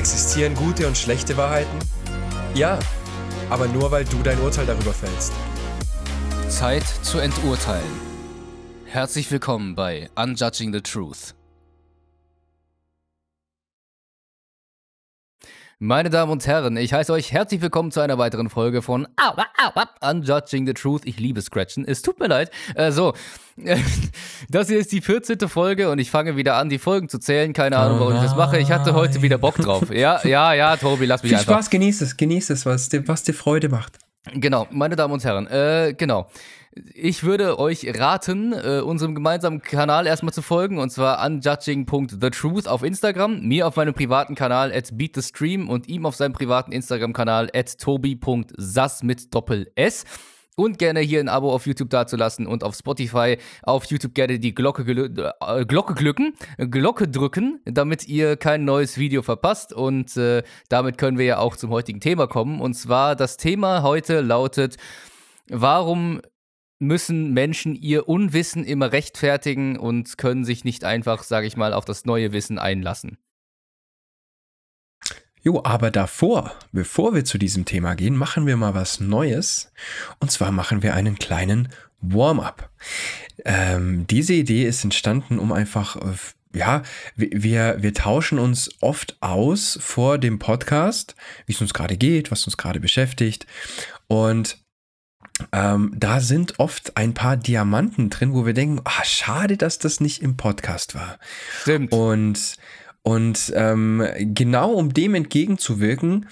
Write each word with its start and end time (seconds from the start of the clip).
Existieren 0.00 0.54
gute 0.54 0.86
und 0.86 0.96
schlechte 0.96 1.36
Wahrheiten? 1.36 1.78
Ja, 2.54 2.78
aber 3.50 3.68
nur 3.68 3.90
weil 3.90 4.06
du 4.06 4.22
dein 4.22 4.40
Urteil 4.40 4.64
darüber 4.64 4.94
fällst. 4.94 5.30
Zeit 6.48 6.84
zu 7.02 7.18
enturteilen. 7.18 7.84
Herzlich 8.86 9.30
willkommen 9.30 9.74
bei 9.74 10.08
Unjudging 10.16 10.72
the 10.72 10.80
Truth. 10.80 11.34
Meine 15.82 16.10
Damen 16.10 16.30
und 16.30 16.46
Herren, 16.46 16.76
ich 16.76 16.92
heiße 16.92 17.10
euch 17.10 17.32
herzlich 17.32 17.62
willkommen 17.62 17.90
zu 17.90 18.00
einer 18.00 18.18
weiteren 18.18 18.50
Folge 18.50 18.82
von 18.82 19.08
Unjudging 20.02 20.66
the 20.66 20.74
Truth. 20.74 21.06
Ich 21.06 21.18
liebe 21.18 21.40
Scratchen. 21.40 21.86
Es 21.88 22.02
tut 22.02 22.20
mir 22.20 22.26
leid. 22.26 22.50
Äh, 22.74 22.92
so, 22.92 23.14
das 24.50 24.68
hier 24.68 24.78
ist 24.78 24.92
die 24.92 25.00
14. 25.00 25.38
Folge 25.48 25.90
und 25.90 25.98
ich 25.98 26.10
fange 26.10 26.36
wieder 26.36 26.56
an, 26.56 26.68
die 26.68 26.76
Folgen 26.76 27.08
zu 27.08 27.18
zählen. 27.18 27.54
Keine 27.54 27.78
Ahnung, 27.78 27.98
warum 27.98 28.14
ich 28.14 28.20
das 28.20 28.36
mache. 28.36 28.58
Ich 28.58 28.70
hatte 28.70 28.92
heute 28.92 29.22
wieder 29.22 29.38
Bock 29.38 29.56
drauf. 29.56 29.84
Ja, 29.90 30.20
ja, 30.22 30.52
ja, 30.52 30.76
Tobi, 30.76 31.06
lass 31.06 31.22
mich 31.22 31.30
Viel 31.30 31.38
einfach. 31.38 31.54
Spaß, 31.54 31.70
genieß 31.70 32.02
es, 32.02 32.18
genieß 32.18 32.50
es, 32.50 32.66
was 32.66 32.90
dir, 32.90 33.08
was 33.08 33.22
dir 33.22 33.32
Freude 33.32 33.70
macht. 33.70 33.98
Genau, 34.34 34.66
meine 34.70 34.96
Damen 34.96 35.14
und 35.14 35.24
Herren, 35.24 35.46
äh, 35.46 35.94
genau. 35.96 36.28
Ich 36.94 37.24
würde 37.24 37.58
euch 37.58 37.98
raten, 37.98 38.52
äh, 38.52 38.80
unserem 38.80 39.16
gemeinsamen 39.16 39.60
Kanal 39.60 40.06
erstmal 40.06 40.32
zu 40.32 40.40
folgen, 40.40 40.78
und 40.78 40.90
zwar 40.90 41.24
unjudging.thetruth 41.26 42.68
auf 42.68 42.84
Instagram, 42.84 43.40
mir 43.40 43.66
auf 43.66 43.74
meinem 43.74 43.92
privaten 43.92 44.36
Kanal 44.36 44.72
at 44.72 44.96
beatthestream 44.96 45.68
und 45.68 45.88
ihm 45.88 46.06
auf 46.06 46.14
seinem 46.14 46.32
privaten 46.32 46.70
Instagram-Kanal 46.70 47.50
at 47.52 47.76
tobi.sass 47.78 49.02
mit 49.02 49.34
Doppel-S. 49.34 50.04
Und 50.54 50.78
gerne 50.78 51.00
hier 51.00 51.20
ein 51.20 51.28
Abo 51.28 51.52
auf 51.52 51.66
YouTube 51.66 51.90
dazulassen 51.90 52.46
und 52.46 52.62
auf 52.62 52.76
Spotify, 52.76 53.38
auf 53.62 53.86
YouTube 53.86 54.14
gerne 54.14 54.38
die 54.38 54.54
Glocke, 54.54 54.82
äh, 54.82 55.64
Glocke 55.64 55.94
glücken, 55.94 56.34
Glocke 56.58 57.08
drücken, 57.08 57.60
damit 57.64 58.06
ihr 58.06 58.36
kein 58.36 58.64
neues 58.64 58.96
Video 58.96 59.22
verpasst. 59.22 59.72
Und 59.72 60.16
äh, 60.16 60.44
damit 60.68 60.98
können 60.98 61.18
wir 61.18 61.24
ja 61.24 61.38
auch 61.38 61.56
zum 61.56 61.70
heutigen 61.70 62.00
Thema 62.00 62.28
kommen. 62.28 62.60
Und 62.60 62.74
zwar 62.74 63.16
das 63.16 63.38
Thema 63.38 63.82
heute 63.82 64.20
lautet, 64.20 64.76
warum 65.48 66.20
müssen 66.80 67.32
Menschen 67.32 67.76
ihr 67.76 68.08
Unwissen 68.08 68.64
immer 68.64 68.90
rechtfertigen 68.90 69.78
und 69.78 70.18
können 70.18 70.44
sich 70.44 70.64
nicht 70.64 70.82
einfach, 70.82 71.22
sage 71.22 71.46
ich 71.46 71.56
mal, 71.56 71.72
auf 71.72 71.84
das 71.84 72.04
neue 72.04 72.32
Wissen 72.32 72.58
einlassen. 72.58 73.18
Jo, 75.42 75.62
aber 75.64 75.90
davor, 75.90 76.52
bevor 76.72 77.14
wir 77.14 77.24
zu 77.24 77.38
diesem 77.38 77.64
Thema 77.64 77.94
gehen, 77.94 78.16
machen 78.16 78.46
wir 78.46 78.56
mal 78.56 78.74
was 78.74 79.00
Neues. 79.00 79.72
Und 80.18 80.30
zwar 80.30 80.52
machen 80.52 80.82
wir 80.82 80.94
einen 80.94 81.16
kleinen 81.16 81.68
Warm-up. 82.00 82.70
Ähm, 83.44 84.06
diese 84.06 84.34
Idee 84.34 84.66
ist 84.66 84.84
entstanden, 84.84 85.38
um 85.38 85.52
einfach, 85.52 85.96
äh, 85.96 86.14
ja, 86.58 86.82
wir, 87.16 87.76
wir 87.80 87.94
tauschen 87.94 88.38
uns 88.38 88.70
oft 88.80 89.16
aus 89.20 89.78
vor 89.80 90.18
dem 90.18 90.38
Podcast, 90.38 91.14
wie 91.46 91.52
es 91.52 91.60
uns 91.60 91.72
gerade 91.72 91.96
geht, 91.96 92.30
was 92.30 92.44
uns 92.44 92.58
gerade 92.58 92.80
beschäftigt. 92.80 93.46
Und 94.08 94.59
ähm, 95.52 95.92
da 95.96 96.20
sind 96.20 96.58
oft 96.58 96.96
ein 96.96 97.14
paar 97.14 97.36
Diamanten 97.36 98.10
drin, 98.10 98.32
wo 98.34 98.46
wir 98.46 98.54
denken, 98.54 98.80
ah, 98.84 99.04
schade, 99.04 99.56
dass 99.56 99.78
das 99.78 100.00
nicht 100.00 100.22
im 100.22 100.36
Podcast 100.36 100.94
war. 100.94 101.18
Stimmt. 101.62 101.92
Und, 101.92 102.56
und 103.02 103.52
ähm, 103.54 104.04
genau 104.18 104.72
um 104.72 104.92
dem 104.92 105.14
entgegenzuwirken, 105.14 106.26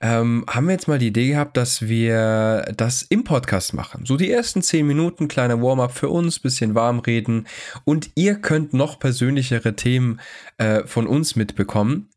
ähm, 0.00 0.44
haben 0.48 0.66
wir 0.66 0.72
jetzt 0.72 0.86
mal 0.86 0.98
die 0.98 1.08
Idee 1.08 1.28
gehabt, 1.28 1.56
dass 1.56 1.82
wir 1.88 2.72
das 2.76 3.02
im 3.02 3.24
Podcast 3.24 3.74
machen. 3.74 4.06
So 4.06 4.16
die 4.16 4.30
ersten 4.30 4.62
zehn 4.62 4.86
Minuten, 4.86 5.26
kleiner 5.26 5.60
Warm-up 5.60 5.92
für 5.92 6.08
uns, 6.08 6.38
bisschen 6.38 6.74
warm 6.74 7.00
reden 7.00 7.46
und 7.84 8.10
ihr 8.14 8.36
könnt 8.36 8.72
noch 8.74 9.00
persönlichere 9.00 9.74
Themen 9.74 10.20
äh, 10.58 10.86
von 10.86 11.06
uns 11.06 11.34
mitbekommen. 11.34 12.10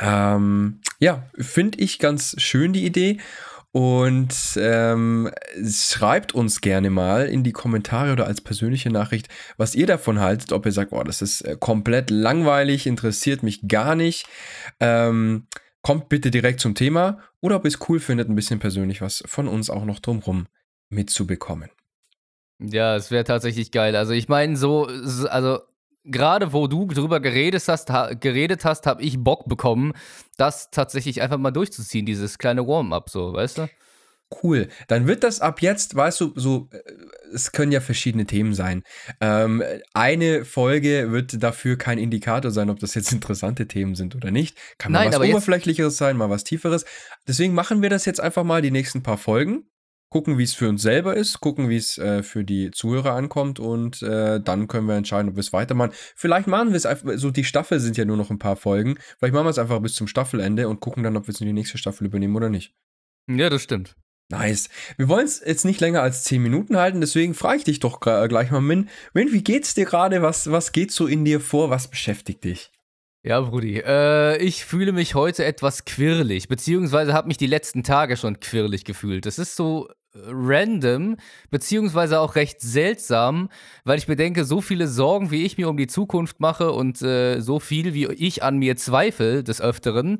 Ähm, 0.00 0.80
ja, 1.00 1.24
finde 1.36 1.78
ich 1.80 1.98
ganz 1.98 2.34
schön 2.38 2.72
die 2.72 2.86
Idee. 2.86 3.18
Und 3.72 4.34
ähm, 4.56 5.30
schreibt 5.66 6.34
uns 6.34 6.60
gerne 6.60 6.90
mal 6.90 7.26
in 7.26 7.42
die 7.42 7.52
Kommentare 7.52 8.12
oder 8.12 8.26
als 8.26 8.42
persönliche 8.42 8.90
Nachricht, 8.90 9.28
was 9.56 9.74
ihr 9.74 9.86
davon 9.86 10.20
haltet, 10.20 10.52
ob 10.52 10.66
ihr 10.66 10.72
sagt, 10.72 10.92
oh, 10.92 11.02
das 11.02 11.22
ist 11.22 11.40
äh, 11.40 11.56
komplett 11.58 12.10
langweilig, 12.10 12.86
interessiert 12.86 13.42
mich 13.42 13.66
gar 13.66 13.94
nicht. 13.94 14.26
Ähm, 14.78 15.46
kommt 15.80 16.10
bitte 16.10 16.30
direkt 16.30 16.60
zum 16.60 16.74
Thema 16.74 17.20
oder 17.40 17.56
ob 17.56 17.64
ihr 17.64 17.68
es 17.68 17.88
cool 17.88 17.98
findet, 17.98 18.28
ein 18.28 18.34
bisschen 18.34 18.60
persönlich 18.60 19.00
was 19.00 19.24
von 19.26 19.48
uns 19.48 19.70
auch 19.70 19.86
noch 19.86 20.00
drumrum 20.00 20.48
mitzubekommen. 20.90 21.70
Ja, 22.58 22.94
es 22.94 23.10
wäre 23.10 23.24
tatsächlich 23.24 23.72
geil. 23.72 23.96
Also 23.96 24.12
ich 24.12 24.28
meine, 24.28 24.56
so, 24.56 24.86
also 25.28 25.60
gerade 26.04 26.52
wo 26.52 26.66
du 26.66 26.86
drüber 26.86 27.20
geredet 27.20 27.64
hast, 27.68 27.90
ha, 27.90 28.14
geredet 28.14 28.64
hast, 28.64 28.86
habe 28.86 29.02
ich 29.02 29.18
Bock 29.18 29.48
bekommen, 29.48 29.92
das 30.36 30.70
tatsächlich 30.70 31.22
einfach 31.22 31.38
mal 31.38 31.50
durchzuziehen, 31.50 32.06
dieses 32.06 32.38
kleine 32.38 32.66
Warm-up, 32.66 33.10
so, 33.10 33.32
weißt 33.32 33.58
du? 33.58 33.68
Cool. 34.42 34.68
Dann 34.88 35.06
wird 35.06 35.24
das 35.24 35.40
ab 35.40 35.60
jetzt, 35.60 35.94
weißt 35.94 36.20
du, 36.20 36.32
so, 36.34 36.68
äh, 36.72 36.78
es 37.34 37.52
können 37.52 37.72
ja 37.72 37.80
verschiedene 37.80 38.24
Themen 38.24 38.54
sein. 38.54 38.82
Ähm, 39.20 39.62
eine 39.92 40.44
Folge 40.44 41.12
wird 41.12 41.42
dafür 41.42 41.76
kein 41.76 41.98
Indikator 41.98 42.50
sein, 42.50 42.70
ob 42.70 42.78
das 42.78 42.94
jetzt 42.94 43.12
interessante 43.12 43.68
Themen 43.68 43.94
sind 43.94 44.14
oder 44.14 44.30
nicht. 44.30 44.56
Kann 44.78 44.92
mal 44.92 45.04
Nein, 45.04 45.20
was 45.20 45.28
Oberflächlicheres 45.28 45.96
sein, 45.96 46.16
mal 46.16 46.30
was 46.30 46.44
Tieferes. 46.44 46.84
Deswegen 47.28 47.54
machen 47.54 47.82
wir 47.82 47.90
das 47.90 48.04
jetzt 48.04 48.20
einfach 48.20 48.44
mal 48.44 48.62
die 48.62 48.70
nächsten 48.70 49.02
paar 49.02 49.18
Folgen. 49.18 49.66
Gucken, 50.12 50.36
wie 50.36 50.42
es 50.42 50.52
für 50.52 50.68
uns 50.68 50.82
selber 50.82 51.16
ist, 51.16 51.40
gucken, 51.40 51.70
wie 51.70 51.78
es 51.78 51.96
äh, 51.96 52.22
für 52.22 52.44
die 52.44 52.70
Zuhörer 52.70 53.14
ankommt 53.14 53.58
und 53.58 54.02
äh, 54.02 54.40
dann 54.42 54.68
können 54.68 54.86
wir 54.86 54.94
entscheiden, 54.94 55.30
ob 55.30 55.36
wir 55.36 55.40
es 55.40 55.54
weitermachen. 55.54 55.92
Vielleicht 56.14 56.46
machen 56.48 56.68
wir 56.68 56.76
es 56.76 56.84
einfach, 56.84 57.12
so 57.16 57.30
die 57.30 57.44
Staffel 57.44 57.80
sind 57.80 57.96
ja 57.96 58.04
nur 58.04 58.18
noch 58.18 58.28
ein 58.28 58.38
paar 58.38 58.56
Folgen. 58.56 58.98
Vielleicht 59.18 59.32
machen 59.32 59.46
wir 59.46 59.50
es 59.50 59.58
einfach 59.58 59.80
bis 59.80 59.94
zum 59.94 60.06
Staffelende 60.08 60.68
und 60.68 60.80
gucken 60.80 61.02
dann, 61.02 61.16
ob 61.16 61.26
wir 61.28 61.32
es 61.32 61.40
in 61.40 61.46
die 61.46 61.54
nächste 61.54 61.78
Staffel 61.78 62.04
übernehmen 62.06 62.36
oder 62.36 62.50
nicht. 62.50 62.74
Ja, 63.26 63.48
das 63.48 63.62
stimmt. 63.62 63.96
Nice. 64.28 64.68
Wir 64.98 65.08
wollen 65.08 65.24
es 65.24 65.42
jetzt 65.44 65.64
nicht 65.64 65.80
länger 65.80 66.02
als 66.02 66.24
10 66.24 66.42
Minuten 66.42 66.76
halten, 66.76 67.00
deswegen 67.00 67.32
frage 67.32 67.56
ich 67.58 67.64
dich 67.64 67.80
doch 67.80 67.98
gra- 68.02 68.28
gleich 68.28 68.50
mal, 68.50 68.60
Min. 68.60 68.90
Min, 69.14 69.32
wie 69.32 69.42
geht's 69.42 69.72
dir 69.72 69.86
gerade? 69.86 70.20
Was, 70.20 70.50
was 70.50 70.72
geht 70.72 70.92
so 70.92 71.06
in 71.06 71.24
dir 71.24 71.40
vor? 71.40 71.70
Was 71.70 71.88
beschäftigt 71.88 72.44
dich? 72.44 72.70
Ja, 73.24 73.40
Brudi, 73.40 73.78
äh, 73.78 74.36
ich 74.38 74.64
fühle 74.66 74.92
mich 74.92 75.14
heute 75.14 75.44
etwas 75.46 75.84
quirlig, 75.84 76.48
beziehungsweise 76.48 77.14
habe 77.14 77.28
mich 77.28 77.36
die 77.38 77.46
letzten 77.46 77.82
Tage 77.84 78.16
schon 78.18 78.40
quirlig 78.40 78.84
gefühlt. 78.84 79.26
Das 79.26 79.38
ist 79.38 79.54
so 79.54 79.88
äh, 79.88 79.92
random, 80.14 81.16
beziehungsweise 81.50 82.20
auch 82.20 82.34
recht 82.34 82.60
seltsam, 82.60 83.48
weil 83.84 83.98
ich 83.98 84.06
bedenke, 84.06 84.44
so 84.44 84.60
viele 84.60 84.88
Sorgen, 84.88 85.30
wie 85.30 85.44
ich 85.44 85.58
mir 85.58 85.68
um 85.68 85.76
die 85.76 85.86
Zukunft 85.86 86.40
mache 86.40 86.72
und 86.72 87.00
äh, 87.02 87.40
so 87.40 87.60
viel, 87.60 87.94
wie 87.94 88.06
ich 88.06 88.42
an 88.42 88.58
mir 88.58 88.76
zweifle 88.76 89.42
des 89.42 89.60
Öfteren, 89.60 90.18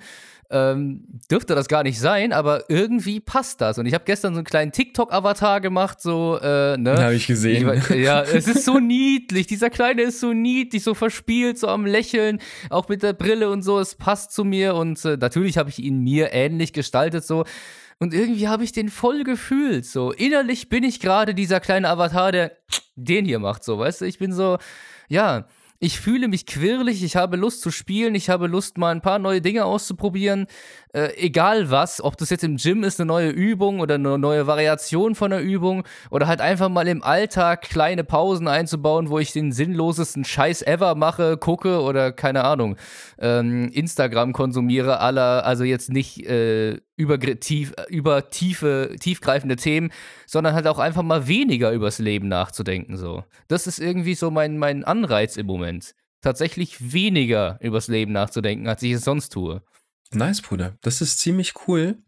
ähm, 0.53 1.05
dürfte 1.31 1.55
das 1.55 1.67
gar 1.67 1.83
nicht 1.83 1.99
sein, 1.99 2.33
aber 2.33 2.69
irgendwie 2.69 3.21
passt 3.21 3.63
das. 3.63 3.79
Und 3.79 3.87
ich 3.87 3.95
habe 3.95 4.05
gestern 4.05 4.35
so 4.35 4.39
einen 4.39 4.45
kleinen 4.45 4.71
TikTok-Avatar 4.71 5.63
gemacht, 5.63 6.01
so, 6.01 6.39
äh, 6.43 6.77
ne? 6.77 6.95
Habe 6.99 7.15
ich 7.15 7.27
gesehen. 7.27 7.73
Ich, 7.73 7.89
ja, 7.89 8.23
es 8.23 8.47
ist 8.47 8.67
so 8.67 8.79
niedlich. 8.79 9.47
Dieser 9.47 9.71
Kleine 9.71 10.03
ist 10.03 10.21
so 10.21 10.35
niedlich, 10.35 10.83
so 10.83 10.93
verspielt, 10.93 11.59
so 11.59 11.69
am 11.69 11.87
Lächeln, 11.87 12.39
auch 12.69 12.89
mit 12.89 13.03
der 13.03 13.15
Brille 13.15 13.51
und 13.51 13.63
so. 13.63 13.79
Es 13.79 13.95
passt 13.95 14.33
zu 14.33 14.45
mir 14.45 14.75
und 14.75 15.03
äh, 15.07 15.17
natürlich 15.17 15.57
habe 15.57 15.71
ich 15.71 15.79
ihn 15.79 16.01
mir 16.01 16.33
ähnlich 16.33 16.73
gestaltet, 16.73 17.25
so. 17.25 17.45
Und 18.03 18.15
irgendwie 18.15 18.49
habe 18.49 18.65
ich 18.65 18.73
den 18.73 18.89
voll 18.89 19.23
gefühlt, 19.23 19.87
so. 19.87 20.11
Innerlich 20.11 20.69
bin 20.69 20.83
ich 20.83 20.99
gerade 20.99 21.37
dieser 21.37 21.61
kleine 21.61 21.89
Avatar, 21.89 22.33
der 22.33 22.51
den 22.97 23.25
hier 23.25 23.39
macht, 23.39 23.63
so, 23.63 23.79
weißt 23.79 24.01
du? 24.01 24.07
Ich 24.07 24.19
bin 24.19 24.33
so, 24.33 24.59
ja. 25.09 25.47
Ich 25.79 25.99
fühle 25.99 26.29
mich 26.29 26.47
quirlig, 26.47 27.03
ich 27.03 27.17
habe 27.17 27.37
Lust 27.37 27.61
zu 27.61 27.73
spielen, 27.73 28.15
ich 28.15 28.31
habe 28.31 28.47
Lust, 28.47 28.79
mal 28.79 28.93
ein 28.93 29.03
paar 29.03 29.19
neue 29.19 29.41
Dinge 29.41 29.65
auszuprobieren. 29.65 30.47
Äh, 30.93 31.11
egal 31.17 31.71
was, 31.71 32.01
ob 32.01 32.17
das 32.17 32.31
jetzt 32.31 32.45
im 32.45 32.57
Gym 32.57 32.85
ist, 32.85 33.01
eine 33.01 33.07
neue 33.07 33.31
Übung 33.31 33.81
oder 33.81 33.97
eine 33.97 34.17
neue 34.19 34.47
Variation 34.47 35.17
von 35.17 35.33
einer 35.33 35.43
Übung 35.43 35.85
oder 36.11 36.29
halt 36.29 36.41
einfach 36.41 36.69
mal 36.69 36.87
im 36.87 37.03
Alltag 37.03 37.63
kleine 37.63 38.05
Pausen 38.05 38.47
einzubauen, 38.47 39.11
wo 39.11 39.19
ich 39.19 39.33
den 39.33 39.51
sinnlosesten 39.51 40.25
Scheiß 40.25 40.63
ever 40.63 40.95
mache, 40.95 41.37
gucke 41.37 41.81
oder 41.81 42.13
keine 42.13 42.45
Ahnung, 42.45 42.77
ähm, 43.19 43.69
Instagram 43.73 44.33
konsumiere, 44.33 45.01
aller, 45.01 45.45
also 45.45 45.65
jetzt 45.65 45.91
nicht 45.91 46.25
äh, 46.27 46.81
über, 47.03 47.19
tief, 47.19 47.73
über 47.89 48.31
tiefe, 48.31 48.97
tiefgreifende 48.99 49.57
Themen, 49.57 49.93
sondern 50.27 50.55
halt 50.55 50.67
auch 50.67 50.79
einfach 50.79 51.03
mal 51.03 51.27
weniger 51.27 51.73
übers 51.73 51.99
Leben 51.99 52.29
nachzudenken. 52.29 52.97
So. 52.97 53.25
Das 53.49 53.67
ist 53.67 53.79
irgendwie 53.79 54.15
so 54.15 54.31
mein, 54.31 54.59
mein 54.59 54.85
Anreiz 54.85 55.37
im 55.37 55.47
Moment. 55.47 55.95
Tatsächlich 56.21 56.93
weniger 56.93 57.59
übers 57.61 57.89
Leben 57.89 58.13
nachzudenken, 58.13 58.69
als 58.69 58.83
ich 58.83 58.93
es 58.93 59.05
sonst 59.05 59.31
tue. 59.31 59.63
Nice, 60.13 60.43
Bruder. 60.43 60.77
Das 60.83 61.01
ist 61.01 61.19
ziemlich 61.19 61.55
cool. 61.67 61.99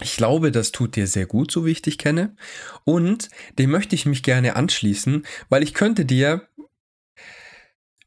Ich 0.00 0.16
glaube, 0.16 0.52
das 0.52 0.72
tut 0.72 0.96
dir 0.96 1.06
sehr 1.06 1.26
gut, 1.26 1.50
so 1.50 1.64
wie 1.64 1.70
ich 1.70 1.82
dich 1.82 1.96
kenne. 1.96 2.36
Und 2.84 3.28
dem 3.58 3.70
möchte 3.70 3.94
ich 3.94 4.04
mich 4.04 4.22
gerne 4.22 4.56
anschließen, 4.56 5.24
weil 5.48 5.62
ich 5.62 5.74
könnte 5.74 6.04
dir, 6.04 6.48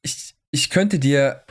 ich, 0.02 0.36
ich 0.52 0.70
könnte 0.70 1.00
dir 1.00 1.44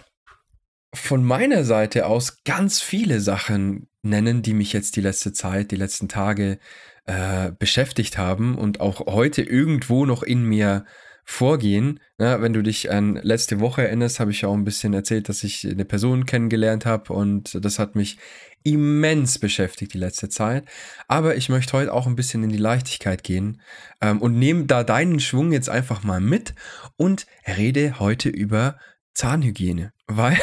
von 0.92 1.24
meiner 1.24 1.64
Seite 1.64 2.06
aus 2.06 2.44
ganz 2.44 2.80
viele 2.80 3.20
Sachen 3.20 3.88
nennen, 4.04 4.42
die 4.42 4.54
mich 4.54 4.72
jetzt 4.72 4.96
die 4.96 5.00
letzte 5.00 5.32
Zeit, 5.32 5.70
die 5.70 5.76
letzten 5.76 6.08
Tage 6.08 6.58
äh, 7.06 7.52
beschäftigt 7.58 8.18
haben 8.18 8.56
und 8.56 8.80
auch 8.80 9.06
heute 9.06 9.42
irgendwo 9.42 10.06
noch 10.06 10.22
in 10.22 10.44
mir 10.44 10.84
vorgehen. 11.24 12.00
Ja, 12.18 12.42
wenn 12.42 12.52
du 12.52 12.62
dich 12.62 12.90
an 12.90 13.16
letzte 13.16 13.60
Woche 13.60 13.82
erinnerst, 13.82 14.20
habe 14.20 14.30
ich 14.30 14.42
ja 14.42 14.48
auch 14.48 14.54
ein 14.54 14.64
bisschen 14.64 14.92
erzählt, 14.92 15.28
dass 15.28 15.42
ich 15.42 15.66
eine 15.66 15.84
Person 15.84 16.26
kennengelernt 16.26 16.84
habe 16.84 17.12
und 17.12 17.58
das 17.64 17.78
hat 17.78 17.96
mich 17.96 18.18
immens 18.62 19.38
beschäftigt 19.38 19.94
die 19.94 19.98
letzte 19.98 20.28
Zeit. 20.28 20.64
Aber 21.08 21.36
ich 21.36 21.48
möchte 21.48 21.72
heute 21.74 21.92
auch 21.92 22.06
ein 22.06 22.16
bisschen 22.16 22.42
in 22.44 22.50
die 22.50 22.58
Leichtigkeit 22.58 23.22
gehen 23.22 23.60
ähm, 24.00 24.20
und 24.20 24.38
nehme 24.38 24.64
da 24.64 24.84
deinen 24.84 25.20
Schwung 25.20 25.52
jetzt 25.52 25.70
einfach 25.70 26.02
mal 26.02 26.20
mit 26.20 26.54
und 26.96 27.26
rede 27.46 27.98
heute 27.98 28.28
über 28.28 28.78
Zahnhygiene. 29.14 29.94
Weil, 30.06 30.38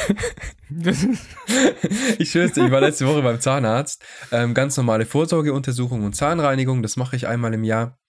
ich 2.18 2.32
schwör's 2.32 2.54
dir, 2.54 2.66
ich 2.66 2.72
war 2.72 2.82
letzte 2.82 3.06
Woche 3.08 3.22
beim 3.22 3.40
Zahnarzt. 3.40 4.04
Ähm, 4.32 4.54
ganz 4.54 4.76
normale 4.76 5.06
Vorsorgeuntersuchung 5.06 6.04
und 6.04 6.16
Zahnreinigung, 6.16 6.82
das 6.82 6.98
mache 6.98 7.16
ich 7.16 7.28
einmal 7.28 7.54
im 7.54 7.64
Jahr. 7.64 8.00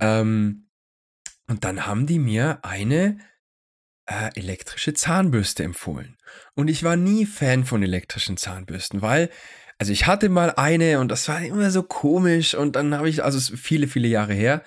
Ähm, 0.00 0.70
und 1.48 1.64
dann 1.64 1.86
haben 1.86 2.06
die 2.06 2.18
mir 2.18 2.60
eine 2.62 3.18
äh, 4.06 4.30
elektrische 4.34 4.94
Zahnbürste 4.94 5.64
empfohlen. 5.64 6.16
Und 6.54 6.68
ich 6.68 6.82
war 6.82 6.96
nie 6.96 7.26
Fan 7.26 7.64
von 7.64 7.82
elektrischen 7.82 8.36
Zahnbürsten, 8.36 9.02
weil, 9.02 9.30
also 9.78 9.92
ich 9.92 10.06
hatte 10.06 10.28
mal 10.28 10.50
eine 10.50 11.00
und 11.00 11.08
das 11.08 11.28
war 11.28 11.42
immer 11.42 11.70
so 11.70 11.82
komisch 11.82 12.54
und 12.54 12.76
dann 12.76 12.94
habe 12.94 13.08
ich, 13.08 13.22
also 13.22 13.38
viele, 13.56 13.86
viele 13.86 14.08
Jahre 14.08 14.34
her, 14.34 14.62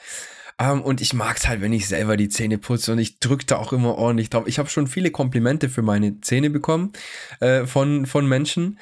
um, 0.72 0.80
ähm, 0.80 0.84
und 0.84 1.02
ich 1.02 1.14
mag 1.14 1.38
es 1.38 1.48
halt, 1.48 1.62
wenn 1.62 1.74
ich 1.74 1.88
selber 1.88 2.18
die 2.18 2.30
Zähne 2.30 2.58
putze 2.58 2.92
und 2.92 3.00
ich 3.00 3.20
drücke 3.20 3.46
da 3.46 3.58
auch 3.58 3.74
immer 3.74 3.96
ordentlich 3.96 4.30
drauf. 4.30 4.48
Ich 4.48 4.60
habe 4.60 4.70
schon 4.70 4.88
viele 4.88 5.12
Komplimente 5.12 5.70
für 5.70 5.82
meine 5.82 6.22
Zähne 6.22 6.50
bekommen 6.50 6.94
äh, 7.40 7.66
von, 7.66 8.06
von 8.06 8.28
Menschen 8.28 8.80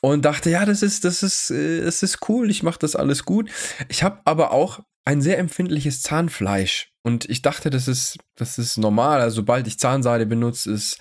und 0.00 0.24
dachte, 0.24 0.50
ja, 0.50 0.64
das 0.64 0.82
ist, 0.82 1.04
das 1.04 1.22
ist, 1.22 1.50
äh, 1.50 1.82
das 1.82 2.02
ist 2.02 2.28
cool, 2.28 2.50
ich 2.50 2.62
mache 2.62 2.78
das 2.78 2.96
alles 2.96 3.24
gut. 3.24 3.50
Ich 3.88 4.02
habe 4.02 4.20
aber 4.24 4.52
auch 4.52 4.80
ein 5.04 5.20
sehr 5.20 5.38
empfindliches 5.38 6.02
Zahnfleisch 6.02 6.92
und 7.02 7.28
ich 7.30 7.42
dachte, 7.42 7.70
das 7.70 7.86
ist, 7.86 8.18
das 8.34 8.58
ist 8.58 8.76
normal. 8.76 9.20
Also 9.20 9.36
sobald 9.36 9.66
ich 9.68 9.78
Zahnseide 9.78 10.26
benutze, 10.26 10.72
ist 10.72 10.98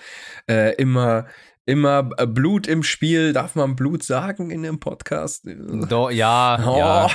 äh, 0.47 0.75
immer 0.75 1.25
immer 1.65 2.09
äh, 2.17 2.27
Blut 2.27 2.67
im 2.67 2.83
Spiel. 2.83 3.33
Darf 3.33 3.55
man 3.55 3.75
Blut 3.75 4.03
sagen 4.03 4.51
in 4.51 4.63
dem 4.63 4.79
Podcast? 4.79 5.45
Do, 5.89 6.09
ja, 6.09 6.59
oh. 6.65 6.77
ja. 6.77 7.09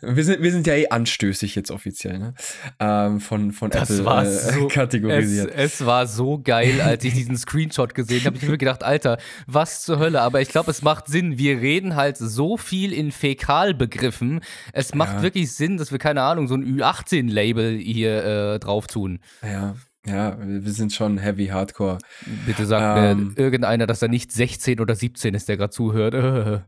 Wir 0.00 0.24
sind, 0.24 0.42
wir 0.42 0.52
sind 0.52 0.66
ja 0.66 0.74
eh 0.74 0.88
anstößig 0.88 1.54
jetzt 1.54 1.70
offiziell, 1.70 2.18
ne? 2.18 2.34
Ähm, 2.78 3.20
von, 3.20 3.52
von 3.52 3.70
das 3.70 3.90
Apple 3.90 4.04
war 4.04 4.24
äh, 4.24 4.30
so, 4.30 4.68
kategorisiert. 4.70 5.50
Es, 5.54 5.80
es, 5.80 5.86
war 5.86 6.06
so 6.06 6.40
geil, 6.42 6.80
als 6.80 7.04
ich 7.04 7.14
diesen 7.14 7.36
Screenshot 7.36 7.94
gesehen 7.94 8.24
habe. 8.24 8.36
Ich 8.36 8.42
habe 8.42 8.52
mir 8.52 8.58
gedacht, 8.58 8.84
Alter, 8.84 9.18
was 9.46 9.82
zur 9.82 9.98
Hölle? 9.98 10.20
Aber 10.22 10.40
ich 10.40 10.48
glaube, 10.48 10.70
es 10.70 10.82
macht 10.82 11.08
Sinn. 11.08 11.38
Wir 11.38 11.60
reden 11.60 11.96
halt 11.96 12.16
so 12.16 12.56
viel 12.56 12.92
in 12.92 13.10
Fäkalbegriffen. 13.10 14.40
Es 14.72 14.94
macht 14.94 15.16
ja. 15.16 15.22
wirklich 15.22 15.52
Sinn, 15.52 15.76
dass 15.76 15.90
wir, 15.90 15.98
keine 15.98 16.22
Ahnung, 16.22 16.46
so 16.46 16.54
ein 16.54 16.64
Ü18-Label 16.64 17.76
hier 17.78 18.24
äh, 18.24 18.58
drauf 18.60 18.86
tun. 18.86 19.18
Ja. 19.42 19.74
Ja, 20.06 20.36
wir 20.38 20.72
sind 20.72 20.92
schon 20.92 21.16
heavy 21.18 21.46
hardcore. 21.46 21.98
Bitte 22.44 22.66
sagt 22.66 22.98
ähm, 22.98 23.34
irgendeiner, 23.36 23.86
dass 23.86 24.02
er 24.02 24.08
nicht 24.08 24.32
16 24.32 24.80
oder 24.80 24.94
17 24.94 25.34
ist, 25.34 25.48
der 25.48 25.56
gerade 25.56 25.70
zuhört. 25.70 26.14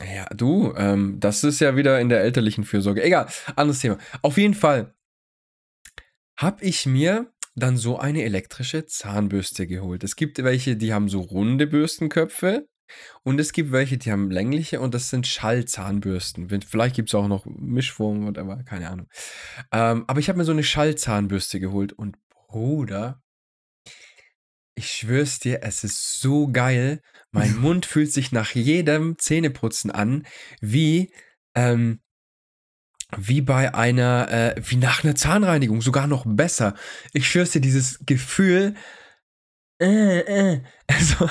ja, 0.00 0.26
du, 0.32 0.72
ähm, 0.76 1.18
das 1.18 1.42
ist 1.42 1.60
ja 1.60 1.74
wieder 1.76 2.00
in 2.00 2.08
der 2.08 2.20
elterlichen 2.20 2.64
Fürsorge. 2.64 3.02
Egal, 3.02 3.26
anderes 3.56 3.80
Thema. 3.80 3.98
Auf 4.22 4.38
jeden 4.38 4.54
Fall 4.54 4.94
habe 6.36 6.64
ich 6.64 6.86
mir 6.86 7.32
dann 7.54 7.76
so 7.76 7.98
eine 7.98 8.22
elektrische 8.22 8.86
Zahnbürste 8.86 9.66
geholt. 9.66 10.04
Es 10.04 10.16
gibt 10.16 10.42
welche, 10.42 10.76
die 10.76 10.94
haben 10.94 11.08
so 11.08 11.20
runde 11.20 11.66
Bürstenköpfe 11.66 12.66
und 13.22 13.40
es 13.40 13.52
gibt 13.52 13.72
welche, 13.72 13.98
die 13.98 14.12
haben 14.12 14.30
längliche 14.30 14.80
und 14.80 14.94
das 14.94 15.10
sind 15.10 15.26
Schallzahnbürsten. 15.26 16.48
Vielleicht 16.48 16.96
gibt 16.96 17.10
es 17.10 17.14
auch 17.14 17.28
noch 17.28 17.44
Mischformen, 17.44 18.26
whatever, 18.26 18.62
keine 18.64 18.88
Ahnung. 18.88 19.08
Ähm, 19.72 20.04
aber 20.06 20.20
ich 20.20 20.28
habe 20.28 20.38
mir 20.38 20.44
so 20.44 20.52
eine 20.52 20.64
Schallzahnbürste 20.64 21.60
geholt 21.60 21.92
und 21.92 22.16
Bruder, 22.52 23.22
ich 24.74 24.90
schwör's 24.90 25.38
dir, 25.38 25.60
es 25.62 25.84
ist 25.84 26.20
so 26.20 26.48
geil. 26.48 27.00
Mein 27.30 27.56
Mund 27.56 27.86
fühlt 27.86 28.12
sich 28.12 28.30
nach 28.30 28.50
jedem 28.50 29.18
Zähneputzen 29.18 29.90
an, 29.90 30.26
wie, 30.60 31.14
ähm, 31.54 32.00
wie 33.16 33.40
bei 33.40 33.74
einer, 33.74 34.30
äh, 34.30 34.62
wie 34.66 34.76
nach 34.76 35.02
einer 35.02 35.14
Zahnreinigung, 35.14 35.80
sogar 35.80 36.06
noch 36.06 36.24
besser. 36.26 36.74
Ich 37.14 37.26
schwör's 37.26 37.52
dir, 37.52 37.62
dieses 37.62 38.00
Gefühl, 38.04 38.74
äh, 39.80 40.18
äh, 40.18 40.60
also, 40.88 41.30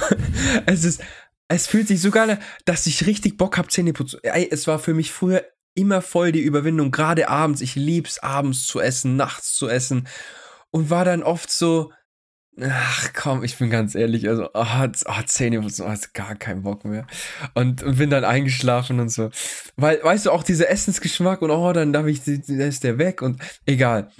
es 0.65 0.83
ist, 0.83 1.03
es 1.49 1.67
fühlt 1.67 1.87
sich 1.87 2.01
so 2.01 2.09
geil 2.09 2.31
an, 2.31 2.39
dass 2.65 2.87
ich 2.87 3.05
richtig 3.05 3.37
Bock 3.37 3.59
hab, 3.59 3.71
Zähne 3.71 3.93
putzen. 3.93 4.21
Ey, 4.23 4.47
es 4.51 4.65
war 4.65 4.79
für 4.79 4.95
mich 4.95 5.11
früher 5.11 5.45
immer 5.75 6.01
voll 6.01 6.31
die 6.31 6.41
Überwindung, 6.41 6.89
gerade 6.89 7.29
abends. 7.29 7.61
Ich 7.61 7.75
lieb's, 7.75 8.17
abends 8.17 8.65
zu 8.65 8.79
essen, 8.79 9.17
nachts 9.17 9.53
zu 9.53 9.69
essen 9.69 10.07
und 10.71 10.89
war 10.89 11.05
dann 11.05 11.23
oft 11.23 11.51
so, 11.51 11.91
ach 12.59 13.13
komm, 13.13 13.43
ich 13.43 13.57
bin 13.57 13.69
ganz 13.69 13.95
ehrlich, 13.95 14.27
also 14.27 14.49
oh, 14.53 14.65
oh, 15.05 15.21
Zähne 15.25 15.61
putzen, 15.61 15.85
oh, 15.87 16.07
gar 16.13 16.35
keinen 16.35 16.63
Bock 16.63 16.85
mehr. 16.85 17.07
Und, 17.53 17.83
und 17.83 17.97
bin 17.97 18.09
dann 18.09 18.25
eingeschlafen 18.25 18.99
und 18.99 19.09
so. 19.09 19.29
Weil, 19.75 20.03
weißt 20.03 20.25
du, 20.25 20.31
auch 20.31 20.43
dieser 20.43 20.69
Essensgeschmack 20.69 21.41
und 21.41 21.51
oh, 21.51 21.73
dann 21.73 21.93
darf 21.93 22.07
ich, 22.07 22.21
da 22.23 22.65
ist 22.65 22.83
der 22.83 22.97
weg 22.97 23.21
und 23.21 23.41
egal. 23.65 24.11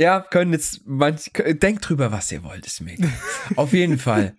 Ja, 0.00 0.20
können 0.20 0.52
jetzt 0.52 0.82
manch, 0.86 1.30
denkt 1.34 1.88
drüber, 1.88 2.12
was 2.12 2.30
ihr 2.30 2.44
wollt, 2.44 2.66
ist 2.66 2.80
mir 2.80 2.92
egal. 2.92 3.12
Auf 3.56 3.72
jeden 3.72 3.98
Fall 3.98 4.36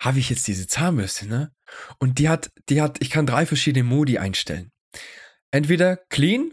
habe 0.00 0.18
ich 0.18 0.30
jetzt 0.30 0.46
diese 0.46 0.66
Zahnbürste, 0.66 1.26
ne? 1.26 1.52
Und 1.98 2.18
die 2.18 2.28
hat, 2.28 2.50
die 2.68 2.80
hat, 2.80 2.98
ich 3.00 3.10
kann 3.10 3.26
drei 3.26 3.46
verschiedene 3.46 3.84
Modi 3.84 4.18
einstellen. 4.18 4.70
Entweder 5.50 5.96
clean, 5.96 6.52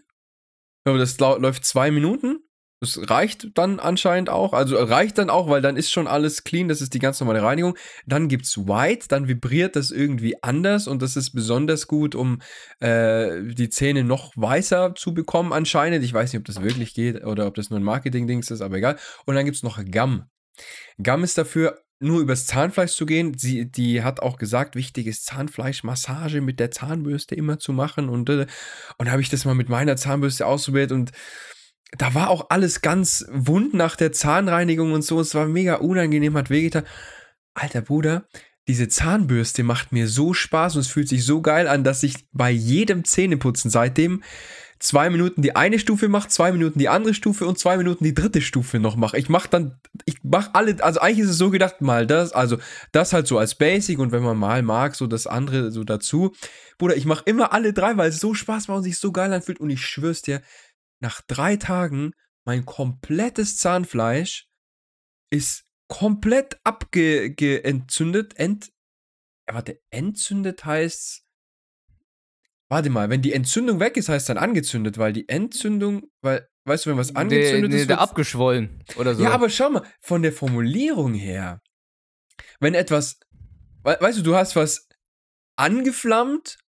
das 0.84 1.20
läuft 1.20 1.66
zwei 1.66 1.92
Minuten, 1.92 2.40
das 2.82 3.00
reicht 3.12 3.56
dann 3.60 3.80
anscheinend 3.80 4.32
auch. 4.32 4.54
Also 4.54 4.76
reicht 4.76 5.20
dann 5.20 5.30
auch, 5.30 5.48
weil 5.48 5.62
dann 5.62 5.78
ist 5.78 5.92
schon 5.92 6.08
alles 6.08 6.44
clean. 6.44 6.68
Das 6.68 6.82
ist 6.82 6.96
die 6.96 7.00
ganz 7.00 7.20
normale 7.20 7.44
Reinigung. 7.44 7.78
Dann 8.08 8.28
gibt 8.28 8.46
es 8.46 8.58
White, 8.58 9.08
dann 9.08 9.28
vibriert 9.28 9.76
das 9.76 9.92
irgendwie 9.92 10.42
anders 10.42 10.88
und 10.88 11.04
das 11.04 11.16
ist 11.16 11.32
besonders 11.32 11.88
gut, 11.88 12.16
um 12.16 12.42
äh, 12.80 13.44
die 13.54 13.70
Zähne 13.70 14.04
noch 14.04 14.34
weißer 14.36 14.96
zu 14.96 15.14
bekommen 15.14 15.54
anscheinend. 15.54 16.04
Ich 16.04 16.12
weiß 16.12 16.34
nicht, 16.34 16.40
ob 16.40 16.46
das 16.46 16.64
wirklich 16.64 16.96
geht 16.96 17.24
oder 17.24 17.46
ob 17.46 17.54
das 17.54 17.70
nur 17.70 17.80
ein 17.80 17.84
Marketing-Dings 17.84 18.50
ist, 18.50 18.62
aber 18.62 18.78
egal. 18.78 18.98
Und 19.26 19.36
dann 19.36 19.46
gibt 19.46 19.58
es 19.58 19.64
noch 19.64 19.80
Gum. 19.86 20.24
Gum 20.98 21.24
ist 21.24 21.38
dafür 21.38 21.84
nur 22.00 22.20
übers 22.20 22.48
Zahnfleisch 22.48 22.94
zu 22.94 23.06
gehen. 23.06 23.38
Sie, 23.38 23.72
die 23.72 24.02
hat 24.02 24.22
auch 24.22 24.38
gesagt, 24.38 24.76
wichtig 24.76 25.06
ist 25.06 25.28
Zahnfleischmassage 25.28 26.42
mit 26.42 26.60
der 26.60 26.72
Zahnbürste 26.72 27.36
immer 27.36 27.60
zu 27.60 27.74
machen. 27.74 28.10
Und, 28.10 28.28
äh, 28.30 28.48
und 28.98 29.12
habe 29.12 29.22
ich 29.22 29.30
das 29.30 29.46
mal 29.46 29.54
mit 29.54 29.70
meiner 29.70 29.98
Zahnbürste 29.98 30.48
ausprobiert 30.48 30.92
und 30.92 31.12
da 31.98 32.14
war 32.14 32.30
auch 32.30 32.48
alles 32.50 32.82
ganz 32.82 33.26
wund 33.32 33.74
nach 33.74 33.96
der 33.96 34.12
Zahnreinigung 34.12 34.94
und 34.94 35.04
so. 35.04 35.20
Es 35.20 35.36
war 35.36 35.46
mega 35.46 35.76
unangenehm, 35.76 36.38
hat 36.38 36.50
wehgetan. 36.50 36.84
Alter 37.54 37.82
Bruder, 37.82 38.26
diese 38.68 38.88
Zahnbürste 38.88 39.64
macht 39.64 39.92
mir 39.92 40.08
so 40.08 40.34
Spaß 40.34 40.76
und 40.76 40.82
es 40.82 40.88
fühlt 40.88 41.10
sich 41.10 41.26
so 41.26 41.42
geil 41.42 41.68
an, 41.68 41.84
dass 41.84 42.04
ich 42.04 42.16
bei 42.32 42.50
jedem 42.50 43.04
Zähneputzen 43.04 43.70
seitdem 43.70 44.24
zwei 44.82 45.10
Minuten 45.10 45.42
die 45.42 45.56
eine 45.56 45.78
Stufe 45.78 46.10
mache, 46.10 46.30
zwei 46.30 46.52
Minuten 46.52 46.80
die 46.80 46.90
andere 46.90 47.14
Stufe 47.14 47.46
und 47.46 47.60
zwei 47.60 47.78
Minuten 47.78 48.04
die 48.04 48.16
dritte 48.16 48.42
Stufe 48.42 48.80
noch 48.80 48.96
mache. 48.96 49.18
Ich 49.18 49.30
mache 49.30 49.48
dann, 49.50 49.80
ich 50.06 50.24
mache 50.24 50.52
alle, 50.54 50.84
also 50.84 51.00
eigentlich 51.00 51.20
ist 51.20 51.32
es 51.32 51.38
so 51.38 51.52
gedacht, 51.52 51.82
mal 51.82 52.08
das, 52.08 52.32
also 52.32 52.58
das 52.92 53.14
halt 53.14 53.28
so 53.28 53.38
als 53.38 53.56
Basic 53.56 54.00
und 54.00 54.12
wenn 54.12 54.24
man 54.24 54.38
mal 54.38 54.64
mag, 54.64 54.96
so 54.96 55.06
das 55.06 55.28
andere 55.28 55.72
so 55.72 55.84
dazu. 55.84 56.34
Bruder, 56.78 56.98
ich 56.98 57.06
mache 57.06 57.24
immer 57.26 57.54
alle 57.54 57.74
drei, 57.74 57.96
weil 57.98 58.10
es 58.10 58.20
so 58.20 58.34
Spaß 58.34 58.68
macht 58.68 58.78
und 58.78 58.84
sich 58.84 58.98
so 58.98 59.12
geil 59.12 59.32
anfühlt 59.32 59.60
und 59.60 59.70
ich 59.70 59.86
schwör's 59.86 60.24
dir, 60.24 60.42
nach 61.02 61.22
drei 61.22 61.58
Tagen 61.58 62.14
mein 62.46 62.66
komplettes 62.66 63.58
Zahnfleisch 63.58 64.48
ist 65.30 65.66
komplett 65.88 66.60
abgeentzündet. 66.64 68.38
Ent, 68.38 68.72
warte, 69.46 69.82
entzündet 69.90 70.66
heißt. 70.66 71.24
Warte 72.70 72.90
mal, 72.90 73.10
wenn 73.10 73.22
die 73.22 73.34
Entzündung 73.34 73.82
weg 73.82 73.98
ist, 73.98 74.08
heißt 74.08 74.30
dann 74.30 74.38
angezündet, 74.38 74.98
weil 74.98 75.12
die 75.12 75.28
Entzündung, 75.28 76.10
weil, 76.22 76.48
weißt 76.64 76.86
du, 76.86 76.92
wenn 76.92 76.98
was 76.98 77.16
angezündet 77.16 77.70
nee, 77.70 77.76
nee, 77.76 77.82
ist. 77.82 77.90
Der 77.90 78.00
abgeschwollen 78.00 78.82
oder 78.96 79.14
so. 79.14 79.24
Ja, 79.24 79.32
aber 79.32 79.50
schau 79.50 79.70
mal, 79.70 79.86
von 80.00 80.22
der 80.22 80.32
Formulierung 80.32 81.14
her, 81.14 81.62
wenn 82.62 82.74
etwas, 82.74 83.20
weißt 83.84 84.20
du, 84.20 84.24
du 84.24 84.36
hast 84.36 84.56
was 84.56 84.88
angeflammt. 85.58 86.60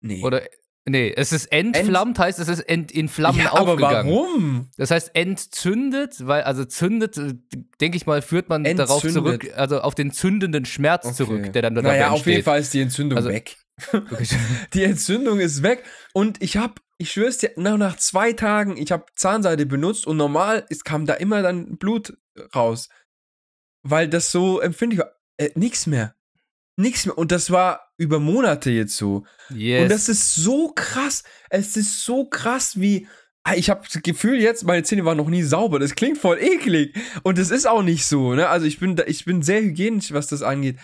Nee. 0.00 0.24
Oder 0.24 0.42
Nee, 0.84 1.12
es 1.16 1.32
ist 1.32 1.46
entflammt, 1.52 2.18
Ent 2.18 2.18
heißt 2.18 2.38
es 2.40 2.48
ist 2.48 2.60
ent, 2.60 2.90
in 2.90 3.08
Flammen 3.08 3.38
ja, 3.38 3.52
aufgegangen. 3.52 3.98
Aber 3.98 4.04
warum? 4.04 4.68
Das 4.76 4.90
heißt 4.90 5.12
entzündet, 5.14 6.26
weil, 6.26 6.42
also 6.42 6.64
zündet, 6.64 7.16
äh, 7.16 7.34
denke 7.80 7.96
ich 7.96 8.06
mal, 8.06 8.20
führt 8.20 8.48
man 8.48 8.64
entzündet. 8.64 8.88
darauf 8.88 9.02
zurück, 9.02 9.52
also 9.56 9.80
auf 9.80 9.94
den 9.94 10.10
zündenden 10.10 10.64
Schmerz 10.64 11.04
okay. 11.06 11.14
zurück, 11.14 11.52
der 11.52 11.62
dann 11.62 11.76
dabei 11.76 11.90
naja, 11.90 12.06
entsteht. 12.08 12.20
auf 12.20 12.26
jeden 12.26 12.42
Fall 12.42 12.60
ist 12.60 12.74
die 12.74 12.80
Entzündung 12.80 13.16
also, 13.16 13.28
weg. 13.28 13.58
die 14.74 14.82
Entzündung 14.82 15.38
ist 15.38 15.62
weg 15.62 15.84
und 16.14 16.42
ich 16.42 16.56
habe, 16.56 16.74
ich 16.98 17.12
schwör's 17.12 17.38
dir, 17.38 17.52
nach, 17.56 17.76
nach 17.76 17.96
zwei 17.96 18.32
Tagen, 18.32 18.76
ich 18.76 18.90
habe 18.90 19.06
Zahnseide 19.14 19.66
benutzt 19.66 20.06
und 20.06 20.16
normal 20.16 20.66
es 20.68 20.82
kam 20.82 21.06
da 21.06 21.14
immer 21.14 21.42
dann 21.42 21.78
Blut 21.78 22.16
raus, 22.56 22.88
weil 23.82 24.08
das 24.08 24.32
so 24.32 24.60
empfindlich 24.60 24.98
war. 24.98 25.12
Äh, 25.36 25.50
nix 25.54 25.86
mehr 25.86 26.14
nichts 26.76 27.06
mehr. 27.06 27.16
Und 27.16 27.32
das 27.32 27.50
war 27.50 27.91
über 28.02 28.20
Monate 28.20 28.70
jetzt 28.70 28.96
so. 28.96 29.24
Yes. 29.50 29.82
Und 29.82 29.88
das 29.90 30.08
ist 30.08 30.34
so 30.34 30.72
krass. 30.74 31.22
Es 31.50 31.76
ist 31.76 32.04
so 32.04 32.26
krass, 32.26 32.80
wie, 32.80 33.06
Ah, 33.44 33.54
ich 33.56 33.70
habe 33.70 33.82
das 33.82 34.00
Gefühl 34.02 34.40
jetzt, 34.40 34.62
meine 34.64 34.84
Zähne 34.84 35.04
waren 35.04 35.16
noch 35.16 35.28
nie 35.28 35.42
sauber. 35.42 35.80
Das 35.80 35.96
klingt 35.96 36.18
voll 36.18 36.38
eklig. 36.38 36.94
Und 37.24 37.38
das 37.38 37.50
ist 37.50 37.66
auch 37.66 37.82
nicht 37.82 38.06
so, 38.06 38.34
ne? 38.34 38.48
Also 38.48 38.66
ich 38.66 38.78
bin, 38.78 38.96
ich 39.06 39.24
bin 39.24 39.42
sehr 39.42 39.62
hygienisch, 39.62 40.12
was 40.12 40.28
das 40.28 40.42
angeht. 40.42 40.78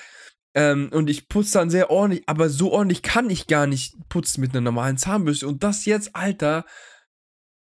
Ähm, 0.54 0.88
und 0.92 1.08
ich 1.08 1.28
putze 1.28 1.58
dann 1.58 1.70
sehr 1.70 1.90
ordentlich, 1.90 2.24
aber 2.26 2.48
so 2.48 2.72
ordentlich 2.72 3.02
kann 3.02 3.30
ich 3.30 3.46
gar 3.46 3.68
nicht 3.68 3.94
putzen 4.08 4.40
mit 4.40 4.50
einer 4.50 4.60
normalen 4.60 4.98
Zahnbürste. 4.98 5.46
Und 5.46 5.62
das 5.62 5.84
jetzt, 5.84 6.16
Alter, 6.16 6.64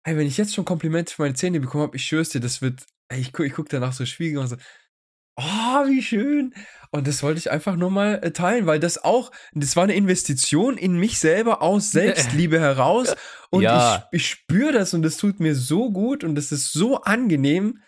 ey, 0.04 0.16
wenn 0.16 0.26
ich 0.26 0.36
jetzt 0.36 0.54
schon 0.54 0.66
Komplimente 0.66 1.14
für 1.14 1.22
meine 1.22 1.34
Zähne 1.34 1.60
bekommen 1.60 1.84
habe, 1.84 1.96
ich 1.96 2.04
schwör's 2.04 2.28
dir, 2.28 2.40
das 2.40 2.60
wird, 2.60 2.84
ey, 3.08 3.20
ich, 3.20 3.32
guck, 3.32 3.46
ich 3.46 3.54
guck 3.54 3.70
danach 3.70 3.94
so 3.94 4.04
Spiegel 4.04 4.38
und 4.38 4.48
so, 4.48 4.56
oh, 5.36 5.86
wie 5.88 6.02
schön. 6.02 6.54
Und 6.90 7.06
das 7.06 7.22
wollte 7.22 7.38
ich 7.38 7.50
einfach 7.50 7.76
nur 7.76 7.90
mal 7.90 8.20
äh, 8.22 8.32
teilen, 8.32 8.66
weil 8.66 8.78
das 8.78 9.02
auch, 9.02 9.30
das 9.54 9.76
war 9.76 9.84
eine 9.84 9.94
Investition 9.94 10.76
in 10.76 10.94
mich 10.96 11.18
selber 11.18 11.62
aus 11.62 11.90
Selbstliebe 11.92 12.60
heraus. 12.60 13.14
Und 13.50 13.62
Ja. 13.62 14.08
ich, 14.12 14.20
ich 14.20 14.26
spüre 14.28 14.72
das 14.72 14.92
und 14.94 15.02
das 15.02 15.16
tut 15.16 15.40
mir 15.40 15.54
so 15.54 15.90
gut 15.90 16.22
und 16.24 16.34
das 16.34 16.52
ist 16.52 16.72
so 16.72 17.00
angenehm. 17.02 17.78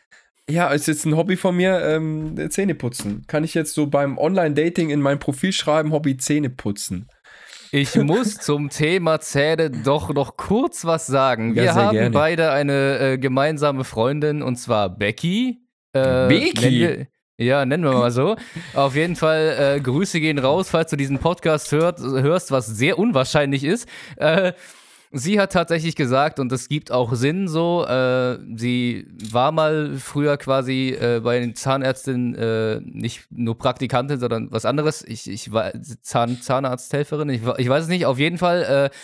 Ja, 0.49 0.69
ist 0.69 0.87
jetzt 0.89 1.07
ein 1.07 1.17
Hobby 1.17 1.37
von 1.37 1.57
mir, 1.57 1.81
ähm, 1.81 2.51
Zähne 2.51 2.75
putzen. 2.75 3.25
Kann 3.27 3.45
ich 3.45 3.55
jetzt 3.55 3.73
so 3.75 3.87
beim 3.87 4.19
Online-Dating 4.19 4.91
in 4.91 5.01
mein 5.01 5.19
Profil 5.19 5.53
schreiben, 5.53 5.93
Hobby 5.93 6.17
Zähne 6.19 6.51
putzen. 6.51 7.09
Ich 7.73 7.95
muss 7.97 8.37
zum 8.37 8.69
Thema 8.69 9.21
Zähne 9.21 9.71
doch 9.71 10.13
noch 10.15 10.37
kurz 10.37 10.85
was 10.85 11.07
sagen. 11.07 11.55
Ja, 11.55 11.63
Wir 11.63 11.73
sehr 11.73 11.75
haben 11.75 11.93
gerne. 11.95 12.11
beide 12.11 12.51
eine 12.53 12.99
äh, 12.99 13.19
gemeinsame 13.19 13.85
Freundin 13.85 14.43
und 14.43 14.57
zwar 14.57 14.91
Becky. 14.91 15.63
Äh, 15.93 16.29
Becky? 16.29 17.07
Ja, 17.37 17.67
nennen 17.67 17.83
wir 17.83 17.93
mal 17.93 18.12
so. 18.12 18.37
Auf 18.75 18.95
jeden 18.95 19.17
Fall, 19.17 19.76
äh, 19.76 19.81
Grüße 19.81 20.21
gehen 20.21 20.38
raus, 20.38 20.71
falls 20.71 20.91
du 20.91 20.97
diesen 20.97 21.19
Podcast 21.19 21.73
hört, 21.73 21.99
hörst, 21.99 22.53
was 22.53 22.67
sehr 22.67 22.97
unwahrscheinlich 22.97 23.64
ist. 23.64 23.88
Äh, 24.17 24.53
sie 25.11 25.41
hat 25.41 25.53
tatsächlich 25.53 25.97
gesagt, 25.97 26.38
und 26.38 26.53
das 26.53 26.69
gibt 26.69 26.93
auch 26.93 27.12
Sinn 27.14 27.49
so, 27.49 27.85
äh, 27.87 28.38
sie 28.55 29.09
war 29.33 29.50
mal 29.50 29.97
früher 29.99 30.37
quasi 30.37 30.91
äh, 30.91 31.21
bei 31.25 31.41
den 31.41 31.57
Zahnärztinnen 31.57 32.37
äh, 32.37 32.81
nicht 32.85 33.26
nur 33.31 33.59
Praktikantin, 33.59 34.21
sondern 34.21 34.53
was 34.53 34.64
anderes. 34.64 35.03
Ich, 35.03 35.29
ich 35.29 35.53
war 35.53 35.73
Zahn, 36.03 36.41
Zahnarzthelferin, 36.41 37.31
ich, 37.31 37.41
ich 37.59 37.69
weiß 37.69 37.83
es 37.83 37.88
nicht. 37.88 38.07
Auf 38.07 38.21
jeden 38.21 38.38
Fall, 38.38 38.91
äh, 38.93 38.97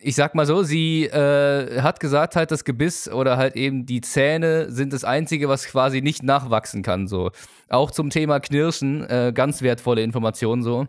ich 0.00 0.14
sag 0.14 0.34
mal 0.34 0.46
so, 0.46 0.62
sie 0.62 1.04
äh, 1.04 1.80
hat 1.80 2.00
gesagt, 2.00 2.36
halt 2.36 2.50
das 2.50 2.64
Gebiss 2.64 3.08
oder 3.08 3.36
halt 3.36 3.56
eben 3.56 3.86
die 3.86 4.00
Zähne 4.00 4.70
sind 4.70 4.92
das 4.92 5.04
Einzige, 5.04 5.48
was 5.48 5.66
quasi 5.66 6.00
nicht 6.00 6.22
nachwachsen 6.22 6.82
kann. 6.82 7.08
So. 7.08 7.30
Auch 7.68 7.90
zum 7.90 8.10
Thema 8.10 8.40
Knirschen, 8.40 9.08
äh, 9.08 9.32
ganz 9.34 9.62
wertvolle 9.62 10.02
Informationen 10.02 10.62
so. 10.62 10.86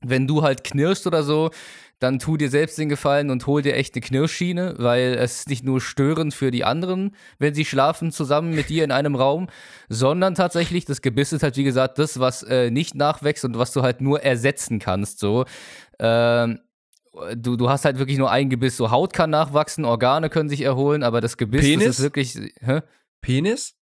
Wenn 0.00 0.26
du 0.26 0.42
halt 0.42 0.64
knirschst 0.64 1.06
oder 1.06 1.22
so, 1.22 1.50
dann 1.98 2.18
tu 2.18 2.36
dir 2.36 2.50
selbst 2.50 2.76
den 2.76 2.88
Gefallen 2.88 3.30
und 3.30 3.46
hol 3.46 3.62
dir 3.62 3.74
echt 3.74 3.94
eine 3.94 4.02
Knirschschiene, 4.02 4.74
weil 4.78 5.14
es 5.14 5.46
nicht 5.46 5.64
nur 5.64 5.80
störend 5.80 6.34
für 6.34 6.50
die 6.50 6.64
anderen, 6.64 7.14
wenn 7.38 7.54
sie 7.54 7.64
schlafen 7.64 8.10
zusammen 8.10 8.54
mit 8.54 8.68
dir 8.68 8.84
in 8.84 8.90
einem 8.90 9.14
Raum, 9.14 9.48
sondern 9.88 10.34
tatsächlich, 10.34 10.84
das 10.84 11.00
Gebiss 11.00 11.32
ist 11.32 11.42
halt 11.42 11.56
wie 11.56 11.64
gesagt 11.64 11.98
das, 11.98 12.20
was 12.20 12.42
äh, 12.42 12.70
nicht 12.70 12.94
nachwächst 12.94 13.44
und 13.44 13.58
was 13.58 13.72
du 13.72 13.82
halt 13.82 14.00
nur 14.00 14.22
ersetzen 14.22 14.80
kannst. 14.80 15.18
So. 15.18 15.46
Ähm, 15.98 16.58
du, 17.36 17.56
du 17.56 17.68
hast 17.68 17.84
halt 17.84 17.98
wirklich 17.98 18.18
nur 18.18 18.30
ein 18.30 18.50
Gebiss. 18.50 18.76
So 18.76 18.90
Haut 18.90 19.12
kann 19.12 19.30
nachwachsen, 19.30 19.84
Organe 19.84 20.30
können 20.30 20.48
sich 20.48 20.62
erholen, 20.62 21.02
aber 21.02 21.20
das 21.20 21.36
Gebiss 21.36 21.60
das 21.62 21.68
Penis? 21.70 21.86
ist 21.98 22.02
wirklich. 22.02 22.34
Hä? 22.60 22.80
Penis? 23.22 23.74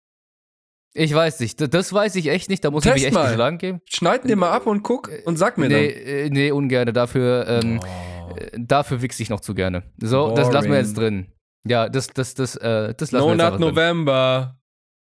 Ich 0.93 1.15
weiß 1.15 1.39
nicht. 1.41 1.61
Das- 1.61 1.71
Das 1.71 1.93
weiß 1.93 2.17
ich 2.17 2.27
echt 2.29 2.49
nicht. 2.51 2.65
Da 2.65 2.71
muss 2.71 2.83
Test 2.83 2.97
ich 2.97 3.03
mich 3.03 3.07
echt 3.09 3.15
mal. 3.15 3.29
geschlagen 3.29 3.59
geben. 3.59 3.81
Schneid 3.89 4.29
dir 4.29 4.37
mal 4.37 4.51
ab 4.51 4.67
und 4.67 4.83
guck 4.83 5.11
und 5.25 5.37
sag 5.37 5.57
mir 5.59 5.69
Nee, 5.69 5.87
äh, 5.87 6.31
nee, 6.31 6.51
ungerne. 6.51 6.93
Dafür, 6.93 7.47
ähm, 7.47 7.81
dann. 7.81 7.91
Oh. 8.31 8.35
äh, 8.37 8.51
dafür 8.59 9.01
wichse 9.03 9.23
ich 9.23 9.31
noch 9.31 9.41
zu 9.41 9.55
gerne. 9.55 9.85
So, 9.99 10.35
das 10.35 10.51
lassen 10.53 10.67
wir 10.67 10.71
Boring. 10.71 10.85
jetzt 10.85 10.97
drin. 10.99 11.27
Ja, 11.65 11.89
das, 11.89 12.09
das, 12.09 12.35
das, 12.35 12.57
äh, 12.57 12.95
das 12.97 13.13
lassen 13.13 13.27
wir 13.29 13.35
No 13.37 13.37
jetzt 13.37 13.37
Nut 13.39 13.47
einfach 13.47 13.59
drin. 13.59 13.69
November. 13.69 14.60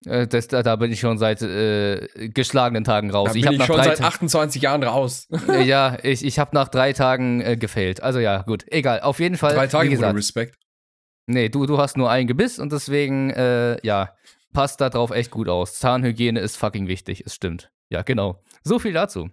Äh, 0.07 0.27
das, 0.27 0.49
da, 0.49 0.77
bin 0.77 0.91
ich 0.93 1.01
schon 1.01 1.19
seit 1.19 1.43
äh, 1.43 2.29
geschlagenen 2.29 2.85
Tagen 2.85 3.11
raus. 3.11 3.31
Da 3.31 3.35
ich 3.37 3.43
bin 3.43 3.53
ich 3.53 3.59
nach 3.59 3.67
schon 3.67 3.77
drei 3.77 3.85
seit 3.85 3.99
Ta- 3.99 4.09
28 4.09 4.63
Jahren 4.63 4.83
raus. 4.83 5.29
Äh, 5.49 5.63
ja, 5.65 5.99
ich, 6.03 6.25
ich 6.25 6.39
habe 6.39 6.55
nach 6.55 6.69
drei 6.69 6.93
Tagen 6.93 7.41
äh, 7.41 7.57
gefailt. 7.57 8.03
Also 8.03 8.19
ja, 8.19 8.43
gut, 8.43 8.65
egal. 8.69 9.01
Auf 9.01 9.21
jeden 9.21 9.37
Fall. 9.37 9.55
Drei 9.55 9.67
Tage 9.67 9.91
gesagt, 9.91 10.17
Respekt. 10.17 10.57
Nee, 11.27 11.49
du, 11.49 11.67
du 11.67 11.79
hast 11.79 11.97
nur 11.97 12.11
ein 12.11 12.27
Gebiss 12.27 12.59
und 12.59 12.73
deswegen, 12.73 13.31
äh, 13.31 13.77
ja, 13.87 14.15
passt 14.53 14.81
da 14.81 14.89
drauf 14.91 15.11
echt 15.11 15.31
gut 15.31 15.49
aus. 15.49 15.79
Zahnhygiene 15.79 16.41
ist 16.41 16.57
fucking 16.57 16.89
wichtig, 16.89 17.23
es 17.27 17.35
stimmt. 17.35 17.71
Ja, 17.89 18.03
genau. 18.03 18.43
So 18.65 18.79
viel 18.79 18.93
dazu. 18.93 19.31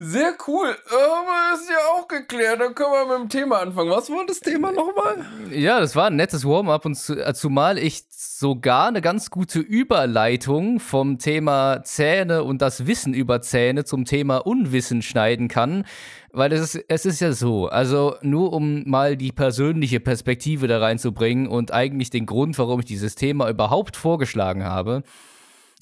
Sehr 0.00 0.34
cool. 0.46 0.76
Aber 0.90 1.54
ist 1.54 1.68
ja 1.68 1.76
auch 1.92 2.06
geklärt. 2.06 2.60
Dann 2.60 2.74
können 2.74 2.92
wir 2.92 3.18
mit 3.18 3.18
dem 3.18 3.28
Thema 3.28 3.58
anfangen. 3.58 3.90
Was 3.90 4.08
war 4.10 4.24
das 4.26 4.38
Thema 4.38 4.70
nochmal? 4.70 5.26
Ja, 5.50 5.80
das 5.80 5.96
war 5.96 6.06
ein 6.06 6.16
nettes 6.16 6.44
Warm-up 6.44 6.84
und 6.84 6.96
äh, 7.10 7.34
zumal 7.34 7.78
ich 7.78 8.04
sogar 8.10 8.86
eine 8.86 9.00
ganz 9.00 9.30
gute 9.30 9.58
Überleitung 9.58 10.78
vom 10.78 11.18
Thema 11.18 11.82
Zähne 11.82 12.44
und 12.44 12.62
das 12.62 12.86
Wissen 12.86 13.12
über 13.12 13.40
Zähne 13.40 13.84
zum 13.84 14.04
Thema 14.04 14.38
Unwissen 14.38 15.02
schneiden 15.02 15.48
kann. 15.48 15.84
Weil 16.30 16.52
es 16.52 16.74
ist, 16.74 16.84
es 16.86 17.04
ist 17.04 17.20
ja 17.20 17.32
so, 17.32 17.66
also 17.66 18.14
nur 18.22 18.52
um 18.52 18.88
mal 18.88 19.16
die 19.16 19.32
persönliche 19.32 19.98
Perspektive 19.98 20.68
da 20.68 20.78
reinzubringen 20.78 21.48
und 21.48 21.72
eigentlich 21.72 22.10
den 22.10 22.26
Grund, 22.26 22.56
warum 22.58 22.78
ich 22.78 22.86
dieses 22.86 23.16
Thema 23.16 23.48
überhaupt 23.50 23.96
vorgeschlagen 23.96 24.62
habe. 24.62 25.02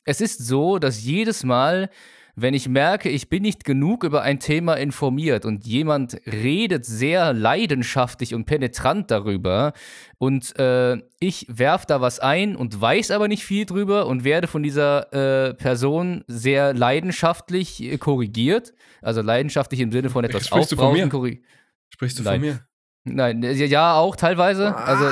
Es 0.04 0.22
ist 0.22 0.38
so, 0.38 0.78
dass 0.78 1.04
jedes 1.04 1.44
Mal, 1.44 1.90
wenn 2.38 2.52
ich 2.52 2.68
merke, 2.68 3.08
ich 3.08 3.30
bin 3.30 3.42
nicht 3.42 3.64
genug 3.64 4.04
über 4.04 4.20
ein 4.20 4.38
Thema 4.38 4.74
informiert 4.74 5.46
und 5.46 5.66
jemand 5.66 6.20
redet 6.26 6.84
sehr 6.84 7.32
leidenschaftlich 7.32 8.34
und 8.34 8.44
penetrant 8.44 9.10
darüber 9.10 9.72
und 10.18 10.56
äh, 10.58 10.98
ich 11.18 11.46
werf 11.48 11.86
da 11.86 12.02
was 12.02 12.20
ein 12.20 12.54
und 12.54 12.78
weiß 12.78 13.10
aber 13.10 13.26
nicht 13.26 13.42
viel 13.42 13.64
drüber 13.64 14.06
und 14.06 14.22
werde 14.22 14.48
von 14.48 14.62
dieser 14.62 15.12
äh, 15.48 15.54
Person 15.54 16.24
sehr 16.26 16.74
leidenschaftlich 16.74 17.82
äh, 17.82 17.96
korrigiert, 17.96 18.74
also 19.00 19.22
leidenschaftlich 19.22 19.80
im 19.80 19.90
Sinne 19.90 20.10
von 20.10 20.22
etwas 20.22 20.46
Sprichst 20.46 20.72
du 20.72 20.76
von 20.76 20.84
aufbrausen 20.84 21.04
mir? 21.04 21.10
korrigiert. 21.10 21.44
Sprichst 21.88 22.18
du 22.18 22.22
Nein. 22.22 22.40
von 22.40 22.48
mir? 22.50 22.60
Nein, 23.04 23.42
ja, 23.42 23.94
auch 23.94 24.14
teilweise. 24.14 24.76
Also 24.76 25.10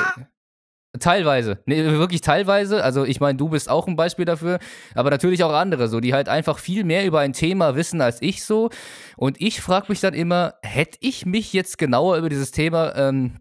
teilweise. 1.01 1.59
Nee, 1.67 1.85
wirklich 1.85 2.21
teilweise. 2.21 2.83
Also 2.83 3.05
ich 3.05 3.21
meine, 3.21 3.37
du 3.37 3.49
bist 3.49 3.69
auch 3.69 3.87
ein 3.87 3.97
Beispiel 3.97 4.25
dafür, 4.25 4.59
aber 4.95 5.11
natürlich 5.11 5.45
auch 5.45 5.53
andere, 5.53 5.89
so, 5.89 6.01
die 6.01 6.15
halt 6.15 6.29
einfach 6.29 6.59
viel 6.59 6.85
mehr 6.85 7.05
über 7.05 7.21
ein 7.21 7.33
Thema 7.33 7.77
wissen 7.77 8.01
als 8.01 8.23
ich 8.23 8.45
so. 8.45 8.71
Und 9.17 9.41
ich 9.41 9.61
frage 9.61 9.87
mich 9.89 10.01
dann 10.01 10.15
immer, 10.15 10.55
hätte 10.63 10.99
ich 11.01 11.27
mich 11.27 11.53
jetzt 11.53 11.79
genauer 11.79 12.17
über 12.17 12.29
dieses 12.29 12.51
Thema 12.51 12.95
ähm, 12.97 13.41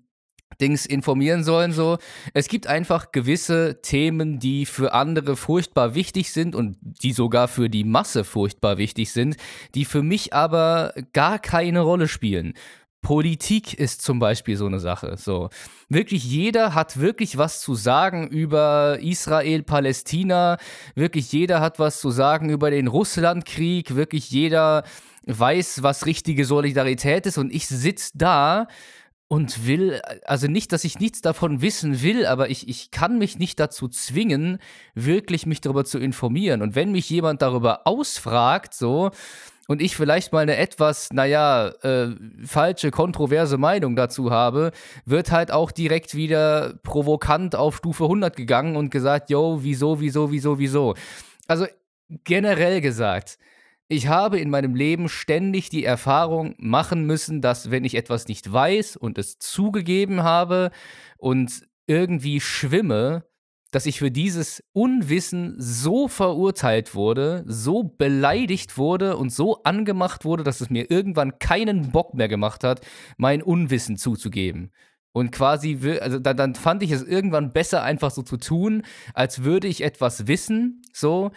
Dings 0.62 0.86
informieren 0.86 1.44
sollen, 1.44 1.72
so. 1.72 1.98
Es 2.34 2.48
gibt 2.48 2.68
einfach 2.68 3.12
gewisse 3.12 3.82
Themen, 3.82 4.40
die 4.40 4.66
für 4.66 4.94
andere 4.94 5.36
furchtbar 5.36 5.96
wichtig 5.96 6.32
sind 6.32 6.56
und 6.56 6.78
die 6.82 7.14
sogar 7.14 7.48
für 7.48 7.70
die 7.70 7.84
Masse 7.84 8.24
furchtbar 8.24 8.78
wichtig 8.78 9.12
sind, 9.12 9.36
die 9.76 9.86
für 9.86 10.04
mich 10.04 10.34
aber 10.34 10.94
gar 11.14 11.40
keine 11.40 11.82
Rolle 11.82 12.08
spielen. 12.08 12.54
Politik 13.04 13.76
ist 13.76 14.02
zum 14.02 14.18
Beispiel 14.18 14.58
so 14.58 14.66
eine 14.66 14.80
Sache. 14.80 15.16
So. 15.18 15.50
Wirklich 15.90 16.24
jeder 16.24 16.74
hat 16.74 17.00
wirklich 17.00 17.38
was 17.38 17.62
zu 17.62 17.76
sagen 17.76 18.28
über 18.28 18.98
Israel, 19.02 19.62
Palästina. 19.62 20.58
Wirklich 20.96 21.32
jeder 21.32 21.62
hat 21.62 21.78
was 21.78 22.00
zu 22.00 22.10
sagen 22.10 22.50
über 22.50 22.72
den 22.72 22.88
Russlandkrieg. 22.88 23.96
Wirklich 23.96 24.32
jeder 24.32 24.84
weiß, 25.28 25.84
was 25.84 26.08
richtige 26.08 26.46
Solidarität 26.46 27.28
ist. 27.28 27.38
Und 27.38 27.54
ich 27.54 27.68
sitze 27.68 28.12
da 28.16 28.68
und 29.28 29.66
will, 29.66 30.00
also 30.26 30.48
nicht, 30.48 30.72
dass 30.72 30.84
ich 30.84 31.00
nichts 31.00 31.22
davon 31.22 31.62
wissen 31.62 32.02
will, 32.02 32.26
aber 32.26 32.50
ich, 32.50 32.70
ich 32.70 32.92
kann 32.92 33.18
mich 33.18 33.40
nicht 33.40 33.60
dazu 33.60 33.88
zwingen, 33.88 34.60
wirklich 34.94 35.46
mich 35.46 35.60
darüber 35.60 35.86
zu 35.86 35.98
informieren. 35.98 36.62
Und 36.62 36.76
wenn 36.76 36.92
mich 36.92 37.10
jemand 37.10 37.42
darüber 37.42 37.88
ausfragt, 37.88 38.74
so, 38.74 39.12
und 39.68 39.82
ich 39.82 39.96
vielleicht 39.96 40.34
mal 40.34 40.40
eine 40.40 40.58
etwas, 40.58 41.10
naja, 41.12 41.70
äh, 41.84 42.10
falsche, 42.46 42.92
kontroverse 42.92 43.58
Meinung 43.58 43.96
dazu 43.96 44.32
habe, 44.32 44.72
wird 45.06 45.32
halt 45.32 45.52
auch 45.52 45.72
direkt 45.72 46.16
wieder 46.16 46.76
provokant 46.84 47.56
auf 47.56 47.78
Stufe 47.78 48.04
100 48.04 48.36
gegangen 48.36 48.76
und 48.76 48.90
gesagt, 48.90 49.30
yo, 49.30 49.60
wieso, 49.62 50.02
wieso, 50.02 50.32
wieso, 50.32 50.60
wieso. 50.60 50.96
Also 51.48 51.66
generell 52.26 52.82
gesagt, 52.82 53.38
ich 53.88 54.08
habe 54.08 54.40
in 54.40 54.50
meinem 54.50 54.76
Leben 54.76 55.08
ständig 55.08 55.70
die 55.70 55.86
Erfahrung 55.86 56.56
machen 56.58 57.06
müssen, 57.06 57.42
dass 57.42 57.72
wenn 57.72 57.86
ich 57.86 57.96
etwas 57.96 58.28
nicht 58.28 58.52
weiß 58.52 58.98
und 58.98 59.18
es 59.18 59.40
zugegeben 59.40 60.24
habe 60.24 60.72
und 61.18 61.68
irgendwie 61.86 62.40
schwimme, 62.40 63.26
dass 63.74 63.88
ich 63.88 63.98
für 63.98 64.12
dieses 64.12 64.64
Unwissen 64.72 65.56
so 65.58 66.08
verurteilt 66.08 66.94
wurde, 66.94 67.44
so 67.48 67.84
beleidigt 67.84 68.78
wurde 68.78 69.18
und 69.18 69.32
so 69.32 69.64
angemacht 69.64 70.26
wurde, 70.26 70.44
dass 70.44 70.62
es 70.62 70.70
mir 70.70 70.92
irgendwann 70.92 71.40
keinen 71.40 71.92
Bock 71.92 72.14
mehr 72.14 72.28
gemacht 72.28 72.64
hat, 72.64 72.86
mein 73.18 73.42
Unwissen 73.42 73.98
zuzugeben. 73.98 74.72
Und 75.12 75.32
quasi, 75.32 75.80
also 76.00 76.20
dann, 76.20 76.38
dann 76.38 76.54
fand 76.54 76.84
ich 76.84 76.92
es 76.92 77.02
irgendwann 77.02 77.52
besser, 77.52 77.82
einfach 77.82 78.12
so 78.12 78.22
zu 78.22 78.38
tun, 78.38 78.84
als 79.16 79.44
würde 79.44 79.68
ich 79.68 79.82
etwas 79.82 80.28
wissen, 80.28 80.84
so, 80.94 81.32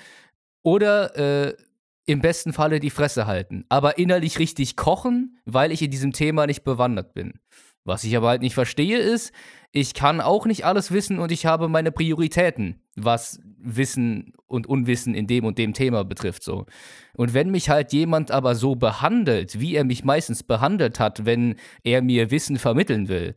oder 0.63 1.17
äh, 1.49 1.57
im 2.05 2.21
besten 2.21 2.53
Falle 2.53 2.81
die 2.81 2.91
Fresse 2.91 3.27
halten, 3.27 3.65
aber 3.71 3.97
innerlich 3.97 4.39
richtig 4.39 4.77
kochen, 4.77 5.39
weil 5.47 5.73
ich 5.73 5.81
in 5.81 5.91
diesem 5.91 6.13
Thema 6.13 6.47
nicht 6.47 6.65
bewandert 6.65 7.15
bin. 7.15 7.41
Was 7.87 8.03
ich 8.03 8.17
aber 8.17 8.29
halt 8.29 8.43
nicht 8.43 8.55
verstehe 8.55 8.99
ist, 8.99 9.33
ich 9.71 9.95
kann 9.95 10.21
auch 10.21 10.45
nicht 10.45 10.65
alles 10.65 10.91
wissen 10.91 11.21
und 11.21 11.31
ich 11.31 11.47
habe 11.47 11.69
meine 11.69 11.93
Prioritäten, 11.93 12.81
was 12.97 13.41
Wissen 13.59 14.33
und 14.47 14.67
Unwissen 14.67 15.15
in 15.15 15.29
dem 15.29 15.45
und 15.45 15.57
dem 15.57 15.73
Thema 15.73 16.05
betrifft 16.05 16.43
so. 16.43 16.67
Und 17.15 17.33
wenn 17.33 17.51
mich 17.51 17.71
halt 17.71 17.93
jemand 17.93 18.33
aber 18.33 18.57
so 18.57 18.75
behandelt, 18.75 19.61
wie 19.61 19.77
er 19.77 19.85
mich 19.85 20.03
meistens 20.03 20.43
behandelt 20.43 20.99
hat, 20.99 21.27
wenn 21.27 21.55
er 21.85 22.03
mir 22.03 22.33
Wissen 22.33 22.59
vermitteln 22.59 23.07
will, 23.07 23.37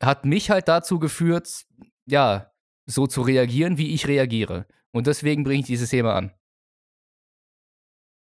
hat 0.00 0.24
mich 0.24 0.48
halt 0.48 0.66
dazu 0.66 0.98
geführt, 0.98 1.66
ja, 2.06 2.50
so 2.86 3.06
zu 3.06 3.20
reagieren, 3.20 3.76
wie 3.76 3.92
ich 3.92 4.08
reagiere. 4.08 4.66
Und 4.92 5.06
deswegen 5.06 5.44
bringe 5.44 5.60
ich 5.60 5.66
dieses 5.66 5.90
Thema 5.90 6.14
an. 6.14 6.32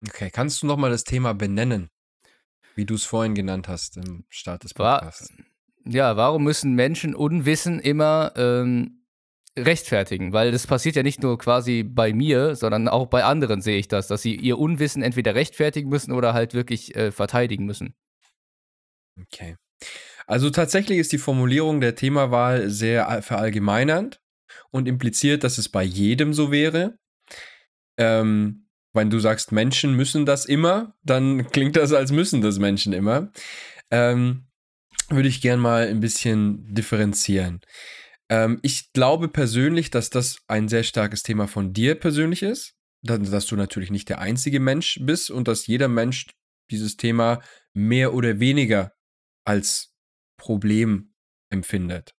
Okay, 0.05 0.29
kannst 0.31 0.61
du 0.61 0.67
nochmal 0.67 0.91
das 0.91 1.05
Thema 1.05 1.33
benennen, 1.33 1.89
wie 2.75 2.85
du 2.85 2.95
es 2.95 3.03
vorhin 3.03 3.35
genannt 3.35 3.67
hast 3.67 3.97
im 3.97 4.25
Start 4.29 4.63
des 4.63 4.73
Podcasts? 4.73 5.29
ja, 5.85 6.17
warum 6.17 6.43
müssen 6.43 6.73
Menschen 6.73 7.15
Unwissen 7.15 7.79
immer 7.79 8.33
ähm, 8.35 9.05
rechtfertigen? 9.57 10.33
Weil 10.33 10.51
das 10.51 10.67
passiert 10.67 10.95
ja 10.95 11.03
nicht 11.03 11.21
nur 11.21 11.37
quasi 11.37 11.83
bei 11.83 12.13
mir, 12.13 12.55
sondern 12.55 12.87
auch 12.87 13.07
bei 13.07 13.23
anderen 13.23 13.61
sehe 13.61 13.77
ich 13.77 13.87
das, 13.87 14.07
dass 14.07 14.21
sie 14.21 14.35
ihr 14.35 14.57
Unwissen 14.57 15.03
entweder 15.03 15.35
rechtfertigen 15.35 15.89
müssen 15.89 16.11
oder 16.11 16.33
halt 16.33 16.53
wirklich 16.53 16.95
äh, 16.95 17.11
verteidigen 17.11 17.65
müssen. 17.65 17.93
Okay. 19.21 19.55
Also 20.27 20.49
tatsächlich 20.49 20.97
ist 20.97 21.11
die 21.11 21.19
Formulierung 21.19 21.81
der 21.81 21.95
Themawahl 21.95 22.69
sehr 22.69 23.21
verallgemeinernd 23.21 24.19
und 24.71 24.87
impliziert, 24.87 25.43
dass 25.43 25.59
es 25.59 25.69
bei 25.69 25.83
jedem 25.83 26.33
so 26.33 26.51
wäre. 26.51 26.97
Ähm, 27.97 28.64
wenn 28.95 29.09
du 29.09 29.19
sagst, 29.19 29.51
Menschen 29.51 29.93
müssen 29.95 30.25
das 30.25 30.45
immer, 30.45 30.95
dann 31.03 31.47
klingt 31.51 31.75
das, 31.75 31.93
als 31.93 32.11
müssen 32.11 32.41
das 32.41 32.59
Menschen 32.59 32.93
immer. 32.93 33.31
Ähm, 33.91 34.45
würde 35.09 35.27
ich 35.27 35.41
gern 35.41 35.59
mal 35.59 35.87
ein 35.87 35.99
bisschen 35.99 36.73
differenzieren. 36.73 37.61
Ähm, 38.29 38.59
ich 38.63 38.91
glaube 38.93 39.27
persönlich, 39.27 39.91
dass 39.91 40.09
das 40.09 40.37
ein 40.47 40.67
sehr 40.67 40.83
starkes 40.83 41.23
Thema 41.23 41.47
von 41.47 41.73
dir 41.73 41.95
persönlich 41.95 42.41
ist, 42.41 42.75
dass, 43.03 43.29
dass 43.29 43.45
du 43.45 43.55
natürlich 43.55 43.91
nicht 43.91 44.09
der 44.09 44.19
einzige 44.19 44.59
Mensch 44.59 44.99
bist 45.01 45.29
und 45.29 45.47
dass 45.47 45.67
jeder 45.67 45.87
Mensch 45.87 46.27
dieses 46.71 46.97
Thema 46.97 47.41
mehr 47.73 48.13
oder 48.13 48.39
weniger 48.39 48.93
als 49.45 49.93
Problem 50.37 51.13
empfindet. 51.51 52.15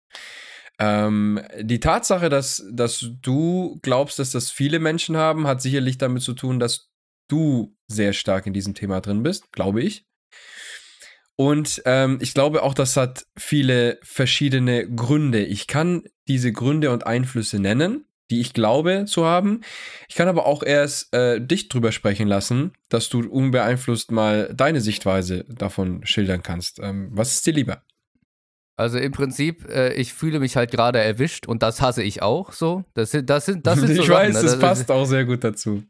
Ähm, 0.80 1.42
die 1.62 1.80
Tatsache, 1.80 2.30
dass, 2.30 2.66
dass 2.72 3.08
du 3.22 3.80
glaubst, 3.82 4.20
dass 4.20 4.32
das 4.32 4.52
viele 4.52 4.80
Menschen 4.80 5.16
haben, 5.18 5.48
hat 5.48 5.62
sicherlich 5.62 5.98
damit 5.98 6.24
zu 6.24 6.34
tun, 6.34 6.60
dass 6.60 6.90
du 7.30 7.76
sehr 7.88 8.14
stark 8.14 8.46
in 8.46 8.54
diesem 8.54 8.74
Thema 8.74 9.02
drin 9.02 9.24
bist, 9.24 9.52
glaube 9.52 9.82
ich. 9.82 10.06
Und 11.38 11.82
ähm, 11.86 12.20
ich 12.22 12.34
glaube 12.34 12.64
auch, 12.64 12.74
das 12.74 12.96
hat 12.96 13.26
viele 13.38 14.00
verschiedene 14.04 14.90
Gründe. 14.90 15.44
Ich 15.44 15.68
kann 15.68 16.04
diese 16.28 16.54
Gründe 16.54 16.92
und 16.92 17.06
Einflüsse 17.06 17.60
nennen, 17.60 18.06
die 18.32 18.40
ich 18.40 18.54
glaube 18.54 19.06
zu 19.06 19.26
haben. 19.26 19.62
Ich 20.08 20.16
kann 20.16 20.30
aber 20.30 20.46
auch 20.46 20.64
erst 20.64 21.14
äh, 21.14 21.42
dich 21.42 21.68
drüber 21.68 21.92
sprechen 21.92 22.28
lassen, 22.28 22.72
dass 22.90 23.10
du 23.10 23.20
unbeeinflusst 23.30 24.12
mal 24.12 24.54
deine 24.56 24.80
Sichtweise 24.80 25.46
davon 25.50 26.06
schildern 26.06 26.42
kannst. 26.42 26.80
Ähm, 26.80 27.10
was 27.12 27.34
ist 27.34 27.46
dir 27.46 27.54
lieber? 27.54 27.84
Also 28.78 28.98
im 28.98 29.14
Prinzip, 29.14 29.70
äh, 29.70 29.94
ich 29.94 30.14
fühle 30.14 30.40
mich 30.40 30.58
halt 30.58 30.70
gerade 30.70 31.00
erwischt 31.00 31.48
und 31.48 31.64
das 31.64 31.82
hasse 31.82 32.04
ich 32.04 32.22
auch 32.22 32.52
so. 32.52 32.84
Das 32.94 33.12
sind, 33.12 33.30
das 33.30 33.46
sind, 33.46 33.66
das 33.66 33.80
sind 33.80 33.96
so 33.96 34.02
Ich 34.02 34.08
Sachen, 34.08 34.20
weiß, 34.20 34.36
ne? 34.36 34.42
das, 34.42 34.52
das 34.52 34.60
passt 34.60 34.92
auch 34.92 35.06
sehr 35.06 35.24
gut 35.24 35.44
dazu. 35.46 35.84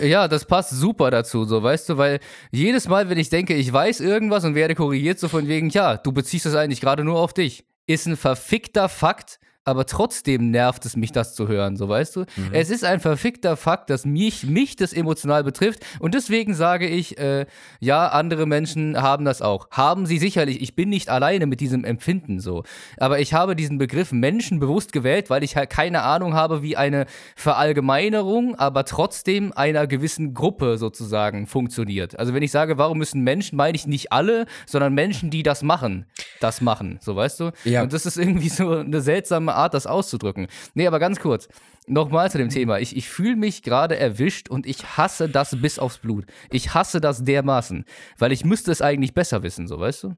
Ja, 0.00 0.28
das 0.28 0.44
passt 0.44 0.70
super 0.70 1.10
dazu, 1.10 1.44
so 1.44 1.62
weißt 1.62 1.88
du, 1.88 1.96
weil 1.96 2.20
jedes 2.50 2.88
Mal, 2.88 3.08
wenn 3.08 3.18
ich 3.18 3.30
denke, 3.30 3.54
ich 3.54 3.72
weiß 3.72 4.00
irgendwas 4.00 4.44
und 4.44 4.54
werde 4.54 4.74
korrigiert, 4.74 5.18
so 5.18 5.28
von 5.28 5.48
wegen, 5.48 5.70
ja, 5.70 5.96
du 5.96 6.12
beziehst 6.12 6.44
das 6.44 6.54
eigentlich 6.54 6.82
gerade 6.82 7.04
nur 7.04 7.18
auf 7.18 7.32
dich, 7.32 7.64
ist 7.86 8.06
ein 8.06 8.16
verfickter 8.16 8.90
Fakt, 8.90 9.38
aber 9.66 9.84
trotzdem 9.84 10.50
nervt 10.52 10.86
es 10.86 10.96
mich, 10.96 11.12
das 11.12 11.34
zu 11.34 11.48
hören, 11.48 11.76
so 11.76 11.88
weißt 11.88 12.16
du. 12.16 12.20
Mhm. 12.20 12.50
Es 12.52 12.70
ist 12.70 12.84
ein 12.84 13.00
verfickter 13.00 13.56
Fakt, 13.56 13.90
dass 13.90 14.06
mich, 14.06 14.44
mich 14.44 14.76
das 14.76 14.92
emotional 14.92 15.42
betrifft 15.42 15.84
und 15.98 16.14
deswegen 16.14 16.54
sage 16.54 16.86
ich, 16.86 17.18
äh, 17.18 17.46
ja, 17.80 18.06
andere 18.08 18.46
Menschen 18.46 19.02
haben 19.02 19.24
das 19.24 19.42
auch. 19.42 19.68
Haben 19.72 20.06
sie 20.06 20.18
sicherlich, 20.18 20.62
ich 20.62 20.76
bin 20.76 20.88
nicht 20.88 21.08
alleine 21.08 21.46
mit 21.46 21.60
diesem 21.60 21.84
Empfinden 21.84 22.38
so, 22.38 22.62
aber 22.96 23.18
ich 23.18 23.34
habe 23.34 23.56
diesen 23.56 23.76
Begriff 23.76 24.12
Menschen 24.12 24.60
bewusst 24.60 24.92
gewählt, 24.92 25.30
weil 25.30 25.42
ich 25.42 25.56
halt 25.56 25.68
keine 25.68 26.02
Ahnung 26.02 26.34
habe, 26.34 26.62
wie 26.62 26.76
eine 26.76 27.06
Verallgemeinerung, 27.34 28.54
aber 28.54 28.84
trotzdem 28.84 29.52
einer 29.52 29.88
gewissen 29.88 30.32
Gruppe 30.32 30.78
sozusagen 30.78 31.48
funktioniert. 31.48 32.16
Also 32.20 32.34
wenn 32.34 32.42
ich 32.44 32.52
sage, 32.52 32.78
warum 32.78 32.98
müssen 32.98 33.22
Menschen, 33.22 33.56
meine 33.56 33.74
ich 33.74 33.88
nicht 33.88 34.12
alle, 34.12 34.46
sondern 34.64 34.94
Menschen, 34.94 35.30
die 35.30 35.42
das 35.42 35.64
machen, 35.64 36.06
das 36.38 36.60
machen, 36.60 37.00
so 37.00 37.16
weißt 37.16 37.40
du. 37.40 37.50
Ja. 37.64 37.82
Und 37.82 37.92
das 37.92 38.06
ist 38.06 38.16
irgendwie 38.16 38.48
so 38.48 38.70
eine 38.70 39.00
seltsame 39.00 39.55
Art, 39.56 39.74
das 39.74 39.86
auszudrücken. 39.86 40.46
Nee, 40.74 40.86
aber 40.86 40.98
ganz 40.98 41.18
kurz. 41.18 41.48
Nochmal 41.88 42.30
zu 42.30 42.38
dem 42.38 42.48
Thema. 42.48 42.78
Ich, 42.78 42.96
ich 42.96 43.08
fühle 43.08 43.36
mich 43.36 43.62
gerade 43.62 43.96
erwischt 43.96 44.48
und 44.48 44.66
ich 44.66 44.96
hasse 44.96 45.28
das 45.28 45.60
bis 45.60 45.78
aufs 45.78 45.98
Blut. 45.98 46.26
Ich 46.50 46.74
hasse 46.74 47.00
das 47.00 47.24
dermaßen, 47.24 47.84
weil 48.18 48.32
ich 48.32 48.44
müsste 48.44 48.72
es 48.72 48.82
eigentlich 48.82 49.14
besser 49.14 49.42
wissen, 49.42 49.66
so 49.68 49.78
weißt 49.78 50.04
du? 50.04 50.14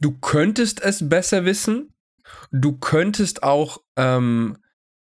Du 0.00 0.18
könntest 0.18 0.82
es 0.82 1.08
besser 1.08 1.44
wissen. 1.44 1.94
Du 2.50 2.78
könntest 2.78 3.42
auch, 3.42 3.78
ähm, 3.96 4.56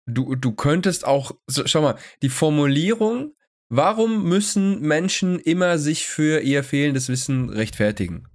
du, 0.06 0.34
du 0.34 0.52
könntest 0.52 1.06
auch, 1.06 1.32
so, 1.46 1.66
schau 1.66 1.82
mal, 1.82 1.98
die 2.22 2.28
Formulierung, 2.28 3.34
warum 3.68 4.24
müssen 4.24 4.80
Menschen 4.80 5.38
immer 5.38 5.78
sich 5.78 6.06
für 6.06 6.40
ihr 6.40 6.64
fehlendes 6.64 7.08
Wissen 7.08 7.50
rechtfertigen? 7.50 8.26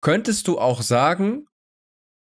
Könntest 0.00 0.48
du 0.48 0.58
auch 0.58 0.82
sagen, 0.82 1.46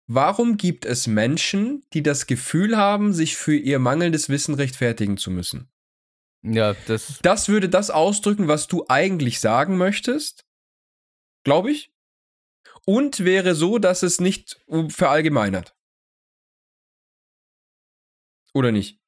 Warum 0.07 0.57
gibt 0.59 0.85
es 0.85 1.07
Menschen, 1.07 1.85
die 1.93 2.03
das 2.03 2.27
Gefühl 2.27 2.77
haben, 2.77 3.15
sich 3.15 3.37
für 3.37 3.57
ihr 3.57 3.79
mangelndes 3.79 4.29
Wissen 4.29 4.55
rechtfertigen 4.55 5.17
zu 5.17 5.31
müssen? 5.31 5.71
Ja, 6.43 6.75
das. 6.87 7.21
Das 7.23 7.49
würde 7.49 7.71
das 7.71 7.91
ausdrücken, 7.91 8.49
was 8.49 8.67
du 8.67 8.85
eigentlich 8.89 9.41
sagen 9.41 9.79
möchtest, 9.79 10.45
glaube 11.43 11.71
ich. 11.71 11.95
Und 12.87 13.25
wäre 13.25 13.55
so, 13.55 13.79
dass 13.79 14.03
es 14.03 14.21
nicht 14.21 14.63
verallgemeinert. 14.89 15.75
Oder 18.53 18.73
nicht? 18.73 19.01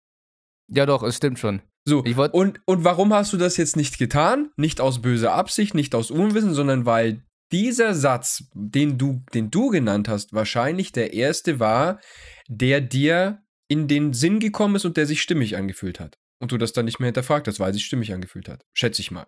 Ja, 0.69 0.87
doch, 0.87 1.03
es 1.03 1.19
stimmt 1.19 1.39
schon. 1.39 1.61
So, 1.85 2.03
und, 2.03 2.61
und 2.65 2.85
warum 2.85 3.13
hast 3.13 3.33
du 3.33 3.37
das 3.37 3.59
jetzt 3.59 3.77
nicht 3.77 3.99
getan? 3.99 4.51
Nicht 4.57 4.81
aus 4.81 5.03
böser 5.03 5.35
Absicht, 5.35 5.75
nicht 5.75 5.95
aus 5.95 6.11
Unwissen, 6.11 6.55
sondern 6.55 6.85
weil 6.85 7.26
dieser 7.53 7.95
Satz, 7.95 8.45
den 8.55 8.99
du, 8.99 9.25
den 9.35 9.51
du 9.51 9.69
genannt 9.71 10.09
hast, 10.09 10.33
wahrscheinlich 10.33 10.93
der 10.93 11.13
erste 11.13 11.61
war, 11.61 12.01
der 12.49 12.81
dir 12.81 13.43
in 13.69 13.89
den 13.89 14.13
Sinn 14.13 14.41
gekommen 14.41 14.77
ist 14.77 14.85
und 14.85 14.97
der 14.97 15.07
sich 15.07 15.23
stimmig 15.23 15.57
angefühlt 15.57 16.01
hat. 16.01 16.19
Und 16.39 16.53
du 16.53 16.59
das 16.59 16.73
dann 16.73 16.85
nicht 16.85 17.01
mehr 17.01 17.07
hinterfragt 17.07 17.49
hast, 17.49 17.61
weil 17.61 17.73
sich 17.73 17.85
stimmig 17.85 18.13
angefühlt 18.13 18.49
hat. 18.49 18.65
Schätze 18.75 19.01
ich 19.01 19.11
mal. 19.11 19.27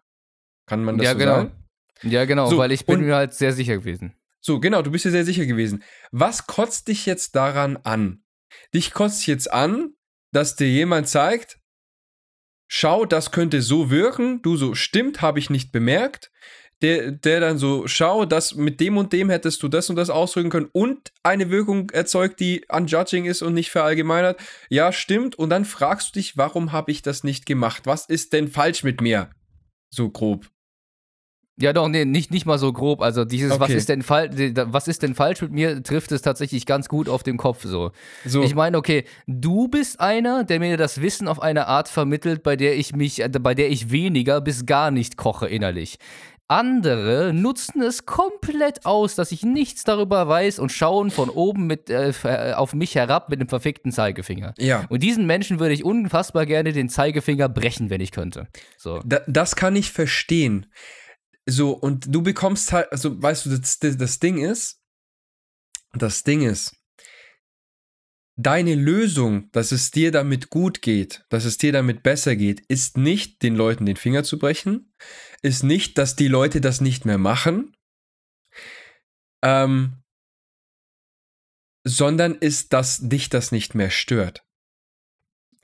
Kann 0.66 0.84
man 0.84 0.98
das 0.98 1.06
ja, 1.06 1.12
so 1.12 1.18
genau. 1.18 1.34
sagen? 1.34 1.64
Ja, 2.02 2.24
genau, 2.26 2.48
so, 2.48 2.58
weil 2.58 2.70
ich 2.70 2.86
bin 2.86 3.00
mir 3.00 3.16
halt 3.16 3.34
sehr 3.34 3.52
sicher 3.52 3.78
gewesen. 3.78 4.14
So, 4.40 4.60
genau, 4.60 4.82
du 4.82 4.90
bist 4.90 5.04
dir 5.04 5.10
sehr 5.10 5.24
sicher 5.24 5.46
gewesen. 5.46 5.82
Was 6.12 6.46
kotzt 6.46 6.88
dich 6.88 7.06
jetzt 7.06 7.34
daran 7.34 7.76
an? 7.78 8.22
Dich 8.72 8.92
kotzt 8.92 9.26
jetzt 9.26 9.50
an, 9.50 9.94
dass 10.32 10.54
dir 10.54 10.68
jemand 10.68 11.08
zeigt, 11.08 11.58
schau, 12.68 13.04
das 13.04 13.32
könnte 13.32 13.62
so 13.62 13.90
wirken, 13.90 14.42
du 14.42 14.56
so, 14.56 14.74
stimmt, 14.74 15.22
habe 15.22 15.38
ich 15.38 15.50
nicht 15.50 15.72
bemerkt 15.72 16.30
der, 16.82 17.12
der 17.12 17.40
dann 17.40 17.58
so, 17.58 17.86
schau, 17.86 18.24
das 18.24 18.54
mit 18.54 18.80
dem 18.80 18.96
und 18.96 19.12
dem 19.12 19.30
hättest 19.30 19.62
du 19.62 19.68
das 19.68 19.90
und 19.90 19.96
das 19.96 20.10
ausdrücken 20.10 20.50
können 20.50 20.68
und 20.72 21.12
eine 21.22 21.50
Wirkung 21.50 21.90
erzeugt, 21.90 22.40
die 22.40 22.64
unjudging 22.68 23.24
ist 23.24 23.42
und 23.42 23.54
nicht 23.54 23.70
verallgemeinert. 23.70 24.38
Ja, 24.68 24.92
stimmt. 24.92 25.36
Und 25.36 25.50
dann 25.50 25.64
fragst 25.64 26.10
du 26.10 26.20
dich, 26.20 26.36
warum 26.36 26.72
habe 26.72 26.92
ich 26.92 27.02
das 27.02 27.24
nicht 27.24 27.46
gemacht? 27.46 27.82
Was 27.86 28.06
ist 28.06 28.32
denn 28.32 28.48
falsch 28.48 28.84
mit 28.84 29.00
mir? 29.00 29.30
So 29.90 30.10
grob. 30.10 30.48
Ja, 31.60 31.72
doch, 31.72 31.88
nee, 31.88 32.04
nicht, 32.04 32.30
nicht 32.30 32.46
mal 32.46 32.58
so 32.58 32.72
grob. 32.72 33.02
Also 33.02 33.24
dieses, 33.24 33.50
okay. 33.50 33.60
was 33.60 33.70
ist 33.70 33.88
denn 33.88 34.04
was 34.06 34.86
ist 34.86 35.02
denn 35.02 35.16
falsch 35.16 35.42
mit 35.42 35.50
mir, 35.50 35.82
trifft 35.82 36.12
es 36.12 36.22
tatsächlich 36.22 36.66
ganz 36.66 36.88
gut 36.88 37.08
auf 37.08 37.24
den 37.24 37.36
Kopf 37.36 37.64
so. 37.64 37.90
so. 38.24 38.42
Ich 38.42 38.54
meine, 38.54 38.78
okay, 38.78 39.04
du 39.26 39.66
bist 39.66 39.98
einer, 39.98 40.44
der 40.44 40.60
mir 40.60 40.76
das 40.76 41.00
Wissen 41.00 41.26
auf 41.26 41.42
eine 41.42 41.66
Art 41.66 41.88
vermittelt, 41.88 42.44
bei 42.44 42.54
der 42.54 42.76
ich 42.76 42.94
mich, 42.94 43.20
äh, 43.20 43.28
bei 43.28 43.56
der 43.56 43.70
ich 43.70 43.90
weniger 43.90 44.40
bis 44.40 44.66
gar 44.66 44.92
nicht 44.92 45.16
koche 45.16 45.48
innerlich. 45.48 45.98
Andere 46.48 47.34
nutzen 47.34 47.82
es 47.82 48.06
komplett 48.06 48.86
aus, 48.86 49.14
dass 49.14 49.32
ich 49.32 49.42
nichts 49.42 49.84
darüber 49.84 50.26
weiß 50.28 50.58
und 50.58 50.72
schauen 50.72 51.10
von 51.10 51.28
oben 51.28 51.66
mit, 51.66 51.90
äh, 51.90 52.12
äh 52.24 52.54
auf 52.54 52.72
mich 52.72 52.94
herab 52.94 53.28
mit 53.28 53.40
dem 53.40 53.48
verfickten 53.48 53.92
Zeigefinger. 53.92 54.54
Ja. 54.56 54.86
Und 54.88 55.02
diesen 55.02 55.26
Menschen 55.26 55.60
würde 55.60 55.74
ich 55.74 55.84
unfassbar 55.84 56.46
gerne 56.46 56.72
den 56.72 56.88
Zeigefinger 56.88 57.50
brechen, 57.50 57.90
wenn 57.90 58.00
ich 58.00 58.12
könnte. 58.12 58.48
So. 58.78 59.00
Da, 59.04 59.20
das 59.26 59.56
kann 59.56 59.76
ich 59.76 59.92
verstehen. 59.92 60.72
So, 61.44 61.72
und 61.72 62.14
du 62.14 62.22
bekommst 62.22 62.72
halt, 62.72 62.90
also 62.92 63.22
weißt 63.22 63.46
du, 63.46 63.50
das, 63.50 63.78
das 63.78 64.18
Ding 64.18 64.38
ist, 64.38 64.82
das 65.92 66.22
Ding 66.22 66.42
ist, 66.42 66.76
deine 68.36 68.74
Lösung, 68.74 69.50
dass 69.52 69.72
es 69.72 69.90
dir 69.90 70.12
damit 70.12 70.48
gut 70.48 70.80
geht, 70.80 71.24
dass 71.28 71.44
es 71.44 71.58
dir 71.58 71.72
damit 71.72 72.02
besser 72.02 72.36
geht, 72.36 72.60
ist 72.68 72.96
nicht, 72.96 73.42
den 73.42 73.56
Leuten 73.56 73.84
den 73.84 73.96
Finger 73.96 74.22
zu 74.22 74.38
brechen, 74.38 74.94
ist 75.42 75.62
nicht, 75.62 75.98
dass 75.98 76.16
die 76.16 76.28
Leute 76.28 76.60
das 76.60 76.80
nicht 76.80 77.04
mehr 77.04 77.18
machen, 77.18 77.74
ähm, 79.42 80.02
sondern 81.86 82.34
ist, 82.34 82.72
dass 82.72 83.08
dich 83.08 83.28
das 83.28 83.52
nicht 83.52 83.74
mehr 83.74 83.90
stört. 83.90 84.47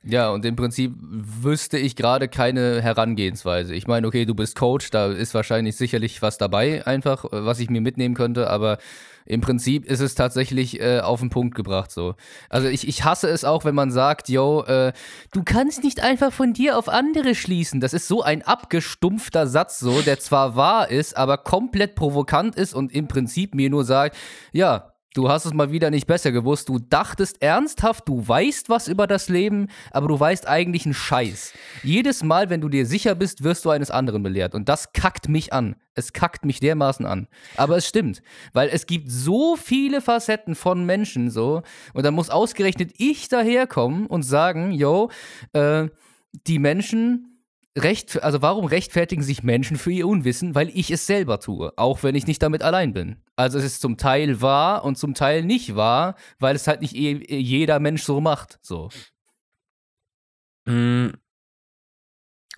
Ja, 0.07 0.31
und 0.31 0.45
im 0.45 0.55
Prinzip 0.55 0.95
wüsste 1.01 1.79
ich 1.79 1.97
gerade 1.97 2.29
keine 2.29 2.83
Herangehensweise. 2.83 3.75
Ich 3.75 3.87
meine, 3.87 4.07
okay, 4.07 4.27
du 4.27 4.35
bist 4.35 4.55
Coach, 4.55 4.91
da 4.91 5.07
ist 5.07 5.33
wahrscheinlich 5.33 5.77
sicherlich 5.77 6.21
was 6.21 6.37
dabei, 6.37 6.87
einfach, 6.87 7.25
was 7.31 7.59
ich 7.59 7.71
mir 7.71 7.81
mitnehmen 7.81 8.15
könnte, 8.15 8.51
aber 8.51 8.77
im 9.25 9.41
Prinzip 9.41 9.87
ist 9.87 10.01
es 10.01 10.15
tatsächlich 10.15 10.81
äh, 10.81 11.01
auf 11.01 11.21
den 11.21 11.31
Punkt 11.31 11.55
gebracht 11.55 11.91
so. 11.91 12.15
Also 12.51 12.69
ich, 12.69 12.87
ich 12.87 13.05
hasse 13.05 13.29
es 13.29 13.45
auch, 13.45 13.65
wenn 13.65 13.75
man 13.75 13.91
sagt, 13.91 14.29
yo, 14.29 14.63
äh, 14.65 14.93
du 15.33 15.43
kannst 15.43 15.83
nicht 15.83 16.03
einfach 16.03 16.33
von 16.33 16.53
dir 16.53 16.77
auf 16.77 16.91
andere 16.91 17.35
schließen. 17.35 17.81
Das 17.81 17.95
ist 17.95 18.07
so 18.07 18.23
ein 18.23 18.43
abgestumpfter 18.43 19.47
Satz 19.47 19.79
so, 19.79 20.03
der 20.03 20.19
zwar 20.19 20.57
wahr 20.57 20.91
ist, 20.91 21.17
aber 21.17 21.39
komplett 21.39 21.95
provokant 21.95 22.57
ist 22.57 22.75
und 22.75 22.95
im 22.95 23.09
Prinzip 23.09 23.55
mir 23.55 23.71
nur 23.71 23.85
sagt, 23.85 24.17
ja, 24.53 24.94
Du 25.15 25.29
hast 25.29 25.45
es 25.45 25.55
mal 25.55 25.71
wieder 25.71 25.93
nicht 25.93 26.09
besser 26.09 26.33
gewusst. 26.33 26.69
Du 26.69 26.81
dachtest 26.81 27.41
ernsthaft, 27.41 28.09
du 28.09 28.27
weißt 28.27 28.69
was 28.69 28.89
über 28.89 29.07
das 29.07 29.29
Leben, 29.29 29.69
aber 29.93 30.09
du 30.09 30.19
weißt 30.19 30.49
eigentlich 30.49 30.87
einen 30.87 30.95
Scheiß. 30.95 31.53
Jedes 31.85 32.25
Mal, 32.25 32.51
wenn 32.51 32.61
du 32.61 32.69
dir 32.69 32.85
sicher 32.85 33.15
bist, 33.15 33.45
wirst 33.45 33.65
du 33.65 33.71
eines 33.71 33.93
anderen 33.93 34.25
belehrt. 34.25 34.57
Und 34.57 34.69
das 34.69 34.93
kackt 34.93 35.29
mich 35.29 35.53
an. 35.53 35.77
Es 35.95 36.13
kackt 36.13 36.45
mich 36.45 36.59
dermaßen 36.59 37.07
an. 37.07 37.29
Aber 37.57 37.77
es 37.77 37.87
stimmt, 37.87 38.23
weil 38.55 38.69
es 38.69 38.87
gibt 38.87 39.09
so 39.09 39.55
viele 39.55 40.01
Facetten 40.01 40.57
von 40.57 40.85
Menschen 40.85 41.31
so. 41.31 41.63
Und 41.93 42.05
dann 42.05 42.15
muss 42.15 42.29
ausgerechnet 42.29 42.91
ich 42.99 43.29
daherkommen 43.29 44.09
und 44.09 44.25
sagen, 44.25 44.73
yo, 44.73 45.11
äh, 45.53 45.91
die 46.49 46.59
Menschen 46.59 47.34
recht, 47.77 48.23
also 48.23 48.43
warum 48.43 48.67
rechtfertigen 48.67 49.23
sich 49.23 49.43
Menschen 49.43 49.77
für 49.77 49.91
ihr 49.91 50.07
Unwissen? 50.07 50.55
Weil 50.55 50.71
ich 50.71 50.91
es 50.91 51.07
selber 51.07 51.41
tue, 51.41 51.73
auch 51.77 52.03
wenn 52.03 52.15
ich 52.15 52.27
nicht 52.27 52.43
damit 52.43 52.63
allein 52.63 52.93
bin. 52.93 53.17
Also 53.37 53.59
es 53.59 53.65
ist 53.65 53.81
zum 53.81 53.97
Teil 53.97 54.41
wahr 54.41 54.85
und 54.85 54.97
zum 54.97 55.15
Teil 55.15 55.45
nicht 55.45 55.75
wahr, 55.75 56.17
weil 56.39 56.55
es 56.55 56.67
halt 56.67 56.81
nicht 56.83 56.95
jeder 56.95 57.81
Mensch 57.81 58.03
so 58.03 58.21
macht. 58.21 58.59
So. 58.63 58.91
Hm. 60.67 61.13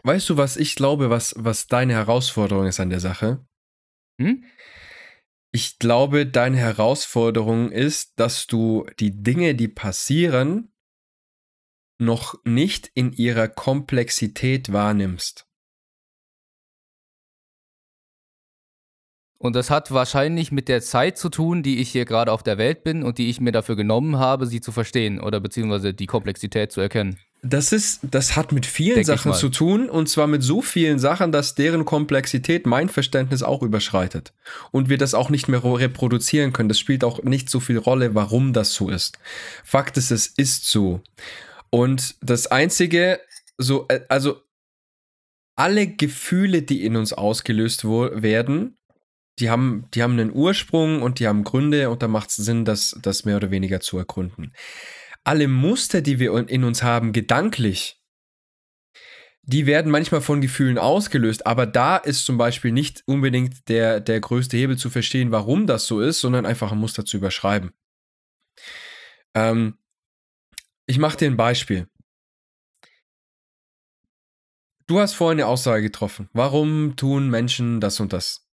Weißt 0.02 0.28
du, 0.28 0.36
was 0.36 0.56
ich 0.56 0.76
glaube, 0.76 1.10
was, 1.10 1.34
was 1.36 1.66
deine 1.66 1.94
Herausforderung 1.94 2.66
ist 2.66 2.78
an 2.78 2.90
der 2.90 3.00
Sache? 3.00 3.44
Hm? 4.20 4.44
Ich 5.50 5.78
glaube, 5.78 6.26
deine 6.26 6.58
Herausforderung 6.58 7.72
ist, 7.72 8.20
dass 8.20 8.46
du 8.46 8.86
die 9.00 9.22
Dinge, 9.22 9.54
die 9.54 9.68
passieren, 9.68 10.70
noch 11.98 12.38
nicht 12.44 12.90
in 12.94 13.12
ihrer 13.12 13.48
Komplexität 13.48 14.72
wahrnimmst. 14.72 15.46
Und 19.38 19.54
das 19.54 19.70
hat 19.70 19.90
wahrscheinlich 19.90 20.50
mit 20.50 20.66
der 20.66 20.80
Zeit 20.80 21.18
zu 21.18 21.28
tun, 21.28 21.62
die 21.62 21.78
ich 21.78 21.90
hier 21.90 22.06
gerade 22.06 22.32
auf 22.32 22.42
der 22.42 22.56
Welt 22.56 22.84
bin 22.84 23.02
und 23.02 23.18
die 23.18 23.28
ich 23.28 23.40
mir 23.40 23.52
dafür 23.52 23.76
genommen 23.76 24.18
habe, 24.18 24.46
sie 24.46 24.60
zu 24.60 24.72
verstehen 24.72 25.20
oder 25.20 25.40
beziehungsweise 25.40 25.92
die 25.92 26.06
Komplexität 26.06 26.72
zu 26.72 26.80
erkennen. 26.80 27.18
Das 27.42 27.70
ist, 27.70 28.00
das 28.02 28.34
hat 28.34 28.50
mit 28.52 28.64
vielen 28.64 28.96
Denk 28.96 29.06
Sachen 29.06 29.34
zu 29.34 29.50
tun 29.50 29.90
und 29.90 30.08
zwar 30.08 30.26
mit 30.26 30.42
so 30.42 30.62
vielen 30.62 30.98
Sachen, 30.98 31.32
dass 31.32 31.54
deren 31.54 31.84
Komplexität 31.84 32.66
mein 32.66 32.88
Verständnis 32.88 33.42
auch 33.42 33.62
überschreitet 33.62 34.32
und 34.72 34.88
wir 34.88 34.98
das 34.98 35.14
auch 35.14 35.28
nicht 35.28 35.48
mehr 35.48 35.62
reproduzieren 35.62 36.52
können. 36.52 36.70
Das 36.70 36.78
spielt 36.78 37.04
auch 37.04 37.22
nicht 37.22 37.50
so 37.50 37.60
viel 37.60 37.78
Rolle, 37.78 38.14
warum 38.14 38.52
das 38.54 38.72
so 38.74 38.88
ist. 38.88 39.18
Fakt 39.64 39.98
ist, 39.98 40.10
es 40.10 40.26
ist 40.26 40.66
so. 40.66 41.02
Und 41.76 42.16
das 42.22 42.46
Einzige, 42.46 43.20
so, 43.58 43.84
äh, 43.88 44.00
also 44.08 44.40
alle 45.58 45.86
Gefühle, 45.86 46.62
die 46.62 46.86
in 46.86 46.96
uns 46.96 47.12
ausgelöst 47.12 47.84
werden, 47.84 48.78
die 49.38 49.50
haben, 49.50 49.86
die 49.92 50.02
haben 50.02 50.12
einen 50.12 50.32
Ursprung 50.32 51.02
und 51.02 51.18
die 51.18 51.28
haben 51.28 51.44
Gründe 51.44 51.90
und 51.90 52.02
da 52.02 52.08
macht 52.08 52.30
es 52.30 52.36
Sinn, 52.36 52.64
das, 52.64 52.98
das 53.02 53.26
mehr 53.26 53.36
oder 53.36 53.50
weniger 53.50 53.80
zu 53.80 53.98
ergründen. 53.98 54.54
Alle 55.22 55.48
Muster, 55.48 56.00
die 56.00 56.18
wir 56.18 56.48
in 56.48 56.64
uns 56.64 56.82
haben, 56.82 57.12
gedanklich, 57.12 58.00
die 59.42 59.66
werden 59.66 59.92
manchmal 59.92 60.22
von 60.22 60.40
Gefühlen 60.40 60.78
ausgelöst, 60.78 61.46
aber 61.46 61.66
da 61.66 61.98
ist 61.98 62.24
zum 62.24 62.38
Beispiel 62.38 62.72
nicht 62.72 63.02
unbedingt 63.04 63.68
der, 63.68 64.00
der 64.00 64.20
größte 64.20 64.56
Hebel 64.56 64.78
zu 64.78 64.88
verstehen, 64.88 65.30
warum 65.30 65.66
das 65.66 65.86
so 65.86 66.00
ist, 66.00 66.22
sondern 66.22 66.46
einfach 66.46 66.72
ein 66.72 66.78
Muster 66.78 67.04
zu 67.04 67.18
überschreiben. 67.18 67.74
Ähm, 69.34 69.76
ich 70.86 70.98
mache 70.98 71.16
dir 71.16 71.30
ein 71.30 71.36
Beispiel. 71.36 71.88
Du 74.86 75.00
hast 75.00 75.14
vorhin 75.14 75.40
eine 75.40 75.48
Aussage 75.48 75.82
getroffen. 75.82 76.28
Warum 76.32 76.94
tun 76.94 77.28
Menschen 77.28 77.80
das 77.80 77.98
und 77.98 78.12
das? 78.12 78.48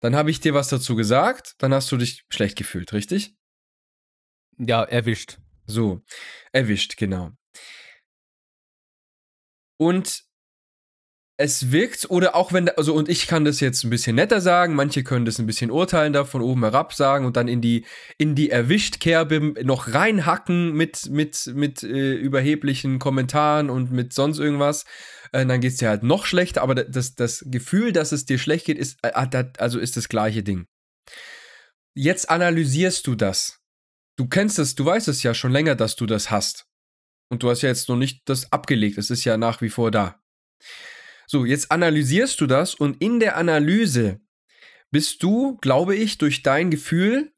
Dann 0.00 0.16
habe 0.16 0.30
ich 0.30 0.40
dir 0.40 0.54
was 0.54 0.68
dazu 0.68 0.96
gesagt, 0.96 1.54
dann 1.58 1.72
hast 1.72 1.92
du 1.92 1.96
dich 1.96 2.24
schlecht 2.30 2.56
gefühlt, 2.56 2.92
richtig? 2.92 3.36
Ja, 4.58 4.82
erwischt. 4.82 5.38
So, 5.66 6.02
erwischt, 6.52 6.96
genau. 6.96 7.32
Und 9.78 10.24
es 11.40 11.72
wirkt, 11.72 12.10
oder 12.10 12.36
auch 12.36 12.52
wenn, 12.52 12.68
also 12.68 12.92
und 12.92 13.08
ich 13.08 13.26
kann 13.26 13.46
das 13.46 13.60
jetzt 13.60 13.82
ein 13.82 13.88
bisschen 13.88 14.16
netter 14.16 14.42
sagen, 14.42 14.74
manche 14.74 15.02
können 15.02 15.24
das 15.24 15.38
ein 15.38 15.46
bisschen 15.46 15.70
urteilen, 15.70 16.12
da 16.12 16.26
von 16.26 16.42
oben 16.42 16.62
herab 16.64 16.92
sagen 16.92 17.24
und 17.24 17.38
dann 17.38 17.48
in 17.48 17.62
die, 17.62 17.86
in 18.18 18.34
die 18.34 18.50
Erwischt-Kerbe 18.50 19.54
noch 19.64 19.94
reinhacken 19.94 20.74
mit, 20.74 21.08
mit, 21.08 21.50
mit 21.54 21.82
äh, 21.82 22.12
überheblichen 22.12 22.98
Kommentaren 22.98 23.70
und 23.70 23.90
mit 23.90 24.12
sonst 24.12 24.38
irgendwas. 24.38 24.84
Äh, 25.32 25.46
dann 25.46 25.62
geht 25.62 25.72
es 25.72 25.78
dir 25.78 25.88
halt 25.88 26.02
noch 26.02 26.26
schlechter, 26.26 26.60
aber 26.60 26.74
das, 26.74 27.14
das 27.14 27.42
Gefühl, 27.46 27.94
dass 27.94 28.12
es 28.12 28.26
dir 28.26 28.38
schlecht 28.38 28.66
geht, 28.66 28.76
ist, 28.76 28.98
äh, 29.02 29.12
also 29.56 29.78
ist 29.78 29.96
das 29.96 30.10
gleiche 30.10 30.42
Ding. 30.42 30.66
Jetzt 31.94 32.28
analysierst 32.28 33.06
du 33.06 33.14
das. 33.14 33.60
Du 34.18 34.28
kennst 34.28 34.58
es, 34.58 34.74
du 34.74 34.84
weißt 34.84 35.08
es 35.08 35.22
ja 35.22 35.32
schon 35.32 35.52
länger, 35.52 35.74
dass 35.74 35.96
du 35.96 36.04
das 36.04 36.30
hast. 36.30 36.66
Und 37.30 37.42
du 37.42 37.48
hast 37.48 37.62
ja 37.62 37.70
jetzt 37.70 37.88
noch 37.88 37.96
nicht 37.96 38.20
das 38.26 38.52
abgelegt, 38.52 38.98
es 38.98 39.08
ist 39.08 39.24
ja 39.24 39.38
nach 39.38 39.62
wie 39.62 39.70
vor 39.70 39.90
da. 39.90 40.20
So, 41.32 41.44
jetzt 41.44 41.70
analysierst 41.70 42.40
du 42.40 42.48
das 42.48 42.74
und 42.74 43.00
in 43.00 43.20
der 43.20 43.36
Analyse 43.36 44.18
bist 44.90 45.22
du, 45.22 45.58
glaube 45.58 45.94
ich, 45.94 46.18
durch 46.18 46.42
dein 46.42 46.72
Gefühl, 46.72 47.30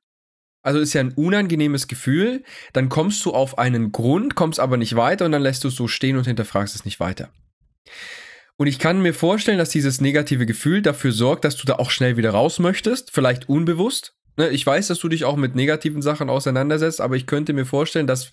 also 0.63 0.81
ist 0.81 0.95
ja 0.95 1.03
ein 1.03 1.13
unangenehmes 1.13 1.89
Gefühl, 1.89 2.43
dann 2.73 2.89
kommst 2.89 3.23
du 3.27 3.33
auf 3.33 3.59
einen 3.59 3.93
Grund, 3.93 4.35
kommst 4.35 4.61
aber 4.61 4.79
nicht 4.79 4.97
weiter 4.97 5.27
und 5.27 5.33
dann 5.33 5.43
lässt 5.43 5.63
du 5.63 5.69
es 5.69 5.75
so 5.75 5.89
stehen 5.89 6.17
und 6.17 6.27
hinterfragst 6.27 6.75
es 6.75 6.87
nicht 6.87 7.01
weiter. 7.01 7.35
Und 8.57 8.67
ich 8.67 8.79
kann 8.79 9.03
mir 9.03 9.13
vorstellen, 9.13 9.59
dass 9.59 9.69
dieses 9.69 10.01
negative 10.01 10.47
Gefühl 10.47 10.81
dafür 10.81 11.13
sorgt, 11.13 11.45
dass 11.45 11.59
du 11.59 11.67
da 11.67 11.75
auch 11.75 11.91
schnell 11.91 12.17
wieder 12.17 12.31
raus 12.31 12.61
möchtest, 12.61 13.11
vielleicht 13.11 13.51
unbewusst. 13.51 14.15
Ne, 14.39 14.49
ich 14.49 14.65
weiß, 14.65 14.87
dass 14.87 15.01
du 15.01 15.11
dich 15.11 15.27
auch 15.27 15.37
mit 15.37 15.55
negativen 15.55 16.01
Sachen 16.01 16.31
auseinandersetzt, 16.31 17.03
aber 17.03 17.17
ich 17.17 17.27
könnte 17.27 17.53
mir 17.53 17.67
vorstellen, 17.67 18.07
dass, 18.07 18.31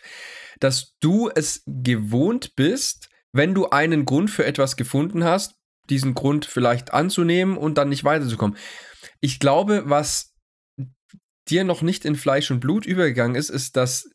dass 0.61 0.95
du 1.01 1.29
es 1.35 1.63
gewohnt 1.65 2.55
bist, 2.55 3.08
wenn 3.31 3.53
du 3.53 3.69
einen 3.69 4.05
Grund 4.05 4.29
für 4.29 4.45
etwas 4.45 4.75
gefunden 4.75 5.23
hast, 5.23 5.55
diesen 5.89 6.13
Grund 6.13 6.45
vielleicht 6.45 6.93
anzunehmen 6.93 7.57
und 7.57 7.77
dann 7.77 7.89
nicht 7.89 8.03
weiterzukommen. 8.03 8.57
Ich 9.21 9.39
glaube, 9.39 9.83
was 9.85 10.35
dir 11.47 11.63
noch 11.63 11.81
nicht 11.81 12.05
in 12.05 12.15
Fleisch 12.15 12.51
und 12.51 12.59
Blut 12.59 12.85
übergegangen 12.85 13.35
ist, 13.35 13.49
ist, 13.49 13.75
dass 13.75 14.09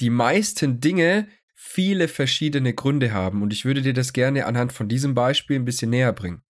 die 0.00 0.10
meisten 0.10 0.80
Dinge 0.80 1.28
viele 1.54 2.08
verschiedene 2.08 2.72
Gründe 2.74 3.12
haben. 3.12 3.42
Und 3.42 3.52
ich 3.52 3.64
würde 3.66 3.82
dir 3.82 3.92
das 3.92 4.14
gerne 4.14 4.46
anhand 4.46 4.72
von 4.72 4.88
diesem 4.88 5.14
Beispiel 5.14 5.56
ein 5.56 5.66
bisschen 5.66 5.90
näher 5.90 6.12
bringen. 6.12 6.42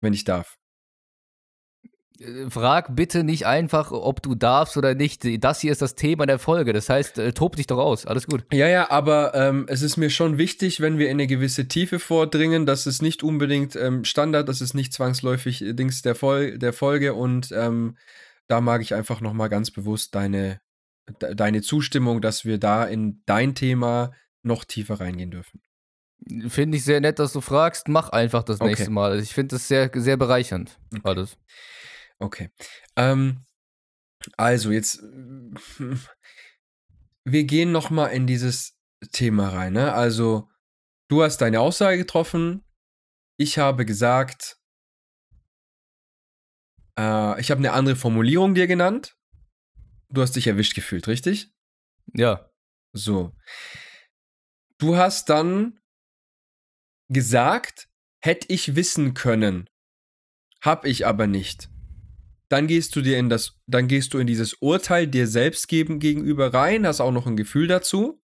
Wenn 0.00 0.12
ich 0.12 0.22
darf. 0.22 0.56
Äh, 2.20 2.50
frag 2.50 2.94
bitte 2.94 3.24
nicht 3.24 3.46
einfach, 3.46 3.90
ob 3.90 4.22
du 4.22 4.34
darfst 4.34 4.76
oder 4.76 4.94
nicht. 4.94 5.26
Das 5.42 5.60
hier 5.60 5.72
ist 5.72 5.82
das 5.82 5.94
Thema 5.94 6.26
der 6.26 6.38
Folge. 6.38 6.72
Das 6.72 6.88
heißt, 6.88 7.18
äh, 7.18 7.32
tob 7.32 7.56
dich 7.56 7.66
doch 7.66 7.78
aus. 7.78 8.06
Alles 8.06 8.26
gut. 8.26 8.44
Ja, 8.52 8.68
ja, 8.68 8.90
aber 8.90 9.34
ähm, 9.34 9.66
es 9.68 9.82
ist 9.82 9.96
mir 9.96 10.10
schon 10.10 10.38
wichtig, 10.38 10.80
wenn 10.80 10.98
wir 10.98 11.06
in 11.06 11.16
eine 11.16 11.26
gewisse 11.26 11.68
Tiefe 11.68 11.98
vordringen, 11.98 12.66
dass 12.66 12.86
es 12.86 13.02
nicht 13.02 13.22
unbedingt 13.22 13.76
ähm, 13.76 14.04
Standard, 14.04 14.48
das 14.48 14.60
ist 14.60 14.74
nicht 14.74 14.92
zwangsläufig 14.92 15.62
äh, 15.62 15.72
Dings 15.74 16.02
der, 16.02 16.14
Fol 16.14 16.58
der 16.58 16.72
Folge 16.72 17.14
und 17.14 17.52
ähm, 17.52 17.96
da 18.48 18.60
mag 18.60 18.80
ich 18.82 18.94
einfach 18.94 19.20
nochmal 19.20 19.48
ganz 19.48 19.70
bewusst 19.70 20.14
deine, 20.14 20.60
de 21.20 21.34
deine 21.34 21.62
Zustimmung, 21.62 22.20
dass 22.20 22.44
wir 22.44 22.58
da 22.58 22.84
in 22.84 23.22
dein 23.26 23.54
Thema 23.54 24.12
noch 24.42 24.64
tiefer 24.64 25.00
reingehen 25.00 25.30
dürfen. 25.30 25.60
Finde 26.48 26.78
ich 26.78 26.84
sehr 26.84 27.00
nett, 27.00 27.18
dass 27.18 27.32
du 27.32 27.40
fragst. 27.40 27.88
Mach 27.88 28.08
einfach 28.08 28.42
das 28.42 28.60
okay. 28.60 28.70
nächste 28.70 28.90
Mal. 28.90 29.20
Ich 29.20 29.34
finde 29.34 29.54
das 29.54 29.68
sehr, 29.68 29.90
sehr 29.94 30.16
bereichernd. 30.16 30.78
Okay. 30.92 31.02
Alles. 31.04 31.36
Okay. 32.18 32.50
Ähm, 32.96 33.44
also 34.36 34.70
jetzt, 34.72 35.00
wir 37.24 37.44
gehen 37.44 37.72
noch 37.72 37.90
mal 37.90 38.08
in 38.08 38.26
dieses 38.26 38.76
Thema 39.12 39.50
rein. 39.50 39.74
Ne? 39.74 39.92
Also 39.92 40.48
du 41.08 41.22
hast 41.22 41.38
deine 41.38 41.60
Aussage 41.60 41.98
getroffen. 41.98 42.64
Ich 43.36 43.58
habe 43.58 43.86
gesagt, 43.86 44.58
äh, 46.98 47.40
ich 47.40 47.50
habe 47.50 47.58
eine 47.58 47.72
andere 47.72 47.96
Formulierung 47.96 48.54
dir 48.54 48.66
genannt. 48.66 49.16
Du 50.10 50.22
hast 50.22 50.32
dich 50.36 50.46
erwischt 50.46 50.74
gefühlt, 50.74 51.06
richtig? 51.06 51.52
Ja. 52.14 52.50
So. 52.92 53.36
Du 54.78 54.96
hast 54.96 55.28
dann 55.28 55.78
gesagt, 57.08 57.88
hätte 58.20 58.46
ich 58.52 58.74
wissen 58.74 59.14
können. 59.14 59.68
Hab 60.60 60.84
ich 60.84 61.06
aber 61.06 61.26
nicht. 61.26 61.68
Dann 62.48 62.66
gehst 62.66 62.96
du 62.96 63.00
dir 63.00 63.18
in 63.18 63.28
das, 63.28 63.58
dann 63.66 63.88
gehst 63.88 64.14
du 64.14 64.18
in 64.18 64.26
dieses 64.26 64.54
Urteil 64.54 65.06
dir 65.06 65.26
selbst 65.26 65.68
geben, 65.68 65.98
gegenüber 66.00 66.52
rein, 66.54 66.86
hast 66.86 67.00
auch 67.00 67.12
noch 67.12 67.26
ein 67.26 67.36
Gefühl 67.36 67.66
dazu. 67.66 68.22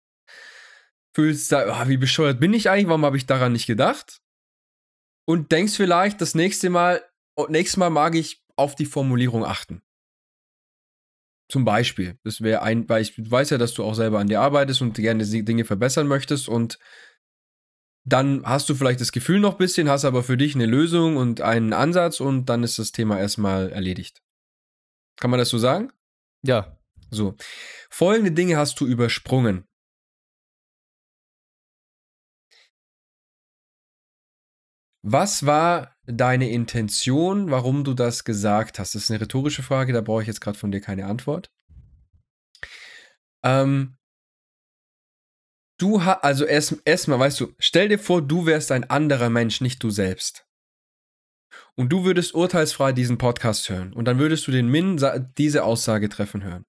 Fühlst 1.15 1.53
da, 1.53 1.83
oh, 1.83 1.89
wie 1.89 1.97
bescheuert 1.97 2.41
bin 2.41 2.55
ich 2.55 2.71
eigentlich, 2.71 2.89
warum 2.89 3.05
habe 3.05 3.17
ich 3.17 3.27
daran 3.27 3.53
nicht 3.53 3.67
gedacht? 3.67 4.21
Und 5.27 5.53
denkst 5.53 5.77
vielleicht, 5.77 6.21
das 6.21 6.35
nächste 6.35 6.71
Mal, 6.71 7.03
nächstes 7.49 7.77
Mal 7.77 7.91
mag 7.91 8.15
ich 8.15 8.43
auf 8.57 8.75
die 8.75 8.87
Formulierung 8.87 9.45
achten. 9.45 9.83
Zum 11.49 11.65
Beispiel. 11.65 12.19
Das 12.25 12.41
wäre 12.41 12.63
ein 12.63 12.87
Beispiel. 12.87 13.25
Du 13.25 13.31
weißt 13.31 13.51
ja, 13.51 13.59
dass 13.59 13.75
du 13.75 13.85
auch 13.85 13.95
selber 13.95 14.19
an 14.19 14.29
dir 14.29 14.41
arbeitest 14.41 14.81
und 14.81 14.95
gerne 14.95 15.25
Dinge 15.25 15.65
verbessern 15.65 16.07
möchtest 16.07 16.49
und 16.49 16.79
dann 18.05 18.45
hast 18.45 18.69
du 18.69 18.75
vielleicht 18.75 19.01
das 19.01 19.13
Gefühl 19.13 19.41
noch 19.41 19.53
ein 19.53 19.59
bisschen, 19.59 19.89
hast 19.89 20.05
aber 20.05 20.23
für 20.23 20.37
dich 20.37 20.55
eine 20.55 20.67
Lösung 20.67 21.17
und 21.17 21.41
einen 21.41 21.73
Ansatz 21.73 22.21
und 22.21 22.47
dann 22.47 22.63
ist 22.63 22.79
das 22.79 22.93
Thema 22.93 23.19
erstmal 23.19 23.71
erledigt. 23.71 24.23
Kann 25.17 25.31
man 25.31 25.39
das 25.39 25.49
so 25.49 25.59
sagen? 25.59 25.93
Ja. 26.43 26.77
So. 27.11 27.35
Folgende 27.91 28.33
Dinge 28.33 28.57
hast 28.57 28.81
du 28.81 28.87
übersprungen. 28.87 29.65
Was 35.07 35.45
war 35.45 35.95
deine 36.07 36.51
Intention, 36.51 37.51
warum 37.51 37.85
du 37.85 37.95
das 37.95 38.25
gesagt 38.25 38.79
hast? 38.79 38.95
Das 38.95 39.03
ist 39.03 39.11
eine 39.11 39.21
rhetorische 39.21 39.63
Frage, 39.63 39.93
da 39.93 40.01
brauche 40.01 40.23
ich 40.23 40.29
jetzt 40.29 40.41
gerade 40.41 40.59
von 40.59 40.73
dir 40.73 40.81
keine 40.81 41.07
Antwort. 41.07 41.51
Ähm, 43.45 43.97
du 45.79 46.05
hast, 46.05 46.23
also 46.23 46.45
erstmal, 46.45 46.81
erst 46.85 47.09
weißt 47.09 47.41
du, 47.41 47.55
stell 47.59 47.89
dir 47.89 47.99
vor, 47.99 48.23
du 48.23 48.47
wärst 48.47 48.73
ein 48.73 48.89
anderer 48.91 49.31
Mensch, 49.31 49.61
nicht 49.61 49.83
du 49.83 49.91
selbst. 49.91 50.47
Und 51.77 51.89
du 51.91 52.05
würdest 52.05 52.35
urteilsfrei 52.35 52.93
diesen 52.93 53.19
Podcast 53.19 53.69
hören. 53.69 53.93
Und 53.93 54.05
dann 54.05 54.19
würdest 54.19 54.47
du 54.47 54.53
den 54.53 54.69
Min 54.69 55.01
diese 55.37 55.65
Aussage 55.65 56.09
treffen 56.09 56.45
hören. 56.45 56.65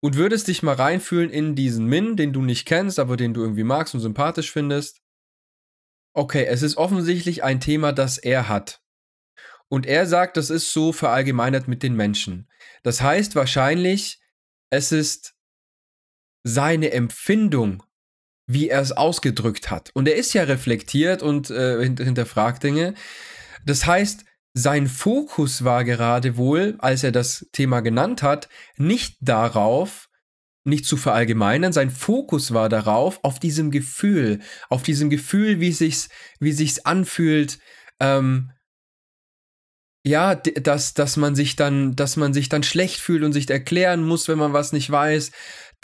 Und 0.00 0.16
würdest 0.16 0.48
dich 0.48 0.62
mal 0.62 0.74
reinfühlen 0.74 1.30
in 1.30 1.54
diesen 1.54 1.86
Min, 1.86 2.16
den 2.16 2.32
du 2.32 2.42
nicht 2.42 2.66
kennst, 2.66 2.98
aber 2.98 3.16
den 3.16 3.34
du 3.34 3.40
irgendwie 3.42 3.64
magst 3.64 3.94
und 3.94 4.00
sympathisch 4.00 4.52
findest. 4.52 5.02
Okay, 6.12 6.44
es 6.44 6.62
ist 6.62 6.76
offensichtlich 6.76 7.42
ein 7.42 7.60
Thema, 7.60 7.92
das 7.92 8.18
er 8.18 8.48
hat. 8.48 8.80
Und 9.68 9.86
er 9.86 10.06
sagt, 10.06 10.36
das 10.36 10.50
ist 10.50 10.72
so 10.72 10.92
verallgemeinert 10.92 11.66
mit 11.66 11.82
den 11.82 11.96
Menschen. 11.96 12.48
Das 12.82 13.00
heißt 13.00 13.34
wahrscheinlich, 13.34 14.20
es 14.70 14.92
ist 14.92 15.33
seine 16.44 16.92
Empfindung, 16.92 17.82
wie 18.46 18.68
er 18.68 18.80
es 18.80 18.92
ausgedrückt 18.92 19.70
hat. 19.70 19.90
Und 19.94 20.06
er 20.06 20.16
ist 20.16 20.34
ja 20.34 20.44
reflektiert 20.44 21.22
und 21.22 21.50
äh, 21.50 21.82
hinterfragt 21.82 22.62
Dinge. 22.62 22.94
Das 23.64 23.86
heißt, 23.86 24.24
sein 24.52 24.86
Fokus 24.86 25.64
war 25.64 25.84
gerade 25.84 26.36
wohl, 26.36 26.76
als 26.78 27.02
er 27.02 27.10
das 27.10 27.46
Thema 27.52 27.80
genannt 27.80 28.22
hat, 28.22 28.48
nicht 28.76 29.16
darauf, 29.20 30.08
nicht 30.64 30.86
zu 30.86 30.96
verallgemeinern, 30.96 31.72
sein 31.72 31.90
Fokus 31.90 32.54
war 32.54 32.68
darauf, 32.68 33.18
auf 33.24 33.40
diesem 33.40 33.70
Gefühl, 33.70 34.40
auf 34.68 34.82
diesem 34.82 35.10
Gefühl, 35.10 35.60
wie 35.60 35.72
sich's, 35.72 36.08
wie 36.38 36.52
sich's 36.52 36.84
anfühlt, 36.84 37.58
ähm, 38.00 38.52
ja, 40.06 40.34
dass, 40.34 40.92
dass 40.94 41.16
man 41.16 41.34
sich 41.34 41.56
dann, 41.56 41.96
dass 41.96 42.16
man 42.16 42.34
sich 42.34 42.50
dann 42.50 42.62
schlecht 42.62 43.00
fühlt 43.00 43.24
und 43.24 43.32
sich 43.32 43.48
erklären 43.48 44.04
muss, 44.04 44.28
wenn 44.28 44.38
man 44.38 44.52
was 44.52 44.72
nicht 44.72 44.90
weiß. 44.90 45.32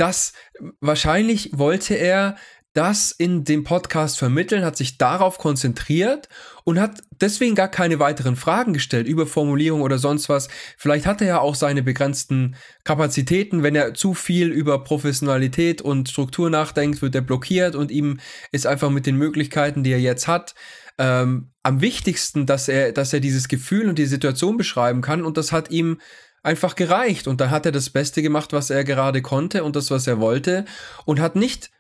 Das 0.01 0.33
wahrscheinlich 0.81 1.51
wollte 1.53 1.95
er 1.95 2.37
das 2.73 3.11
in 3.11 3.45
dem 3.45 3.65
Podcast 3.65 4.19
vermitteln, 4.19 4.65
hat 4.65 4.79
sich 4.79 4.97
darauf 4.97 5.37
konzentriert 5.37 6.31
und 6.65 6.81
hat 6.81 7.03
deswegen 7.21 7.55
gar 7.55 7.69
keine 7.69 7.99
weiteren 7.99 8.35
Fragen 8.35 8.73
gestellt 8.73 9.07
über 9.07 9.27
Formulierung 9.27 9.83
oder 9.83 9.99
sonst 9.99 10.31
was. 10.31 10.49
Vielleicht 10.79 11.05
hat 11.05 11.21
er 11.21 11.27
ja 11.27 11.41
auch 11.41 11.55
seine 11.55 11.83
begrenzten 11.83 12.57
Kapazitäten. 12.85 13.63
Wenn 13.63 13.75
er 13.75 13.93
zu 13.93 14.15
viel 14.15 14.49
über 14.49 14.83
Professionalität 14.85 15.83
und 15.83 16.09
Struktur 16.09 16.49
nachdenkt, 16.49 17.03
wird 17.03 17.15
er 17.15 17.21
blockiert 17.21 17.75
und 17.75 17.91
ihm 17.91 18.21
ist 18.53 18.67
einfach 18.67 18.89
mit 18.89 19.05
den 19.05 19.17
Möglichkeiten, 19.17 19.83
die 19.85 19.93
er 19.93 20.01
jetzt 20.01 20.29
hat, 20.29 20.55
ähm, 20.97 21.51
am 21.63 21.83
wichtigsten, 21.83 22.47
dass 22.47 22.69
er, 22.69 22.93
dass 22.93 23.13
er 23.13 23.21
dieses 23.21 23.49
Gefühl 23.49 23.89
und 23.89 23.99
die 23.99 24.07
Situation 24.07 24.57
beschreiben 24.57 25.03
kann 25.03 25.25
und 25.27 25.37
das 25.37 25.53
hat 25.53 25.71
ihm 25.71 25.99
einfach 26.43 26.75
gereicht 26.75 27.27
und 27.27 27.41
dann 27.41 27.51
hat 27.51 27.67
er 27.67 27.73
das 27.73 27.91
Beste 27.91 28.23
gemacht, 28.23 28.53
was 28.53 28.71
er 28.71 28.85
gerade 28.85 29.23
konnte 29.23 29.65
und 29.65 29.77
das, 29.77 29.91
was 29.91 30.07
er 30.07 30.21
wollte 30.21 30.65
und 31.05 31.21
hat 31.21 31.37
nicht, 31.37 31.71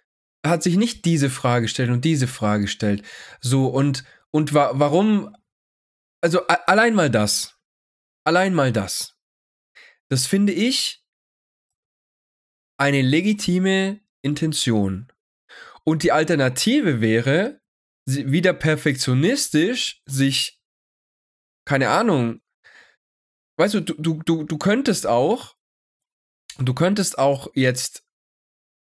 hat 0.44 0.62
sich 0.62 0.76
nicht 0.76 1.04
diese 1.04 1.30
Frage 1.30 1.62
gestellt 1.62 1.90
und 1.90 2.04
diese 2.04 2.26
Frage 2.26 2.64
gestellt. 2.64 3.02
So 3.40 3.68
und, 3.68 4.04
und 4.30 4.52
wa 4.52 4.72
warum, 4.74 5.34
also 6.20 6.46
allein 6.46 6.94
mal 6.94 7.10
das, 7.10 7.58
allein 8.24 8.54
mal 8.54 8.72
das, 8.72 9.16
das 10.08 10.26
finde 10.26 10.52
ich 10.52 11.04
eine 12.76 13.02
legitime 13.02 14.00
Intention. 14.22 15.10
Und 15.84 16.02
die 16.02 16.12
Alternative 16.12 17.00
wäre, 17.00 17.60
wieder 18.06 18.52
perfektionistisch 18.52 20.02
sich, 20.06 20.60
keine 21.64 21.90
Ahnung, 21.90 22.40
weißt 23.60 23.74
du, 23.74 23.80
du, 23.80 24.22
du, 24.24 24.44
du 24.44 24.58
könntest 24.58 25.06
auch, 25.06 25.54
du 26.58 26.74
könntest 26.74 27.18
auch 27.18 27.48
jetzt 27.54 28.04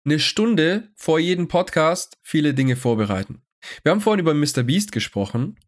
eine 0.06 0.20
Stunde 0.20 0.90
vor 0.96 1.20
jedem 1.20 1.48
Podcast 1.48 2.18
viele 2.22 2.54
Dinge 2.54 2.76
vorbereiten. 2.76 3.44
Wir 3.84 3.92
haben 3.92 4.02
vorhin 4.02 4.20
über 4.20 4.34
Mr. 4.34 4.64
Beast 4.64 4.92
gesprochen. 4.92 5.60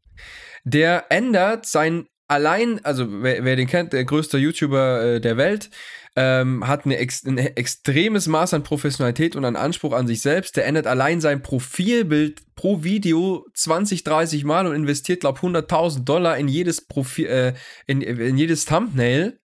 Der 0.64 1.08
ändert 1.12 1.66
sein 1.66 2.08
allein, 2.34 2.84
also 2.84 3.06
wer, 3.24 3.46
wer 3.46 3.56
den 3.56 3.68
kennt, 3.68 3.94
der 3.94 4.04
größte 4.04 4.38
YouTuber 4.38 5.04
äh, 5.04 5.22
der 5.22 5.38
Welt, 5.38 5.70
ähm, 6.16 6.68
hat 6.68 6.86
eine 6.86 6.98
ex 6.98 7.26
ein 7.26 7.38
extremes 7.38 8.28
Maß 8.28 8.54
an 8.54 8.64
Professionalität 8.64 9.36
und 9.36 9.46
an 9.46 9.56
Anspruch 9.56 9.94
an 9.94 10.08
sich 10.08 10.22
selbst. 10.22 10.58
Der 10.58 10.66
ändert 10.66 10.86
allein 10.86 11.22
sein 11.22 11.42
Profilbild 11.42 12.44
pro 12.56 12.84
Video 12.84 13.46
20, 13.54 14.04
30 14.04 14.44
Mal 14.44 14.68
und 14.68 14.76
investiert, 14.76 15.22
glaube 15.22 15.40
ich, 15.42 15.48
100.000 15.48 16.04
Dollar 16.04 16.38
in 16.38 16.48
jedes 16.48 16.86
Profil, 16.86 17.28
äh, 17.28 17.54
in, 17.88 18.02
in 18.02 18.38
jedes 18.38 18.66
Thumbnail. 18.66 19.40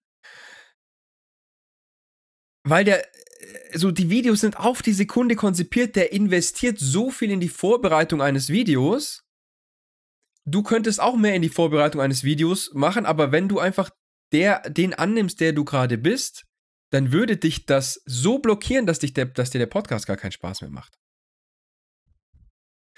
Weil 2.63 2.84
der, 2.84 3.04
äh, 3.04 3.78
so 3.78 3.91
die 3.91 4.10
Videos 4.10 4.41
sind 4.41 4.60
auf 4.60 4.82
die 4.82 4.93
Sekunde 4.93 5.36
konzipiert, 5.36 5.95
der 5.95 6.12
investiert 6.12 6.78
so 6.80 7.10
viel 7.10 7.32
in 7.32 7.39
die 7.39 7.49
Vorbereitung 7.49 8.21
eines 8.21 8.49
Videos. 8.49 9.28
Du 10.45 10.63
könntest 10.63 11.02
auch 11.02 11.15
mehr 11.15 11.36
in 11.36 11.41
die 11.41 11.49
Vorbereitung 11.49 12.02
eines 12.02 12.23
Videos 12.23 12.71
machen, 12.73 13.06
aber 13.06 13.32
wenn 13.32 13.47
du 13.47 13.60
einfach 13.60 13.89
der, 14.32 14.62
den 14.69 14.93
annimmst, 14.93 15.39
der 15.39 15.54
du 15.54 15.65
gerade 15.65 15.97
bist, 15.97 16.45
dann 16.91 17.12
würde 17.12 17.38
dich 17.38 17.65
das 17.65 18.02
so 18.06 18.39
blockieren, 18.39 18.86
dass, 18.86 18.99
dich 18.99 19.13
der, 19.13 19.25
dass 19.25 19.52
dir 19.52 19.60
der 19.60 19.67
Podcast 19.67 20.08
gar 20.08 20.17
keinen 20.17 20.32
Spaß 20.32 20.62
mehr 20.62 20.71
macht. 20.71 20.97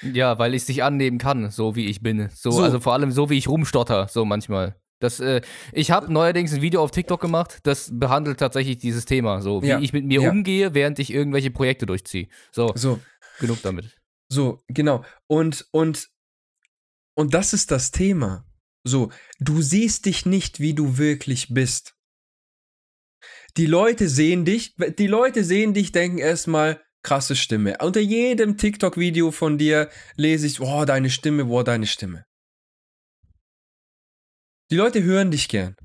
Ja, 0.01 0.39
weil 0.39 0.55
ich 0.55 0.63
es 0.63 0.67
nicht 0.67 0.83
annehmen 0.83 1.17
kann, 1.17 1.51
so 1.51 1.75
wie 1.75 1.85
ich 1.85 2.01
bin. 2.01 2.29
So, 2.33 2.51
so. 2.51 2.63
Also 2.63 2.79
vor 2.79 2.93
allem 2.93 3.11
so, 3.11 3.29
wie 3.29 3.37
ich 3.37 3.47
rumstotter, 3.47 4.07
so 4.07 4.25
manchmal. 4.25 4.75
Das, 4.99 5.19
äh, 5.19 5.41
ich 5.73 5.91
habe 5.91 6.11
neuerdings 6.11 6.53
ein 6.53 6.61
Video 6.61 6.81
auf 6.81 6.91
TikTok 6.91 7.19
gemacht, 7.19 7.59
das 7.63 7.89
behandelt 7.91 8.39
tatsächlich 8.39 8.77
dieses 8.77 9.05
Thema, 9.05 9.41
so 9.41 9.61
wie 9.63 9.67
ja. 9.67 9.79
ich 9.79 9.93
mit 9.93 10.05
mir 10.05 10.21
ja. 10.21 10.31
umgehe, 10.31 10.73
während 10.73 10.99
ich 10.99 11.11
irgendwelche 11.11 11.51
Projekte 11.51 11.85
durchziehe. 11.85 12.27
So, 12.51 12.71
so, 12.75 12.99
genug 13.39 13.61
damit. 13.63 13.97
So, 14.29 14.61
genau. 14.67 15.03
Und, 15.27 15.67
und, 15.71 16.07
und 17.15 17.33
das 17.33 17.53
ist 17.53 17.71
das 17.71 17.91
Thema. 17.91 18.45
So, 18.83 19.11
du 19.39 19.61
siehst 19.61 20.05
dich 20.05 20.25
nicht, 20.25 20.59
wie 20.59 20.73
du 20.73 20.97
wirklich 20.97 21.53
bist. 21.53 21.95
Die 23.57 23.65
Leute 23.65 24.09
sehen 24.09 24.45
dich, 24.45 24.75
die 24.75 25.07
Leute 25.07 25.43
sehen 25.43 25.73
dich, 25.73 25.91
denken 25.91 26.17
erstmal, 26.17 26.83
krasse 27.03 27.35
Stimme. 27.35 27.77
Unter 27.79 27.99
jedem 27.99 28.57
TikTok-Video 28.57 29.31
von 29.31 29.57
dir 29.57 29.89
lese 30.15 30.47
ich, 30.47 30.61
oh, 30.61 30.85
deine 30.85 31.09
Stimme, 31.09 31.45
oh, 31.45 31.63
deine 31.63 31.87
Stimme. 31.87 32.25
Die 34.71 34.77
Leute 34.77 35.03
hören 35.03 35.31
dich 35.31 35.49
gern. 35.49 35.75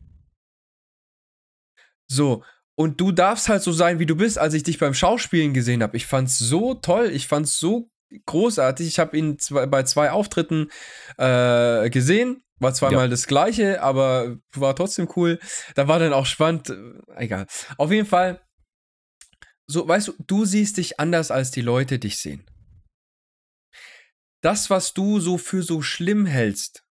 So, 2.08 2.44
und 2.78 3.00
du 3.00 3.10
darfst 3.10 3.48
halt 3.48 3.62
so 3.62 3.72
sein, 3.72 3.98
wie 3.98 4.06
du 4.06 4.14
bist, 4.14 4.38
als 4.38 4.54
ich 4.54 4.62
dich 4.62 4.78
beim 4.78 4.94
Schauspielen 4.94 5.54
gesehen 5.54 5.82
habe. 5.82 5.96
Ich 5.96 6.06
fand's 6.06 6.38
so 6.38 6.74
toll, 6.74 7.10
ich 7.10 7.26
fand's 7.26 7.58
so 7.58 7.90
großartig. 8.26 8.86
Ich 8.86 8.98
habe 8.98 9.16
ihn 9.16 9.38
zwei, 9.38 9.66
bei 9.66 9.82
zwei 9.82 10.10
Auftritten 10.10 10.70
äh, 11.18 11.90
gesehen 11.90 12.42
war 12.58 12.72
zweimal 12.72 13.04
ja. 13.04 13.08
das 13.08 13.26
gleiche, 13.26 13.82
aber 13.82 14.38
war 14.54 14.74
trotzdem 14.74 15.08
cool. 15.16 15.38
Da 15.74 15.88
war 15.88 15.98
dann 15.98 16.12
auch 16.12 16.26
spannend. 16.26 16.70
Äh, 16.70 16.94
egal. 17.16 17.46
Auf 17.76 17.92
jeden 17.92 18.06
Fall, 18.06 18.40
so, 19.66 19.86
weißt 19.86 20.08
du, 20.08 20.14
du 20.26 20.44
siehst 20.44 20.76
dich 20.76 21.00
anders, 21.00 21.30
als 21.30 21.50
die 21.50 21.60
Leute 21.60 21.98
dich 21.98 22.18
sehen. 22.18 22.46
Das, 24.42 24.70
was 24.70 24.94
du 24.94 25.18
so 25.18 25.38
für 25.38 25.62
so 25.62 25.82
schlimm 25.82 26.24
hältst, 26.26 26.84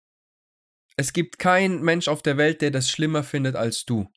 es 0.97 1.13
gibt 1.13 1.39
keinen 1.39 1.83
Mensch 1.83 2.09
auf 2.09 2.23
der 2.23 2.37
Welt, 2.37 2.61
der 2.61 2.71
das 2.71 2.91
schlimmer 2.91 3.23
findet 3.23 3.57
als 3.57 3.85
du. 3.85 4.09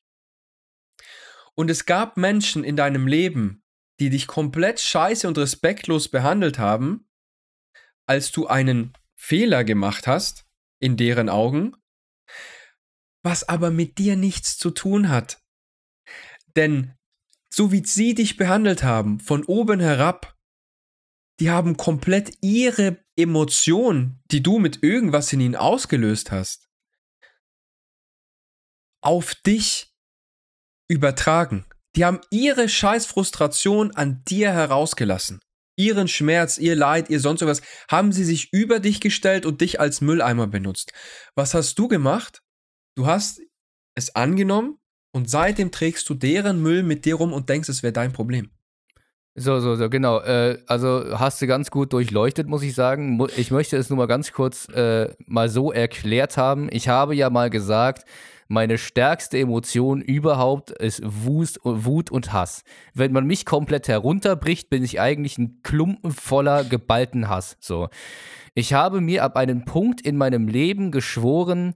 Und 1.54 1.70
es 1.70 1.86
gab 1.86 2.16
Menschen 2.16 2.62
in 2.62 2.76
deinem 2.76 3.06
Leben, 3.06 3.64
die 4.00 4.10
dich 4.10 4.26
komplett 4.26 4.80
scheiße 4.80 5.26
und 5.26 5.38
respektlos 5.38 6.08
behandelt 6.08 6.58
haben, 6.58 7.08
als 8.06 8.30
du 8.30 8.46
einen 8.46 8.92
Fehler 9.16 9.64
gemacht 9.64 10.06
hast 10.06 10.46
in 10.80 10.96
deren 10.96 11.28
Augen, 11.28 11.76
was 13.22 13.48
aber 13.48 13.70
mit 13.70 13.98
dir 13.98 14.16
nichts 14.16 14.58
zu 14.58 14.70
tun 14.70 15.08
hat. 15.08 15.42
Denn 16.56 16.94
so 17.52 17.72
wie 17.72 17.84
sie 17.84 18.14
dich 18.14 18.36
behandelt 18.36 18.82
haben, 18.82 19.20
von 19.20 19.44
oben 19.44 19.80
herab, 19.80 20.36
die 21.40 21.50
haben 21.50 21.76
komplett 21.76 22.36
ihre 22.40 23.04
Emotion, 23.16 24.20
die 24.30 24.42
du 24.42 24.58
mit 24.58 24.82
irgendwas 24.82 25.32
in 25.32 25.40
ihnen 25.40 25.56
ausgelöst 25.56 26.30
hast, 26.30 26.68
auf 29.00 29.34
dich 29.34 29.94
übertragen. 30.88 31.64
Die 31.96 32.04
haben 32.04 32.20
ihre 32.30 32.68
Scheißfrustration 32.68 33.92
an 33.92 34.22
dir 34.28 34.52
herausgelassen. 34.52 35.40
Ihren 35.76 36.08
Schmerz, 36.08 36.58
ihr 36.58 36.74
Leid, 36.74 37.08
ihr 37.08 37.20
sonst 37.20 37.46
was, 37.46 37.62
haben 37.90 38.12
sie 38.12 38.24
sich 38.24 38.52
über 38.52 38.80
dich 38.80 39.00
gestellt 39.00 39.46
und 39.46 39.60
dich 39.60 39.80
als 39.80 40.00
Mülleimer 40.00 40.48
benutzt. 40.48 40.92
Was 41.34 41.54
hast 41.54 41.78
du 41.78 41.86
gemacht? 41.88 42.42
Du 42.96 43.06
hast 43.06 43.40
es 43.94 44.14
angenommen 44.16 44.78
und 45.12 45.30
seitdem 45.30 45.70
trägst 45.70 46.08
du 46.08 46.14
deren 46.14 46.60
Müll 46.60 46.82
mit 46.82 47.04
dir 47.04 47.14
rum 47.14 47.32
und 47.32 47.48
denkst, 47.48 47.68
es 47.68 47.82
wäre 47.82 47.92
dein 47.92 48.12
Problem. 48.12 48.50
So, 49.40 49.60
so, 49.60 49.76
so, 49.76 49.88
genau. 49.88 50.20
Äh, 50.20 50.58
also 50.66 51.16
hast 51.16 51.40
du 51.40 51.46
ganz 51.46 51.70
gut 51.70 51.92
durchleuchtet, 51.92 52.48
muss 52.48 52.62
ich 52.62 52.74
sagen. 52.74 53.24
Ich 53.36 53.52
möchte 53.52 53.76
es 53.76 53.88
nur 53.88 53.96
mal 53.96 54.06
ganz 54.06 54.32
kurz 54.32 54.68
äh, 54.70 55.14
mal 55.26 55.48
so 55.48 55.70
erklärt 55.70 56.36
haben. 56.36 56.68
Ich 56.72 56.88
habe 56.88 57.14
ja 57.14 57.30
mal 57.30 57.48
gesagt, 57.48 58.04
meine 58.48 58.78
stärkste 58.78 59.38
Emotion 59.38 60.00
überhaupt 60.00 60.70
ist 60.70 61.02
Wut, 61.04 61.58
Wut 61.62 62.10
und 62.10 62.32
Hass. 62.32 62.64
Wenn 62.94 63.12
man 63.12 63.26
mich 63.26 63.44
komplett 63.44 63.88
herunterbricht, 63.88 64.70
bin 64.70 64.82
ich 64.82 65.00
eigentlich 65.00 65.36
ein 65.36 65.60
Klumpen 65.62 66.12
voller 66.12 66.64
geballten 66.64 67.28
Hass. 67.28 67.58
So. 67.60 67.88
Ich 68.54 68.72
habe 68.72 69.02
mir 69.02 69.22
ab 69.22 69.36
einem 69.36 69.66
Punkt 69.66 70.00
in 70.00 70.16
meinem 70.16 70.48
Leben 70.48 70.90
geschworen, 70.90 71.74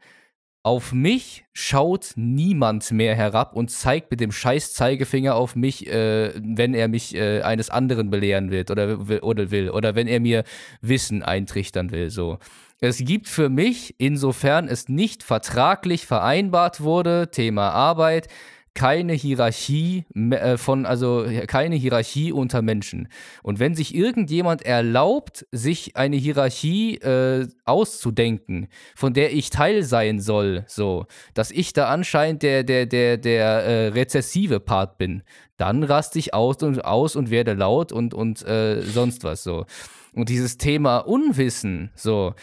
auf 0.65 0.93
mich 0.93 1.45
schaut 1.53 2.13
niemand 2.15 2.93
mehr 2.93 3.17
herab 3.17 3.55
und 3.55 3.71
zeigt 3.71 4.11
mit 4.13 4.21
dem 4.21 4.31
scheiß 4.31 4.75
Zeigefinger 4.75 5.35
auf 5.35 5.57
mich, 5.57 5.89
äh, 5.89 6.33
wenn 6.37 6.75
er 6.75 6.87
mich 6.87 7.17
äh, 7.17 7.43
eines 7.43 7.69
anderen 7.69 8.11
belehren 8.11 8.51
will 8.51 8.65
oder, 8.71 9.23
oder 9.25 9.51
will 9.51 9.71
oder 9.71 9.95
wenn 9.97 10.07
er 10.07 10.21
mir 10.21 10.45
Wissen 10.81 11.23
eintrichtern 11.23 11.91
will. 11.91 12.11
So. 12.11 12.39
Es 12.81 12.99
gibt 12.99 13.29
für 13.29 13.49
mich, 13.49 13.97
insofern 13.99 14.69
es 14.69 14.89
nicht 14.89 15.23
vertraglich 15.25 16.07
vereinbart 16.07 16.81
wurde, 16.81 17.31
Thema 17.31 17.71
Arbeit, 17.71 18.29
keine 18.75 19.13
Hierarchie 19.13 20.05
äh, 20.15 20.57
von, 20.57 20.87
also 20.87 21.27
keine 21.47 21.77
Hierarchie 21.77 22.33
unter 22.33 22.63
Menschen. 22.63 23.09
Und 23.43 23.59
wenn 23.59 23.75
sich 23.75 23.95
irgendjemand 23.95 24.63
erlaubt, 24.63 25.47
sich 25.53 25.97
eine 25.97 26.17
Hierarchie 26.17 26.97
äh, 26.97 27.49
auszudenken, 27.65 28.69
von 28.95 29.13
der 29.13 29.33
ich 29.33 29.51
Teil 29.51 29.83
sein 29.83 30.21
soll, 30.21 30.65
so, 30.67 31.07
dass 31.35 31.51
ich 31.51 31.73
da 31.73 31.89
anscheinend 31.89 32.43
der, 32.43 32.65
der, 32.65 32.87
der, 32.87 33.19
der 33.19 33.47
äh, 33.47 33.89
rezessive 33.89 34.61
Part 34.61 34.99
bin, 34.99 35.23
dann 35.57 35.83
raste 35.83 36.19
ich 36.19 36.35
aus 36.35 36.63
und 36.63 36.85
aus 36.85 37.15
und 37.15 37.31
werde 37.31 37.53
laut 37.53 37.93
und, 37.93 38.15
und 38.15 38.43
äh, 38.47 38.81
sonst 38.83 39.23
was 39.23 39.43
so. 39.43 39.67
Und 40.15 40.29
dieses 40.29 40.59
Thema 40.59 40.99
Unwissen, 40.99 41.91
so, 41.95 42.35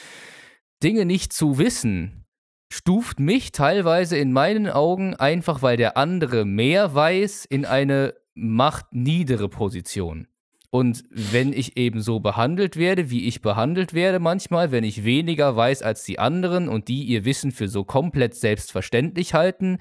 Dinge 0.81 1.05
nicht 1.05 1.33
zu 1.33 1.57
wissen, 1.57 2.25
stuft 2.71 3.19
mich 3.19 3.51
teilweise 3.51 4.17
in 4.17 4.31
meinen 4.31 4.69
Augen 4.69 5.15
einfach, 5.15 5.61
weil 5.61 5.77
der 5.77 5.97
andere 5.97 6.45
mehr 6.45 6.93
weiß, 6.93 7.45
in 7.45 7.65
eine 7.65 8.13
machtniedere 8.35 9.49
Position. 9.49 10.27
Und 10.71 11.03
wenn 11.09 11.51
ich 11.51 11.77
eben 11.77 12.01
so 12.01 12.19
behandelt 12.19 12.77
werde, 12.77 13.09
wie 13.09 13.27
ich 13.27 13.41
behandelt 13.41 13.95
werde 13.95 14.19
manchmal, 14.19 14.71
wenn 14.71 14.83
ich 14.83 15.03
weniger 15.03 15.55
weiß 15.55 15.81
als 15.81 16.03
die 16.03 16.19
anderen 16.19 16.69
und 16.69 16.87
die 16.87 17.03
ihr 17.05 17.25
Wissen 17.25 17.51
für 17.51 17.67
so 17.67 17.83
komplett 17.83 18.35
selbstverständlich 18.35 19.33
halten, 19.33 19.79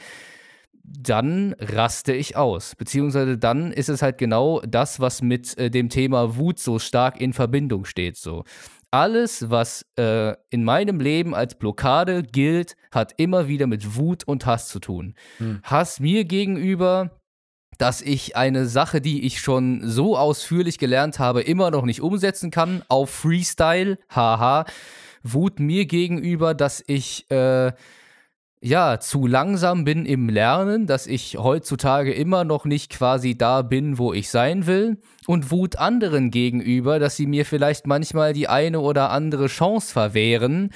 dann 0.82 1.54
raste 1.58 2.14
ich 2.14 2.36
aus. 2.36 2.74
Beziehungsweise 2.74 3.36
dann 3.36 3.70
ist 3.72 3.90
es 3.90 4.00
halt 4.00 4.16
genau 4.16 4.62
das, 4.66 4.98
was 5.00 5.20
mit 5.20 5.58
äh, 5.58 5.70
dem 5.70 5.90
Thema 5.90 6.36
Wut 6.36 6.58
so 6.58 6.78
stark 6.78 7.20
in 7.20 7.34
Verbindung 7.34 7.84
steht. 7.84 8.16
So 8.16 8.44
alles, 8.90 9.50
was 9.50 9.84
äh, 9.98 10.34
in 10.50 10.64
meinem 10.64 11.00
Leben 11.00 11.34
als 11.34 11.56
Blockade 11.56 12.22
gilt, 12.22 12.76
hat 12.90 13.14
immer 13.16 13.48
wieder 13.48 13.66
mit 13.66 13.96
Wut 13.96 14.24
und 14.24 14.46
Hass 14.46 14.68
zu 14.68 14.78
tun. 14.80 15.14
Hm. 15.38 15.60
Hass 15.62 16.00
mir 16.00 16.24
gegenüber, 16.24 17.10
dass 17.78 18.02
ich 18.02 18.36
eine 18.36 18.66
Sache, 18.66 19.00
die 19.00 19.24
ich 19.24 19.40
schon 19.40 19.88
so 19.88 20.16
ausführlich 20.16 20.78
gelernt 20.78 21.18
habe, 21.18 21.42
immer 21.42 21.70
noch 21.70 21.84
nicht 21.84 22.02
umsetzen 22.02 22.50
kann, 22.50 22.82
auf 22.88 23.10
Freestyle, 23.10 23.98
haha. 24.10 24.64
Wut 25.22 25.60
mir 25.60 25.86
gegenüber, 25.86 26.54
dass 26.54 26.82
ich 26.86 27.30
äh, 27.30 27.72
ja, 28.60 28.98
zu 28.98 29.26
langsam 29.26 29.84
bin 29.84 30.04
im 30.04 30.28
Lernen, 30.28 30.86
dass 30.86 31.06
ich 31.06 31.36
heutzutage 31.38 32.12
immer 32.12 32.44
noch 32.44 32.64
nicht 32.64 32.90
quasi 32.90 33.36
da 33.36 33.62
bin, 33.62 33.98
wo 33.98 34.12
ich 34.12 34.30
sein 34.30 34.66
will. 34.66 34.98
Und 35.26 35.50
Wut 35.50 35.76
anderen 35.76 36.30
gegenüber, 36.30 36.98
dass 36.98 37.16
sie 37.16 37.26
mir 37.26 37.44
vielleicht 37.44 37.86
manchmal 37.86 38.32
die 38.32 38.48
eine 38.48 38.80
oder 38.80 39.10
andere 39.10 39.46
Chance 39.46 39.92
verwehren, 39.92 40.70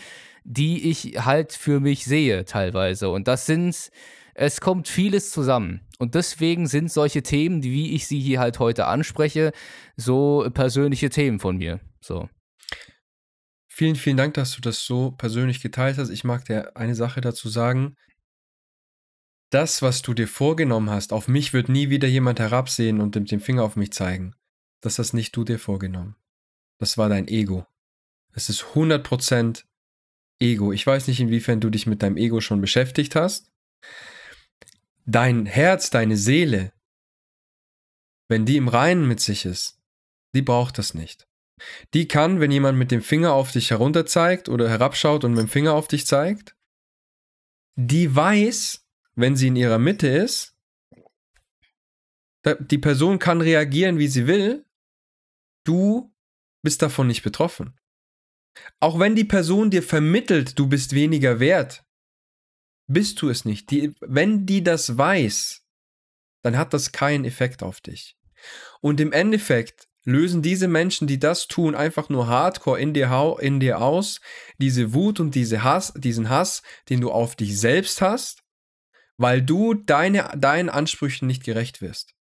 die 0.45 0.91
ich 0.91 1.25
halt 1.25 1.53
für 1.53 1.81
mich 1.81 2.05
sehe 2.05 2.45
teilweise. 2.45 3.11
Und 3.11 3.27
das 3.27 3.47
sind, 3.47 3.91
es 4.35 4.61
kommt 4.61 4.87
vieles 4.89 5.31
zusammen. 5.31 5.81
Und 5.99 6.15
deswegen 6.15 6.67
sind 6.67 6.91
solche 6.91 7.23
Themen, 7.23 7.63
wie 7.63 7.95
ich 7.95 8.07
sie 8.07 8.21
hier 8.21 8.41
halt 8.41 8.59
heute 8.59 8.87
anspreche, 8.87 9.53
so 9.97 10.49
persönliche 10.53 11.11
Themen 11.11 11.41
von 11.41 11.57
mir. 11.57 11.81
So. 12.01 12.29
Vielen, 13.75 13.97
vielen 13.97 14.19
Dank, 14.19 14.35
dass 14.35 14.55
du 14.55 14.61
das 14.61 14.85
so 14.85 15.13
persönlich 15.13 15.63
geteilt 15.63 15.97
hast. 15.97 16.11
Ich 16.11 16.25
mag 16.25 16.45
dir 16.45 16.77
eine 16.77 16.95
Sache 16.95 17.23
dazu 17.23 17.49
sagen. 17.49 17.97
Das, 19.49 19.81
was 19.81 20.03
du 20.03 20.13
dir 20.13 20.29
vorgenommen 20.29 20.91
hast, 20.91 21.11
auf 21.11 21.27
mich 21.27 21.55
wird 21.55 21.71
nie 21.71 21.89
wieder 21.89 22.07
jemand 22.07 22.39
herabsehen 22.39 23.01
und 23.01 23.15
mit 23.15 23.31
dem 23.31 23.41
Finger 23.41 23.65
auf 23.65 23.77
mich 23.77 23.91
zeigen. 23.91 24.35
Das 24.83 24.99
hast 24.99 25.15
nicht 25.15 25.35
du 25.35 25.45
dir 25.45 25.59
vorgenommen. 25.59 26.17
Das 26.77 26.99
war 26.99 27.09
dein 27.09 27.29
Ego. 27.29 27.67
Es 28.35 28.51
ist 28.51 28.63
100% 28.75 29.65
Ego. 30.39 30.73
Ich 30.75 30.87
weiß 30.87 31.09
nicht, 31.09 31.21
inwiefern 31.21 31.61
du 31.61 31.71
dich 31.71 31.87
mit 31.87 32.03
deinem 32.03 32.19
Ego 32.19 32.43
schon 32.43 32.61
beschäftigt 32.61 33.17
hast. 33.17 33.51
Dein 35.07 35.47
Herz, 35.47 35.89
deine 35.89 36.19
Seele, 36.19 36.75
wenn 38.29 38.45
die 38.45 38.59
im 38.59 38.69
Reinen 38.69 39.09
mit 39.09 39.21
sich 39.21 39.47
ist, 39.47 39.81
die 40.35 40.43
braucht 40.43 40.77
das 40.77 40.93
nicht. 40.93 41.27
Die 41.95 42.09
kann, 42.09 42.41
wenn 42.41 42.51
jemand 42.51 42.79
mit 42.79 42.91
dem 42.91 43.03
Finger 43.03 43.33
auf 43.33 43.53
dich 43.53 43.71
herunter 43.71 44.07
zeigt 44.07 44.49
oder 44.49 44.69
herabschaut 44.69 45.25
und 45.25 45.33
mit 45.33 45.41
dem 45.41 45.49
Finger 45.49 45.75
auf 45.75 45.89
dich 45.89 46.07
zeigt, 46.07 46.57
die 47.77 48.15
weiß, 48.15 48.87
wenn 49.15 49.37
sie 49.37 49.49
in 49.49 49.57
ihrer 49.57 49.79
Mitte 49.79 50.09
ist, 50.09 50.57
die 52.45 52.79
Person 52.79 53.19
kann 53.19 53.41
reagieren, 53.41 53.99
wie 53.99 54.09
sie 54.09 54.27
will, 54.27 54.67
du 55.65 56.13
bist 56.63 56.83
davon 56.83 57.07
nicht 57.07 57.23
betroffen. 57.23 57.79
Auch 58.81 58.99
wenn 58.99 59.15
die 59.15 59.25
Person 59.25 59.71
dir 59.71 59.83
vermittelt, 59.83 60.59
du 60.59 60.67
bist 60.67 60.95
weniger 60.95 61.41
wert, 61.41 61.85
bist 62.87 63.23
du 63.23 63.29
es 63.29 63.45
nicht. 63.45 63.71
Die, 63.71 63.95
wenn 64.01 64.45
die 64.45 64.63
das 64.63 64.99
weiß, 64.99 65.65
dann 66.43 66.59
hat 66.59 66.75
das 66.75 66.93
keinen 66.93 67.25
Effekt 67.25 67.63
auf 67.63 67.81
dich. 67.81 68.19
Und 68.81 69.01
im 69.01 69.13
Endeffekt 69.13 69.89
lösen 70.05 70.43
diese 70.43 70.69
Menschen, 70.69 71.07
die 71.07 71.19
das 71.19 71.47
tun, 71.49 71.75
einfach 71.75 72.09
nur 72.09 72.27
hardcore 72.27 72.81
in 72.81 72.93
dir, 72.95 73.37
in 73.41 73.61
dir 73.61 73.81
aus, 73.81 74.21
diese 74.59 74.95
Wut 74.95 75.21
und 75.21 75.35
diese 75.35 75.63
Hass, 75.63 75.93
diesen 75.97 76.29
Hass, 76.29 76.63
den 76.89 77.01
du 77.01 77.11
auf 77.11 77.37
dich 77.37 77.59
selbst 77.59 78.01
hast, 78.01 78.43
weil 79.17 79.43
du 79.43 79.75
deine, 79.75 80.33
deinen 80.37 80.69
Ansprüchen 80.69 81.27
nicht 81.27 81.45
gerecht 81.45 81.81
wirst. 81.81 82.15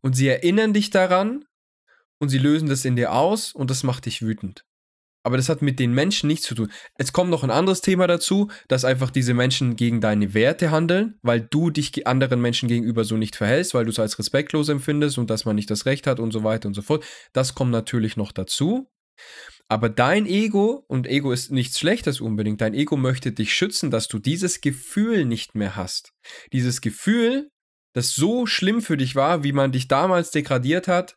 Und 0.00 0.14
sie 0.14 0.28
erinnern 0.28 0.72
dich 0.72 0.90
daran 0.90 1.44
und 2.18 2.28
sie 2.28 2.38
lösen 2.38 2.68
das 2.68 2.84
in 2.84 2.96
dir 2.96 3.12
aus 3.12 3.52
und 3.52 3.70
das 3.70 3.82
macht 3.82 4.06
dich 4.06 4.22
wütend. 4.22 4.64
Aber 5.30 5.36
das 5.36 5.48
hat 5.48 5.62
mit 5.62 5.78
den 5.78 5.94
Menschen 5.94 6.26
nichts 6.26 6.44
zu 6.44 6.56
tun. 6.56 6.72
Es 6.98 7.12
kommt 7.12 7.30
noch 7.30 7.44
ein 7.44 7.52
anderes 7.52 7.82
Thema 7.82 8.08
dazu, 8.08 8.50
dass 8.66 8.84
einfach 8.84 9.12
diese 9.12 9.32
Menschen 9.32 9.76
gegen 9.76 10.00
deine 10.00 10.34
Werte 10.34 10.72
handeln, 10.72 11.20
weil 11.22 11.40
du 11.40 11.70
dich 11.70 12.04
anderen 12.08 12.40
Menschen 12.40 12.68
gegenüber 12.68 13.04
so 13.04 13.16
nicht 13.16 13.36
verhältst, 13.36 13.72
weil 13.72 13.84
du 13.84 13.92
es 13.92 14.00
als 14.00 14.18
respektlos 14.18 14.68
empfindest 14.68 15.18
und 15.18 15.30
dass 15.30 15.44
man 15.44 15.54
nicht 15.54 15.70
das 15.70 15.86
Recht 15.86 16.08
hat 16.08 16.18
und 16.18 16.32
so 16.32 16.42
weiter 16.42 16.66
und 16.66 16.74
so 16.74 16.82
fort. 16.82 17.04
Das 17.32 17.54
kommt 17.54 17.70
natürlich 17.70 18.16
noch 18.16 18.32
dazu. 18.32 18.90
Aber 19.68 19.88
dein 19.88 20.26
Ego, 20.26 20.84
und 20.88 21.06
Ego 21.06 21.30
ist 21.30 21.52
nichts 21.52 21.78
Schlechtes 21.78 22.20
unbedingt, 22.20 22.60
dein 22.60 22.74
Ego 22.74 22.96
möchte 22.96 23.30
dich 23.30 23.54
schützen, 23.54 23.92
dass 23.92 24.08
du 24.08 24.18
dieses 24.18 24.60
Gefühl 24.60 25.26
nicht 25.26 25.54
mehr 25.54 25.76
hast. 25.76 26.10
Dieses 26.52 26.80
Gefühl, 26.80 27.52
das 27.94 28.14
so 28.14 28.46
schlimm 28.46 28.82
für 28.82 28.96
dich 28.96 29.14
war, 29.14 29.44
wie 29.44 29.52
man 29.52 29.70
dich 29.70 29.86
damals 29.86 30.32
degradiert 30.32 30.88
hat, 30.88 31.14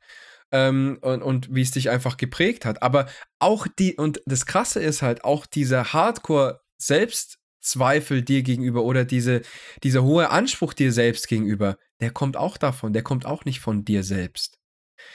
ähm, 0.54 1.00
und, 1.02 1.22
und 1.22 1.54
wie 1.54 1.62
es 1.62 1.72
dich 1.72 1.90
einfach 1.90 2.16
geprägt 2.16 2.64
hat. 2.64 2.82
Aber 2.82 3.08
auch 3.40 3.68
die, 3.68 3.96
und 3.96 4.22
das 4.26 4.46
Krasse 4.46 4.82
ist 4.82 5.02
halt 5.02 5.26
auch 5.26 5.46
dieser 5.46 5.92
Hardcore 5.92 6.62
Selbstzweifel 6.78 8.22
dir 8.22 8.44
gegenüber 8.44 8.84
oder 8.84 9.04
diese, 9.04 9.42
dieser 9.84 10.04
hohe 10.04 10.30
Anspruch 10.30 10.74
dir 10.74 10.94
selbst 10.94 11.28
gegenüber, 11.28 11.78
der 12.00 12.12
kommt 12.12 12.38
auch 12.38 12.58
davon, 12.58 12.94
der 12.94 13.04
kommt 13.04 13.26
auch 13.26 13.44
nicht 13.46 13.60
von 13.60 13.84
dir 13.84 14.04
selbst. 14.04 14.60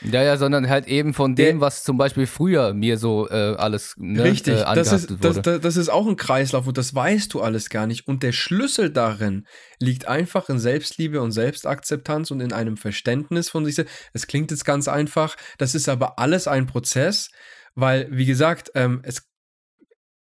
Ja, 0.02 0.22
ja, 0.22 0.36
sondern 0.36 0.68
halt 0.68 0.86
eben 0.86 1.12
von 1.12 1.34
Der- 1.34 1.46
dem, 1.46 1.60
was 1.60 1.82
zum 1.82 1.96
Beispiel 1.98 2.26
früher 2.26 2.72
mir 2.72 2.98
so 2.98 3.28
äh, 3.28 3.54
alles 3.56 3.94
ne, 3.98 4.22
Richtig, 4.22 4.60
äh, 4.60 4.74
das, 4.74 4.92
ist, 4.92 5.10
das, 5.20 5.42
das, 5.42 5.60
das 5.60 5.76
ist 5.76 5.88
auch 5.88 6.06
ein 6.06 6.16
Kreislauf 6.16 6.66
und 6.66 6.78
das 6.78 6.94
weißt 6.94 7.34
du 7.34 7.40
alles 7.40 7.68
gar 7.68 7.86
nicht. 7.86 8.06
Und 8.06 8.22
der 8.22 8.32
Schlüssel 8.32 8.90
darin 8.90 9.46
liegt 9.80 10.06
einfach 10.06 10.48
in 10.48 10.58
Selbstliebe 10.58 11.20
und 11.20 11.32
Selbstakzeptanz 11.32 12.30
und 12.30 12.40
in 12.40 12.52
einem 12.52 12.76
Verständnis 12.76 13.50
von 13.50 13.64
sich 13.64 13.74
selbst. 13.74 13.94
Es 14.12 14.26
klingt 14.26 14.50
jetzt 14.50 14.64
ganz 14.64 14.88
einfach, 14.88 15.36
das 15.58 15.74
ist 15.74 15.88
aber 15.88 16.18
alles 16.18 16.46
ein 16.46 16.66
Prozess, 16.66 17.30
weil, 17.74 18.08
wie 18.10 18.26
gesagt, 18.26 18.70
ähm, 18.74 19.00
es, 19.04 19.27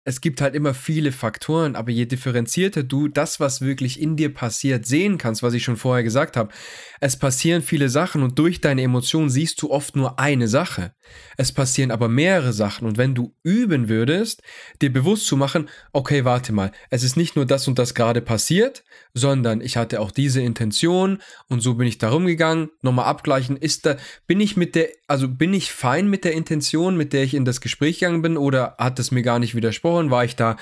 es 0.09 0.21
gibt 0.21 0.41
halt 0.41 0.55
immer 0.55 0.73
viele 0.73 1.11
Faktoren, 1.11 1.75
aber 1.75 1.91
je 1.91 2.07
differenzierter 2.07 2.85
du 2.85 3.09
das, 3.09 3.41
was 3.41 3.61
wirklich 3.61 4.01
in 4.01 4.17
dir 4.17 4.33
passiert, 4.33 4.87
sehen 4.87 5.19
kannst, 5.19 5.43
was 5.43 5.53
ich 5.53 5.65
schon 5.65 5.77
vorher 5.77 6.05
gesagt 6.05 6.37
habe, 6.37 6.53
es 7.01 7.17
passieren 7.17 7.61
viele 7.61 7.89
Sachen 7.89 8.23
und 8.23 8.39
durch 8.39 8.61
deine 8.61 8.83
Emotionen 8.83 9.31
siehst 9.31 9.61
du 9.61 9.71
oft 9.73 9.97
nur 9.97 10.21
eine 10.21 10.47
Sache. 10.47 10.93
Es 11.37 11.51
passieren 11.51 11.91
aber 11.91 12.09
mehrere 12.09 12.53
Sachen 12.53 12.87
und 12.87 12.99
wenn 12.99 13.17
du 13.17 13.35
üben 13.43 13.89
würdest, 13.89 14.43
dir 14.81 14.93
bewusst 14.93 15.27
zu 15.27 15.37
machen, 15.37 15.69
okay, 15.93 16.25
warte 16.25 16.53
mal, 16.53 16.71
es 16.89 17.03
ist 17.03 17.17
nicht 17.17 17.35
nur 17.35 17.45
das 17.45 17.67
und 17.67 17.77
das 17.77 17.95
gerade 17.95 18.21
passiert, 18.21 18.85
sondern 19.13 19.61
ich 19.61 19.77
hatte 19.77 20.01
auch 20.01 20.13
diese 20.13 20.41
Intention 20.41 21.19
und 21.49 21.61
so 21.61 21.75
bin 21.75 21.89
ich 21.89 21.99
darum 21.99 22.27
gegangen, 22.27 22.71
nochmal 22.81 23.07
abgleichen, 23.07 23.57
ist 23.57 23.87
da, 23.87 23.97
bin 24.29 24.41
ich 24.41 24.57
mit 24.57 24.77
der, 24.77 24.89
also 25.09 25.27
bin 25.27 25.53
ich 25.53 25.73
fein 25.73 26.09
mit 26.09 26.23
der 26.23 26.33
Intention, 26.33 26.97
mit 26.97 27.13
der 27.13 27.25
ich 27.25 27.35
in 27.35 27.45
das 27.45 27.61
Gespräch 27.61 27.99
gegangen 27.99 28.23
bin 28.23 28.37
oder 28.37 28.77
hat 28.79 29.01
es 29.01 29.11
mir 29.11 29.23
gar 29.23 29.41
nicht 29.41 29.57
widersprochen, 29.57 29.96
war 30.11 30.25
ich 30.25 30.37
da 30.37 30.57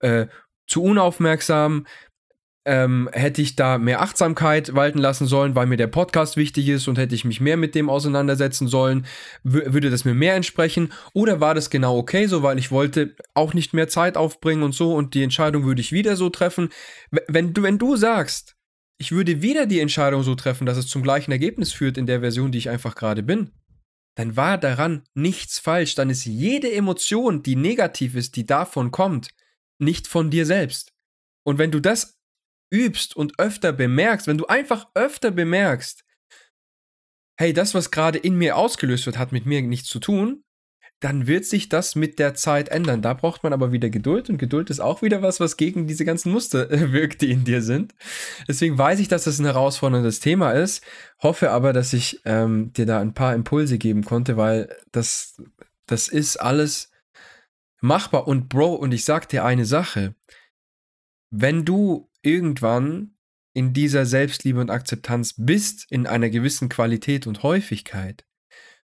äh, 0.00 0.26
zu 0.66 0.82
unaufmerksam, 0.82 1.86
ähm, 2.66 3.08
hätte 3.12 3.40
ich 3.42 3.54
da 3.54 3.78
mehr 3.78 4.02
Achtsamkeit 4.02 4.74
walten 4.74 4.98
lassen 4.98 5.26
sollen, 5.26 5.54
weil 5.54 5.66
mir 5.66 5.76
der 5.76 5.86
Podcast 5.86 6.36
wichtig 6.36 6.68
ist 6.68 6.88
und 6.88 6.98
hätte 6.98 7.14
ich 7.14 7.24
mich 7.24 7.40
mehr 7.40 7.56
mit 7.56 7.76
dem 7.76 7.88
auseinandersetzen 7.88 8.66
sollen, 8.66 9.06
wü- 9.44 9.72
würde 9.72 9.88
das 9.88 10.04
mir 10.04 10.14
mehr 10.14 10.34
entsprechen? 10.34 10.92
Oder 11.14 11.40
war 11.40 11.54
das 11.54 11.70
genau 11.70 11.96
okay 11.96 12.26
so, 12.26 12.42
weil 12.42 12.58
ich 12.58 12.72
wollte 12.72 13.14
auch 13.34 13.54
nicht 13.54 13.72
mehr 13.72 13.86
Zeit 13.86 14.16
aufbringen 14.16 14.64
und 14.64 14.74
so 14.74 14.94
und 14.94 15.14
die 15.14 15.22
Entscheidung 15.22 15.64
würde 15.64 15.80
ich 15.80 15.92
wieder 15.92 16.16
so 16.16 16.28
treffen? 16.28 16.70
Wenn 17.28 17.54
du, 17.54 17.62
wenn 17.62 17.78
du 17.78 17.94
sagst, 17.94 18.56
ich 18.98 19.12
würde 19.12 19.42
wieder 19.42 19.66
die 19.66 19.78
Entscheidung 19.78 20.24
so 20.24 20.34
treffen, 20.34 20.66
dass 20.66 20.76
es 20.76 20.88
zum 20.88 21.04
gleichen 21.04 21.30
Ergebnis 21.30 21.72
führt 21.72 21.96
in 21.96 22.06
der 22.06 22.18
Version, 22.18 22.50
die 22.50 22.58
ich 22.58 22.70
einfach 22.70 22.96
gerade 22.96 23.22
bin, 23.22 23.52
dann 24.16 24.34
war 24.34 24.58
daran 24.58 25.04
nichts 25.14 25.58
falsch. 25.58 25.94
Dann 25.94 26.10
ist 26.10 26.24
jede 26.24 26.72
Emotion, 26.72 27.42
die 27.42 27.54
negativ 27.54 28.16
ist, 28.16 28.34
die 28.36 28.46
davon 28.46 28.90
kommt, 28.90 29.28
nicht 29.78 30.08
von 30.08 30.30
dir 30.30 30.46
selbst. 30.46 30.92
Und 31.44 31.58
wenn 31.58 31.70
du 31.70 31.80
das 31.80 32.18
übst 32.72 33.14
und 33.14 33.38
öfter 33.38 33.72
bemerkst, 33.72 34.26
wenn 34.26 34.38
du 34.38 34.46
einfach 34.46 34.86
öfter 34.94 35.30
bemerkst, 35.30 36.02
hey, 37.38 37.52
das, 37.52 37.74
was 37.74 37.90
gerade 37.90 38.18
in 38.18 38.36
mir 38.36 38.56
ausgelöst 38.56 39.04
wird, 39.06 39.18
hat 39.18 39.32
mit 39.32 39.44
mir 39.44 39.60
nichts 39.62 39.88
zu 39.88 40.00
tun, 40.00 40.42
dann 41.00 41.26
wird 41.26 41.44
sich 41.44 41.68
das 41.68 41.94
mit 41.94 42.18
der 42.18 42.34
Zeit 42.34 42.70
ändern. 42.70 43.02
Da 43.02 43.12
braucht 43.12 43.42
man 43.42 43.52
aber 43.52 43.70
wieder 43.70 43.90
Geduld 43.90 44.30
und 44.30 44.38
Geduld 44.38 44.70
ist 44.70 44.80
auch 44.80 45.02
wieder 45.02 45.20
was, 45.20 45.40
was 45.40 45.56
gegen 45.58 45.86
diese 45.86 46.04
ganzen 46.04 46.32
Muster 46.32 46.70
wirkt, 46.92 47.20
die 47.20 47.30
in 47.30 47.44
dir 47.44 47.60
sind. 47.60 47.94
Deswegen 48.48 48.78
weiß 48.78 49.00
ich, 49.00 49.08
dass 49.08 49.24
das 49.24 49.38
ein 49.38 49.44
herausforderndes 49.44 50.20
Thema 50.20 50.52
ist, 50.52 50.82
hoffe 51.22 51.50
aber, 51.50 51.72
dass 51.72 51.92
ich 51.92 52.20
ähm, 52.24 52.72
dir 52.72 52.86
da 52.86 53.00
ein 53.00 53.12
paar 53.12 53.34
Impulse 53.34 53.76
geben 53.76 54.04
konnte, 54.04 54.36
weil 54.36 54.74
das, 54.90 55.42
das 55.84 56.08
ist 56.08 56.38
alles 56.38 56.90
machbar. 57.80 58.26
Und 58.26 58.48
Bro, 58.48 58.74
und 58.74 58.92
ich 58.92 59.04
sag 59.04 59.28
dir 59.28 59.44
eine 59.44 59.66
Sache, 59.66 60.14
wenn 61.30 61.66
du 61.66 62.10
irgendwann 62.22 63.16
in 63.52 63.72
dieser 63.72 64.06
Selbstliebe 64.06 64.60
und 64.60 64.70
Akzeptanz 64.70 65.34
bist, 65.36 65.86
in 65.90 66.06
einer 66.06 66.30
gewissen 66.30 66.68
Qualität 66.68 67.26
und 67.26 67.42
Häufigkeit, 67.42 68.24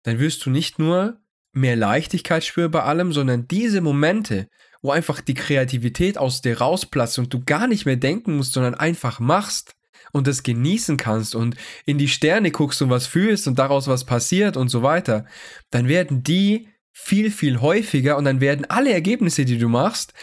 dann 0.03 0.19
wirst 0.19 0.45
du 0.47 0.51
nicht 0.51 0.79
nur 0.79 1.21
mehr 1.61 1.77
Leichtigkeit 1.77 2.45
spüren 2.45 2.71
bei 2.71 2.83
allem, 2.83 3.13
sondern 3.13 3.49
diese 3.49 3.81
Momente, 3.81 4.49
wo 4.83 4.91
einfach 4.91 5.21
die 5.21 5.35
Kreativität 5.35 6.19
aus 6.19 6.41
dir 6.41 6.59
rausplatzt 6.59 7.19
und 7.19 7.33
du 7.33 7.41
gar 7.45 7.67
nicht 7.67 7.85
mehr 7.87 7.97
denken 7.97 8.37
musst, 8.37 8.53
sondern 8.53 8.75
einfach 8.75 9.21
machst 9.21 9.75
und 10.13 10.27
das 10.27 10.43
genießen 10.43 10.97
kannst 10.97 11.35
und 11.35 11.57
in 11.85 11.99
die 11.99 12.09
Sterne 12.09 12.51
guckst 12.51 12.81
und 12.83 12.91
was 12.91 13.07
fühlst 13.07 13.49
und 13.49 13.59
daraus 13.59 13.89
was 13.89 14.05
passiert 14.05 14.57
und 14.57 14.69
so 14.69 14.83
weiter, 14.83 15.27
dann 15.71 15.89
werden 15.89 16.23
die 16.23 16.69
viel, 16.93 17.31
viel 17.31 17.61
häufiger 17.61 18.17
und 18.17 18.25
dann 18.25 18.41
werden 18.41 18.65
alle 18.69 18.93
Ergebnisse, 18.93 19.45
die 19.45 19.59
du 19.59 19.69
machst, 19.69 20.15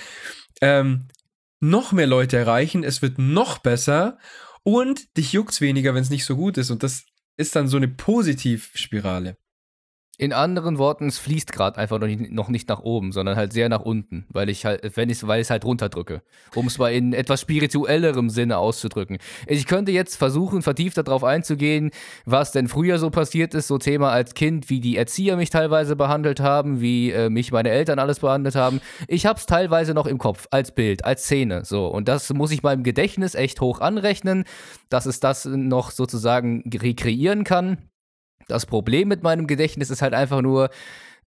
ähm, 0.61 1.07
noch 1.59 1.91
mehr 1.91 2.07
Leute 2.07 2.37
erreichen, 2.37 2.83
es 2.83 3.01
wird 3.01 3.17
noch 3.17 3.59
besser 3.59 4.17
und 4.63 5.15
dich 5.17 5.33
juckt's 5.33 5.61
weniger, 5.61 5.93
wenn 5.93 6.03
es 6.03 6.09
nicht 6.09 6.25
so 6.25 6.35
gut 6.35 6.57
ist. 6.57 6.71
Und 6.71 6.83
das 6.83 7.05
ist 7.37 7.55
dann 7.55 7.67
so 7.67 7.77
eine 7.77 7.87
Positivspirale. 7.87 9.37
In 10.17 10.31
anderen 10.31 10.77
Worten, 10.77 11.07
es 11.07 11.17
fließt 11.17 11.51
gerade 11.51 11.77
einfach 11.77 11.99
noch 11.99 12.07
nicht, 12.07 12.31
noch 12.31 12.47
nicht 12.47 12.69
nach 12.69 12.79
oben, 12.79 13.11
sondern 13.11 13.35
halt 13.35 13.51
sehr 13.51 13.67
nach 13.67 13.81
unten, 13.81 14.25
weil 14.29 14.49
ich 14.49 14.63
halt, 14.63 14.95
wenn 14.95 15.09
ich 15.09 15.27
weil 15.27 15.41
ich 15.41 15.47
es 15.47 15.49
halt 15.49 15.65
runterdrücke, 15.65 16.21
um 16.55 16.67
es 16.67 16.77
mal 16.77 16.93
in 16.93 17.11
etwas 17.11 17.41
spirituellerem 17.41 18.29
Sinne 18.29 18.57
auszudrücken. 18.57 19.17
Ich 19.45 19.65
könnte 19.65 19.91
jetzt 19.91 20.15
versuchen, 20.15 20.61
vertieft 20.61 20.97
darauf 20.97 21.25
einzugehen, 21.25 21.91
was 22.23 22.53
denn 22.53 22.69
früher 22.69 22.97
so 22.97 23.09
passiert 23.09 23.53
ist, 23.53 23.67
so 23.67 23.77
Thema 23.77 24.11
als 24.11 24.35
Kind, 24.35 24.69
wie 24.69 24.79
die 24.79 24.95
Erzieher 24.95 25.35
mich 25.35 25.49
teilweise 25.49 25.97
behandelt 25.97 26.39
haben, 26.39 26.79
wie 26.79 27.11
äh, 27.11 27.29
mich 27.29 27.51
meine 27.51 27.69
Eltern 27.69 27.99
alles 27.99 28.19
behandelt 28.19 28.55
haben. 28.55 28.79
Ich 29.09 29.25
habe 29.25 29.37
es 29.37 29.45
teilweise 29.45 29.93
noch 29.93 30.05
im 30.05 30.17
Kopf, 30.17 30.47
als 30.49 30.71
Bild, 30.73 31.03
als 31.03 31.23
Szene, 31.23 31.65
so. 31.65 31.87
Und 31.87 32.07
das 32.07 32.31
muss 32.33 32.51
ich 32.51 32.63
meinem 32.63 32.83
Gedächtnis 32.83 33.35
echt 33.35 33.59
hoch 33.59 33.81
anrechnen, 33.81 34.45
dass 34.89 35.07
es 35.07 35.19
das 35.19 35.43
noch 35.43 35.91
sozusagen 35.91 36.63
rekreieren 36.73 37.43
kann. 37.43 37.89
Das 38.47 38.65
Problem 38.65 39.07
mit 39.07 39.23
meinem 39.23 39.47
Gedächtnis 39.47 39.89
ist 39.89 40.01
halt 40.01 40.13
einfach 40.13 40.41
nur, 40.41 40.69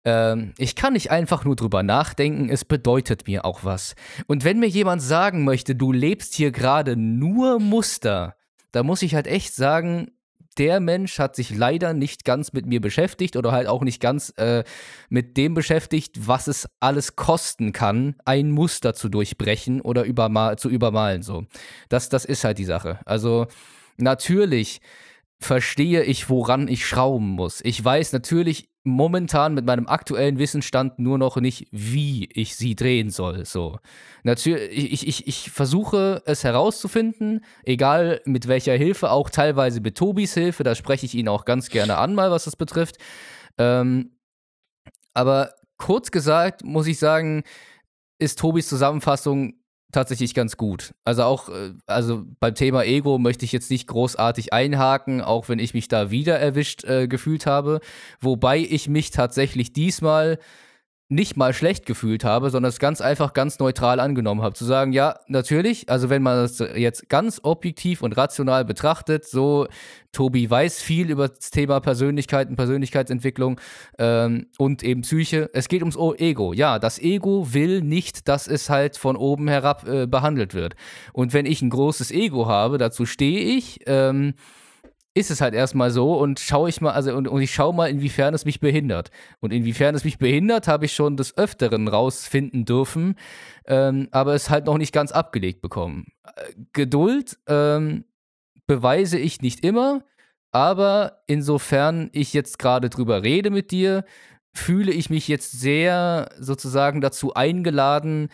ähm, 0.04 0.52
ich 0.58 0.76
kann 0.76 0.92
nicht 0.92 1.10
einfach 1.10 1.44
nur 1.44 1.56
drüber 1.56 1.82
nachdenken, 1.82 2.48
es 2.48 2.64
bedeutet 2.64 3.26
mir 3.26 3.44
auch 3.44 3.64
was. 3.64 3.94
Und 4.26 4.44
wenn 4.44 4.58
mir 4.58 4.68
jemand 4.68 5.02
sagen 5.02 5.44
möchte, 5.44 5.74
du 5.74 5.92
lebst 5.92 6.34
hier 6.34 6.50
gerade 6.50 6.96
nur 6.96 7.60
Muster, 7.60 8.36
da 8.72 8.82
muss 8.82 9.02
ich 9.02 9.14
halt 9.14 9.26
echt 9.26 9.54
sagen, 9.54 10.10
der 10.58 10.80
Mensch 10.80 11.18
hat 11.18 11.34
sich 11.34 11.50
leider 11.50 11.94
nicht 11.94 12.24
ganz 12.24 12.52
mit 12.52 12.66
mir 12.66 12.80
beschäftigt 12.80 13.36
oder 13.36 13.52
halt 13.52 13.66
auch 13.66 13.82
nicht 13.82 14.00
ganz 14.00 14.32
äh, 14.36 14.64
mit 15.08 15.36
dem 15.36 15.54
beschäftigt, 15.54 16.28
was 16.28 16.46
es 16.46 16.68
alles 16.80 17.16
kosten 17.16 17.72
kann, 17.72 18.16
ein 18.24 18.50
Muster 18.50 18.94
zu 18.94 19.08
durchbrechen 19.08 19.80
oder 19.80 20.04
übermal 20.04 20.56
zu 20.58 20.68
übermalen. 20.68 21.22
So, 21.22 21.46
das, 21.88 22.08
das 22.08 22.24
ist 22.24 22.44
halt 22.44 22.58
die 22.58 22.64
Sache. 22.64 23.00
Also 23.04 23.46
natürlich 23.96 24.80
verstehe 25.44 26.02
ich, 26.02 26.28
woran 26.30 26.68
ich 26.68 26.86
schrauben 26.86 27.30
muss. 27.30 27.60
Ich 27.64 27.84
weiß 27.84 28.12
natürlich 28.12 28.70
momentan 28.82 29.54
mit 29.54 29.64
meinem 29.64 29.86
aktuellen 29.86 30.38
Wissensstand 30.38 30.98
nur 30.98 31.18
noch 31.18 31.36
nicht, 31.36 31.68
wie 31.70 32.28
ich 32.32 32.56
sie 32.56 32.74
drehen 32.74 33.10
soll. 33.10 33.44
So. 33.44 33.78
Natürlich, 34.22 34.92
ich, 34.92 35.08
ich, 35.08 35.26
ich 35.26 35.50
versuche 35.50 36.22
es 36.26 36.44
herauszufinden, 36.44 37.44
egal 37.64 38.20
mit 38.24 38.48
welcher 38.48 38.74
Hilfe, 38.74 39.10
auch 39.10 39.30
teilweise 39.30 39.80
mit 39.80 39.96
Tobis 39.96 40.34
Hilfe, 40.34 40.64
da 40.64 40.74
spreche 40.74 41.06
ich 41.06 41.14
ihn 41.14 41.28
auch 41.28 41.44
ganz 41.44 41.68
gerne 41.70 41.98
an, 41.98 42.14
mal 42.14 42.30
was 42.30 42.44
das 42.44 42.56
betrifft. 42.56 42.96
Ähm, 43.58 44.16
aber 45.14 45.54
kurz 45.78 46.10
gesagt, 46.10 46.64
muss 46.64 46.86
ich 46.86 46.98
sagen, 46.98 47.44
ist 48.18 48.38
Tobis 48.38 48.68
Zusammenfassung 48.68 49.54
tatsächlich 49.94 50.34
ganz 50.34 50.56
gut. 50.56 50.94
Also 51.04 51.22
auch, 51.22 51.48
äh, 51.48 51.72
also 51.86 52.24
beim 52.40 52.54
Thema 52.54 52.84
Ego 52.84 53.18
möchte 53.18 53.44
ich 53.44 53.52
jetzt 53.52 53.70
nicht 53.70 53.86
großartig 53.86 54.52
einhaken, 54.52 55.20
auch 55.20 55.48
wenn 55.48 55.58
ich 55.58 55.74
mich 55.74 55.88
da 55.88 56.10
wieder 56.10 56.38
erwischt 56.38 56.84
äh, 56.84 57.08
gefühlt 57.08 57.46
habe. 57.46 57.80
Wobei 58.20 58.58
ich 58.58 58.88
mich 58.88 59.10
tatsächlich 59.10 59.72
diesmal 59.72 60.38
nicht 61.08 61.36
mal 61.36 61.52
schlecht 61.52 61.84
gefühlt 61.84 62.24
habe, 62.24 62.48
sondern 62.48 62.70
es 62.70 62.78
ganz 62.78 63.02
einfach 63.02 63.34
ganz 63.34 63.58
neutral 63.58 64.00
angenommen 64.00 64.40
habe. 64.42 64.54
Zu 64.54 64.64
sagen, 64.64 64.92
ja, 64.92 65.18
natürlich, 65.28 65.90
also 65.90 66.08
wenn 66.08 66.22
man 66.22 66.36
das 66.38 66.58
jetzt 66.58 67.10
ganz 67.10 67.40
objektiv 67.42 68.02
und 68.02 68.16
rational 68.16 68.64
betrachtet, 68.64 69.26
so 69.26 69.66
Tobi 70.12 70.48
weiß 70.48 70.80
viel 70.80 71.10
über 71.10 71.28
das 71.28 71.50
Thema 71.50 71.80
Persönlichkeit 71.80 72.48
und 72.48 72.56
Persönlichkeitsentwicklung 72.56 73.60
ähm, 73.98 74.46
und 74.56 74.82
eben 74.82 75.02
Psyche. 75.02 75.50
Es 75.52 75.68
geht 75.68 75.82
ums 75.82 75.98
Ego. 76.18 76.54
Ja, 76.54 76.78
das 76.78 76.98
Ego 76.98 77.52
will 77.52 77.82
nicht, 77.82 78.26
dass 78.28 78.46
es 78.46 78.70
halt 78.70 78.96
von 78.96 79.16
oben 79.16 79.48
herab 79.48 79.86
äh, 79.86 80.06
behandelt 80.06 80.54
wird. 80.54 80.74
Und 81.12 81.34
wenn 81.34 81.44
ich 81.44 81.60
ein 81.60 81.70
großes 81.70 82.12
Ego 82.12 82.46
habe, 82.46 82.78
dazu 82.78 83.04
stehe 83.04 83.56
ich, 83.56 83.80
ähm, 83.86 84.34
ist 85.14 85.30
es 85.30 85.40
halt 85.40 85.54
erstmal 85.54 85.90
so 85.90 86.18
und 86.18 86.40
schaue 86.40 86.68
ich 86.68 86.80
mal, 86.80 86.90
also 86.90 87.14
und, 87.14 87.28
und 87.28 87.40
ich 87.40 87.54
schaue 87.54 87.72
mal, 87.72 87.88
inwiefern 87.88 88.34
es 88.34 88.44
mich 88.44 88.58
behindert. 88.58 89.10
Und 89.40 89.52
inwiefern 89.52 89.94
es 89.94 90.04
mich 90.04 90.18
behindert, 90.18 90.66
habe 90.66 90.86
ich 90.86 90.92
schon 90.92 91.16
des 91.16 91.38
Öfteren 91.38 91.86
rausfinden 91.86 92.64
dürfen, 92.64 93.14
ähm, 93.66 94.08
aber 94.10 94.34
es 94.34 94.50
halt 94.50 94.66
noch 94.66 94.76
nicht 94.76 94.92
ganz 94.92 95.12
abgelegt 95.12 95.62
bekommen. 95.62 96.06
Äh, 96.24 96.52
Geduld 96.72 97.38
ähm, 97.46 98.04
beweise 98.66 99.18
ich 99.18 99.40
nicht 99.40 99.64
immer, 99.64 100.04
aber 100.50 101.22
insofern 101.28 102.10
ich 102.12 102.32
jetzt 102.32 102.58
gerade 102.58 102.90
drüber 102.90 103.22
rede 103.22 103.50
mit 103.50 103.70
dir, 103.70 104.04
fühle 104.52 104.92
ich 104.92 105.10
mich 105.10 105.28
jetzt 105.28 105.52
sehr 105.60 106.30
sozusagen 106.38 107.00
dazu 107.00 107.34
eingeladen, 107.34 108.28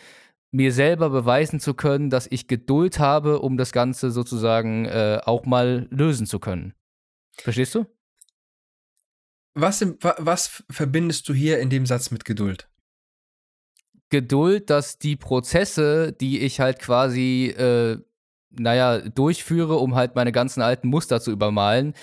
mir 0.52 0.72
selber 0.72 1.10
beweisen 1.10 1.60
zu 1.60 1.74
können, 1.74 2.10
dass 2.10 2.26
ich 2.30 2.48
Geduld 2.48 2.98
habe, 2.98 3.40
um 3.40 3.56
das 3.56 3.72
Ganze 3.72 4.10
sozusagen 4.10 4.84
äh, 4.86 5.20
auch 5.24 5.46
mal 5.46 5.86
lösen 5.90 6.26
zu 6.26 6.38
können. 6.38 6.74
Verstehst 7.34 7.74
du? 7.74 7.86
Was, 9.54 9.80
im, 9.82 9.96
was 10.00 10.64
verbindest 10.70 11.28
du 11.28 11.34
hier 11.34 11.58
in 11.58 11.70
dem 11.70 11.86
Satz 11.86 12.10
mit 12.10 12.24
Geduld? 12.24 12.68
Geduld, 14.10 14.70
dass 14.70 14.98
die 14.98 15.16
Prozesse, 15.16 16.12
die 16.12 16.40
ich 16.40 16.60
halt 16.60 16.80
quasi, 16.80 17.54
äh, 17.56 17.98
naja, 18.50 18.98
durchführe, 18.98 19.76
um 19.76 19.94
halt 19.94 20.16
meine 20.16 20.32
ganzen 20.32 20.62
alten 20.62 20.88
Muster 20.88 21.20
zu 21.20 21.30
übermalen, 21.30 21.94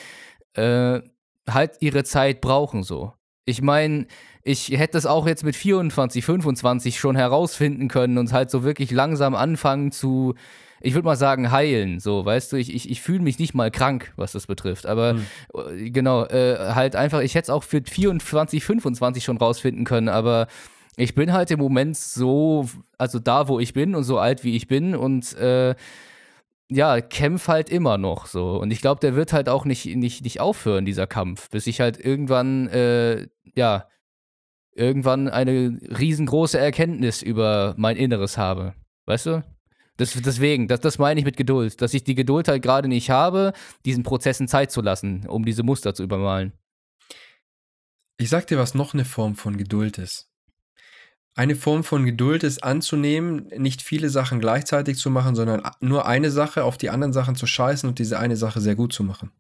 äh, 0.54 1.02
halt 1.50 1.78
ihre 1.82 2.04
Zeit 2.04 2.42
brauchen 2.42 2.84
so. 2.84 3.14
Ich 3.46 3.62
meine, 3.62 4.08
ich 4.48 4.70
hätte 4.70 4.98
es 4.98 5.06
auch 5.06 5.28
jetzt 5.28 5.44
mit 5.44 5.58
24, 5.58 6.24
25 6.24 7.00
schon 7.00 7.18
herausfinden 7.18 7.90
können 7.90 8.18
und 8.18 8.32
halt 8.32 8.50
so 8.50 8.64
wirklich 8.64 8.92
langsam 8.92 9.36
anfangen 9.36 9.92
zu, 9.92 10.36
ich 10.80 10.94
würde 10.94 11.06
mal 11.06 11.18
sagen, 11.18 11.52
heilen. 11.52 12.00
So, 12.00 12.24
weißt 12.24 12.54
du, 12.54 12.56
ich, 12.56 12.74
ich, 12.74 12.90
ich 12.90 13.02
fühle 13.02 13.20
mich 13.20 13.40
nicht 13.40 13.54
mal 13.54 13.72
krank, 13.72 14.14
was 14.16 14.32
das 14.32 14.48
betrifft. 14.48 14.86
Aber 14.86 15.16
mhm. 15.16 15.92
genau, 15.92 16.26
äh, 16.26 16.74
halt 16.74 16.96
einfach, 16.96 17.20
ich 17.20 17.36
hätte 17.36 17.48
es 17.48 17.50
auch 17.50 17.64
für 17.64 17.82
24, 17.84 18.64
25 18.64 19.24
schon 19.24 19.38
rausfinden 19.38 19.84
können, 19.84 20.08
aber 20.08 20.48
ich 20.96 21.14
bin 21.14 21.34
halt 21.34 21.52
im 21.52 21.60
Moment 21.60 21.98
so, 21.98 22.70
also 22.98 23.20
da, 23.20 23.50
wo 23.50 23.60
ich 23.60 23.74
bin 23.74 23.96
und 23.96 24.04
so 24.04 24.18
alt, 24.18 24.46
wie 24.46 24.56
ich 24.56 24.68
bin 24.68 24.96
und 24.96 25.36
äh, 25.38 25.76
ja, 26.70 27.02
kämpf 27.02 27.50
halt 27.50 27.70
immer 27.70 27.98
noch 27.98 28.28
so. 28.28 28.58
Und 28.58 28.72
ich 28.72 28.80
glaube, 28.80 29.02
der 29.02 29.16
wird 29.16 29.34
halt 29.34 29.50
auch 29.50 29.66
nicht, 29.66 29.86
nicht, 29.86 30.24
nicht 30.24 30.40
aufhören, 30.40 30.86
dieser 30.86 31.06
Kampf, 31.06 31.50
bis 31.50 31.68
ich 31.68 31.82
halt 31.82 32.00
irgendwann, 32.00 32.68
äh, 32.70 33.28
ja, 33.56 33.88
irgendwann 34.78 35.28
eine 35.28 35.80
riesengroße 35.98 36.58
Erkenntnis 36.58 37.22
über 37.22 37.74
mein 37.78 37.98
Inneres 37.98 38.38
habe. 38.38 38.74
Weißt 39.06 39.26
du? 39.26 39.44
Das, 39.98 40.14
deswegen, 40.14 40.68
das, 40.68 40.80
das 40.80 41.00
meine 41.00 41.20
ich 41.20 41.26
mit 41.26 41.38
Geduld, 41.38 41.82
dass 41.82 41.94
ich 41.94 42.04
die 42.04 42.14
Geduld 42.14 42.48
halt 42.48 42.62
gerade 42.62 42.88
nicht 42.88 43.10
habe, 43.10 43.54
diesen 43.84 44.04
Prozessen 44.04 44.48
Zeit 44.48 44.72
zu 44.72 44.82
lassen, 44.82 45.26
um 45.28 45.44
diese 45.44 45.64
Muster 45.64 45.96
zu 45.96 46.04
übermalen. 46.04 46.54
Ich 48.18 48.30
sag 48.30 48.46
dir, 48.48 48.60
was 48.60 48.76
noch 48.76 48.94
eine 48.94 49.06
Form 49.06 49.36
von 49.36 49.58
Geduld 49.58 49.98
ist. 49.98 50.30
Eine 51.36 51.56
Form 51.56 51.84
von 51.84 52.06
Geduld 52.06 52.44
ist 52.44 52.64
anzunehmen, 52.64 53.48
nicht 53.58 53.84
viele 53.84 54.10
Sachen 54.10 54.40
gleichzeitig 54.40 54.98
zu 54.98 55.10
machen, 55.12 55.36
sondern 55.36 55.62
nur 55.82 56.08
eine 56.08 56.32
Sache 56.32 56.64
auf 56.64 56.78
die 56.78 56.90
anderen 56.90 57.14
Sachen 57.14 57.36
zu 57.36 57.46
scheißen 57.46 57.88
und 57.88 58.00
diese 58.00 58.18
eine 58.18 58.36
Sache 58.36 58.60
sehr 58.60 58.76
gut 58.76 58.92
zu 58.94 59.04
machen. 59.04 59.32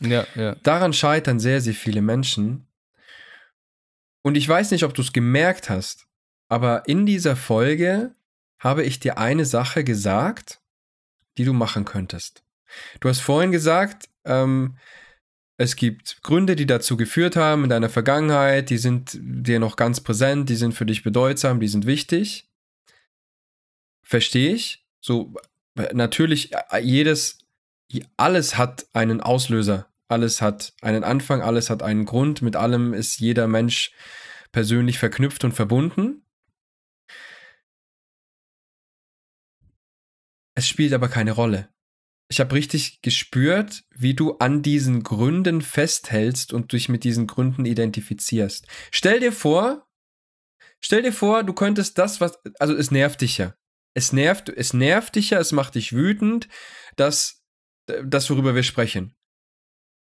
Ja, 0.00 0.26
ja. 0.34 0.56
Daran 0.62 0.92
scheitern 0.92 1.38
sehr, 1.38 1.60
sehr 1.60 1.74
viele 1.74 2.02
Menschen. 2.02 2.66
Und 4.24 4.36
ich 4.36 4.48
weiß 4.48 4.70
nicht, 4.70 4.84
ob 4.84 4.94
du 4.94 5.02
es 5.02 5.12
gemerkt 5.12 5.68
hast, 5.68 6.06
aber 6.48 6.88
in 6.88 7.04
dieser 7.06 7.36
Folge 7.36 8.14
habe 8.58 8.82
ich 8.82 8.98
dir 8.98 9.18
eine 9.18 9.44
Sache 9.44 9.84
gesagt, 9.84 10.62
die 11.36 11.44
du 11.44 11.52
machen 11.52 11.84
könntest. 11.84 12.42
Du 13.00 13.08
hast 13.08 13.20
vorhin 13.20 13.52
gesagt, 13.52 14.08
ähm, 14.24 14.78
es 15.56 15.76
gibt 15.76 16.22
Gründe, 16.22 16.56
die 16.56 16.66
dazu 16.66 16.96
geführt 16.96 17.36
haben 17.36 17.64
in 17.64 17.70
deiner 17.70 17.90
Vergangenheit, 17.90 18.70
die 18.70 18.78
sind 18.78 19.18
dir 19.20 19.60
noch 19.60 19.76
ganz 19.76 20.00
präsent, 20.00 20.48
die 20.48 20.56
sind 20.56 20.72
für 20.72 20.86
dich 20.86 21.02
bedeutsam, 21.02 21.60
die 21.60 21.68
sind 21.68 21.86
wichtig. 21.86 22.50
Verstehe 24.02 24.54
ich. 24.54 24.86
So, 25.00 25.34
natürlich, 25.92 26.52
äh, 26.54 26.80
jedes, 26.80 27.38
alles 28.16 28.56
hat 28.56 28.86
einen 28.94 29.20
Auslöser, 29.20 29.86
alles 30.08 30.42
hat 30.42 30.74
einen 30.82 31.04
Anfang, 31.04 31.42
alles 31.42 31.70
hat 31.70 31.82
einen 31.82 32.04
Grund, 32.04 32.42
mit 32.42 32.56
allem 32.56 32.94
ist 32.94 33.18
jeder 33.18 33.48
Mensch 33.48 33.92
persönlich 34.52 34.98
verknüpft 34.98 35.44
und 35.44 35.52
verbunden. 35.52 36.26
Es 40.56 40.68
spielt 40.68 40.92
aber 40.92 41.08
keine 41.08 41.32
Rolle 41.32 41.74
ich 42.28 42.40
habe 42.40 42.54
richtig 42.54 43.02
gespürt, 43.02 43.84
wie 43.90 44.14
du 44.14 44.38
an 44.38 44.62
diesen 44.62 45.02
Gründen 45.02 45.62
festhältst 45.62 46.52
und 46.52 46.72
dich 46.72 46.88
mit 46.88 47.04
diesen 47.04 47.26
Gründen 47.26 47.64
identifizierst. 47.64 48.66
Stell 48.90 49.20
dir 49.20 49.32
vor, 49.32 49.86
stell 50.80 51.02
dir 51.02 51.12
vor, 51.12 51.44
du 51.44 51.52
könntest 51.52 51.98
das, 51.98 52.20
was, 52.20 52.38
also 52.58 52.74
es 52.74 52.90
nervt 52.90 53.20
dich 53.20 53.38
ja. 53.38 53.54
Es 53.94 54.12
nervt, 54.12 54.48
es 54.48 54.72
nervt 54.72 55.14
dich 55.14 55.30
ja, 55.30 55.38
es 55.38 55.52
macht 55.52 55.76
dich 55.76 55.92
wütend, 55.92 56.48
dass, 56.96 57.44
das, 57.86 58.28
worüber 58.30 58.54
wir 58.54 58.64
sprechen. 58.64 59.14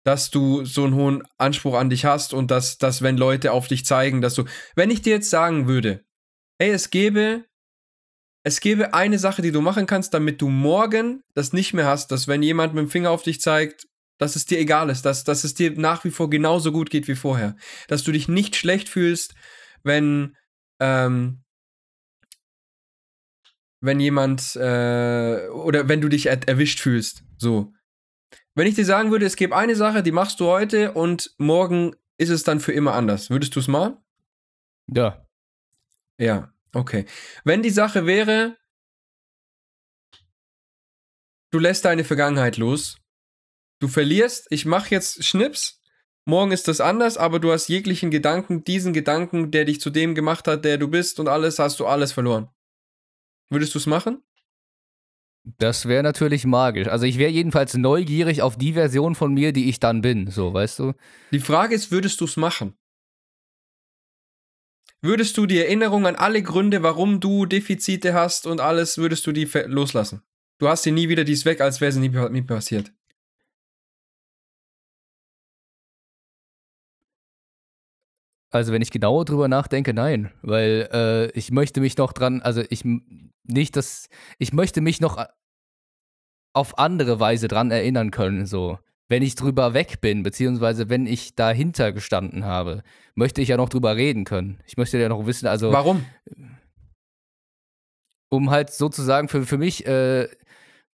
Dass 0.05 0.31
du 0.31 0.65
so 0.65 0.85
einen 0.85 0.95
hohen 0.95 1.23
Anspruch 1.39 1.75
an 1.75 1.91
dich 1.91 2.05
hast 2.05 2.35
und 2.35 2.51
dass, 2.51 2.79
dass, 2.79 3.03
wenn 3.03 3.17
Leute 3.17 3.53
auf 3.53 3.69
dich 3.69 3.85
zeigen, 3.85 4.21
dass 4.21 4.35
du, 4.35 4.45
wenn 4.75 4.91
ich 4.91 5.03
dir 5.03 5.15
jetzt 5.15 5.31
sagen 5.31 5.69
würde, 5.69 6.05
ey, 6.59 6.71
es 6.71 6.91
gäbe 6.91 7.45
es 8.45 8.61
gäbe 8.61 8.93
eine 8.93 9.19
Sache, 9.19 9.41
die 9.41 9.53
du 9.53 9.61
machen 9.61 9.87
kannst, 9.87 10.15
damit 10.15 10.43
du 10.43 10.49
morgen 10.49 11.23
das 11.35 11.53
nicht 11.53 11.75
mehr 11.75 11.87
hast, 11.87 12.11
dass 12.11 12.27
wenn 12.27 12.43
jemand 12.43 12.75
mit 12.75 12.83
dem 12.83 12.91
Finger 12.91 13.11
auf 13.11 13.23
dich 13.23 13.41
zeigt, 13.41 13.87
dass 14.19 14.37
es 14.37 14.47
dir 14.47 14.59
egal 14.59 14.91
ist, 14.91 15.03
dass, 15.03 15.25
dass 15.25 15.45
es 15.45 15.55
dir 15.55 15.73
nach 15.73 16.05
wie 16.05 16.11
vor 16.11 16.29
genauso 16.31 16.73
gut 16.73 16.91
geht 16.91 17.09
wie 17.09 17.15
vorher. 17.15 17.57
Dass 17.89 18.03
du 18.03 18.13
dich 18.13 18.29
nicht 18.29 18.57
schlecht 18.57 18.89
fühlst, 18.89 19.35
wenn, 19.85 20.37
ähm, 20.81 21.43
wenn 23.81 24.01
jemand 24.01 24.57
äh, 24.57 25.49
oder 25.49 25.89
wenn 25.89 26.01
du 26.01 26.09
dich 26.09 26.27
er 26.27 26.49
erwischt 26.49 26.81
fühlst. 26.81 27.25
So. 27.37 27.73
Wenn 28.55 28.67
ich 28.67 28.75
dir 28.75 28.85
sagen 28.85 29.11
würde, 29.11 29.27
es 29.27 29.37
gibt 29.37 29.55
eine 29.55 29.77
Sache, 29.77 30.03
die 30.03 30.13
machst 30.13 30.41
du 30.41 30.47
heute 30.47 30.93
und 30.93 31.35
morgen 31.39 31.97
ist 32.19 32.29
es 32.29 32.45
dann 32.45 32.61
für 32.61 32.73
immer 32.73 32.93
anders. 32.95 33.31
Würdest 33.31 33.57
du 33.57 33.61
es 33.61 33.69
machen? 33.69 33.97
Ja. 34.89 35.27
Ja. 36.19 36.53
Okay. 36.75 37.07
Wenn 37.45 37.63
die 37.63 37.71
Sache 37.71 38.07
wäre, 38.07 38.57
du 41.51 41.59
lässt 41.59 41.85
deine 41.85 42.05
Vergangenheit 42.05 42.57
los, 42.57 42.97
du 43.79 43.89
verlierst, 43.89 44.47
ich 44.51 44.65
mache 44.65 44.91
jetzt 44.91 45.25
Schnips, 45.25 45.83
morgen 46.25 46.53
ist 46.53 46.69
das 46.69 46.81
anders, 46.81 47.17
aber 47.17 47.41
du 47.41 47.53
hast 47.53 47.69
jeglichen 47.69 48.11
Gedanken, 48.11 48.65
diesen 48.65 48.93
Gedanken, 48.93 49.51
der 49.51 49.65
dich 49.65 49.81
zu 49.81 49.91
dem 49.91 50.15
gemacht 50.15 50.47
hat, 50.47 50.65
der 50.65 50.79
du 50.79 50.89
bist 50.89 51.21
und 51.21 51.29
alles, 51.29 51.59
hast 51.59 51.81
du 51.81 51.87
alles 51.87 52.13
verloren. 52.13 52.49
Würdest 53.51 53.75
du 53.75 53.79
es 53.79 53.87
machen? 53.87 54.23
Das 55.45 55.86
wäre 55.86 56.03
natürlich 56.03 56.45
magisch. 56.45 56.86
Also 56.88 57.05
ich 57.05 57.18
wäre 57.18 57.30
jedenfalls 57.30 57.74
neugierig 57.74 58.43
auf 58.43 58.57
die 58.57 58.74
Version 58.74 59.14
von 59.14 59.34
mir, 59.34 59.53
die 59.53 59.68
ich 59.68 59.80
dann 59.80 60.01
bin, 60.01 60.30
so, 60.30 60.55
weißt 60.55 60.78
du? 60.78 60.93
Die 61.32 61.40
Frage 61.40 61.74
ist, 61.74 61.90
würdest 61.90 62.20
du 62.20 62.26
es 62.26 62.36
machen? 62.36 62.74
Würdest 65.01 65.36
du 65.36 65.47
die 65.47 65.59
Erinnerung 65.59 66.07
an 66.07 66.14
alle 66.14 66.45
Gründe, 66.45 66.84
warum 66.84 67.18
du 67.18 67.45
Defizite 67.45 68.14
hast 68.14 68.47
und 68.47 68.61
alles, 68.61 68.99
würdest 68.99 69.26
du 69.26 69.32
die 69.32 69.49
loslassen? 69.66 70.22
Du 70.59 70.68
hast 70.68 70.84
sie 70.84 70.93
nie 70.93 71.09
wieder, 71.09 71.24
die 71.24 71.32
ist 71.32 71.45
weg, 71.45 71.61
als 71.61 71.80
wäre 71.80 71.90
sie 71.90 71.99
nie, 71.99 72.09
nie 72.30 72.43
passiert. 72.43 72.93
Also 78.53 78.71
wenn 78.73 78.83
ich 78.83 78.91
genauer 78.91 79.25
drüber 79.25 79.49
nachdenke, 79.49 79.95
nein, 79.95 80.31
weil 80.43 80.89
äh, 80.93 81.31
ich 81.39 81.51
möchte 81.51 81.81
mich 81.81 81.97
noch 81.97 82.13
dran, 82.13 82.43
also 82.43 82.63
ich 82.69 82.85
nicht 83.45 83.77
das, 83.77 84.09
ich 84.39 84.53
möchte 84.53 84.83
mich 84.83 85.01
noch 85.01 85.17
äh, 85.17 85.27
auf 86.53 86.79
andere 86.79 87.19
Weise 87.19 87.49
dran 87.49 87.71
erinnern 87.71 88.11
können, 88.11 88.45
so 88.45 88.79
wenn 89.09 89.23
ich 89.23 89.35
drüber 89.35 89.75
weg 89.75 90.01
bin, 90.03 90.23
beziehungsweise 90.23 90.91
wenn 90.91 91.07
ich 91.07 91.35
dahinter 91.35 91.93
gestanden 91.93 92.45
habe, 92.45 92.83
möchte 93.15 93.41
ich 93.41 93.49
ja 93.49 93.57
noch 93.57 93.71
drüber 93.71 93.97
reden 93.97 94.25
können. 94.25 94.61
Ich 94.67 94.77
möchte 94.77 94.99
ja 94.99 95.09
noch 95.09 95.27
wissen, 95.27 95.47
also. 95.47 95.73
Warum? 95.73 96.05
Um 98.31 98.51
halt 98.51 98.71
sozusagen 98.71 99.29
für, 99.29 99.45
für 99.45 99.59
mich 99.59 99.87
äh, 99.87 100.29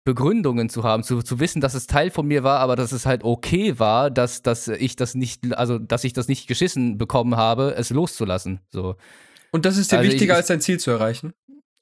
Begründungen 0.07 0.69
zu 0.69 0.85
haben, 0.85 1.03
zu, 1.03 1.21
zu 1.21 1.41
wissen, 1.41 1.59
dass 1.59 1.73
es 1.73 1.85
Teil 1.85 2.11
von 2.11 2.25
mir 2.25 2.41
war, 2.41 2.61
aber 2.61 2.77
dass 2.77 2.93
es 2.93 3.05
halt 3.05 3.25
okay 3.25 3.77
war, 3.77 4.09
dass, 4.09 4.41
dass 4.41 4.69
ich 4.69 4.95
das 4.95 5.15
nicht, 5.15 5.53
also 5.57 5.79
dass 5.79 6.05
ich 6.05 6.13
das 6.13 6.29
nicht 6.29 6.47
geschissen 6.47 6.97
bekommen 6.97 7.35
habe, 7.35 7.75
es 7.75 7.89
loszulassen. 7.89 8.61
So. 8.69 8.95
Und 9.51 9.65
das 9.65 9.75
ist 9.75 9.91
dir 9.91 9.97
also 9.97 10.09
wichtiger, 10.09 10.35
ich, 10.35 10.37
als 10.37 10.47
dein 10.47 10.61
Ziel 10.61 10.79
zu 10.79 10.91
erreichen? 10.91 11.33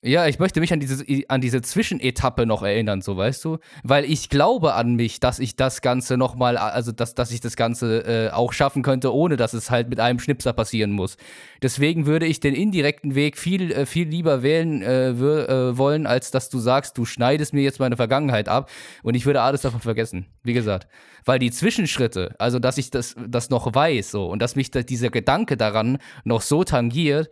Ja, 0.05 0.27
ich 0.27 0.37
möchte 0.37 0.59
mich 0.59 0.71
an 0.71 0.79
diese, 0.79 1.03
an 1.29 1.41
diese 1.41 1.63
Zwischenetappe 1.63 2.45
noch 2.45 2.61
erinnern, 2.61 3.01
so 3.01 3.17
weißt 3.17 3.43
du? 3.43 3.57
Weil 3.81 4.05
ich 4.05 4.29
glaube 4.29 4.75
an 4.75 4.93
mich, 4.93 5.19
dass 5.19 5.39
ich 5.39 5.55
das 5.55 5.81
Ganze 5.81 6.15
nochmal, 6.15 6.57
also 6.57 6.91
dass, 6.91 7.15
dass 7.15 7.31
ich 7.31 7.41
das 7.41 7.55
Ganze 7.55 8.05
äh, 8.05 8.29
auch 8.29 8.53
schaffen 8.53 8.83
könnte, 8.83 9.11
ohne 9.11 9.35
dass 9.35 9.53
es 9.53 9.71
halt 9.71 9.89
mit 9.89 9.99
einem 9.99 10.19
Schnipser 10.19 10.53
passieren 10.53 10.91
muss. 10.91 11.17
Deswegen 11.63 12.05
würde 12.05 12.27
ich 12.27 12.39
den 12.39 12.53
indirekten 12.53 13.15
Weg 13.15 13.35
viel, 13.35 13.71
äh, 13.71 13.87
viel 13.87 14.07
lieber 14.07 14.43
wählen 14.43 14.83
äh, 14.83 15.09
äh, 15.09 15.75
wollen, 15.75 16.05
als 16.05 16.29
dass 16.29 16.49
du 16.49 16.59
sagst, 16.59 16.99
du 16.99 17.05
schneidest 17.05 17.55
mir 17.55 17.63
jetzt 17.63 17.79
meine 17.79 17.95
Vergangenheit 17.95 18.47
ab 18.47 18.69
und 19.01 19.15
ich 19.15 19.25
würde 19.25 19.41
alles 19.41 19.61
davon 19.61 19.81
vergessen. 19.81 20.27
Wie 20.43 20.53
gesagt. 20.53 20.87
Weil 21.25 21.39
die 21.39 21.49
Zwischenschritte, 21.49 22.35
also 22.37 22.59
dass 22.59 22.77
ich 22.77 22.91
das, 22.91 23.15
das 23.27 23.49
noch 23.49 23.73
weiß, 23.73 24.11
so, 24.11 24.27
und 24.27 24.39
dass 24.39 24.55
mich 24.55 24.69
da, 24.69 24.83
dieser 24.83 25.09
Gedanke 25.09 25.57
daran 25.57 25.97
noch 26.23 26.43
so 26.43 26.63
tangiert, 26.63 27.31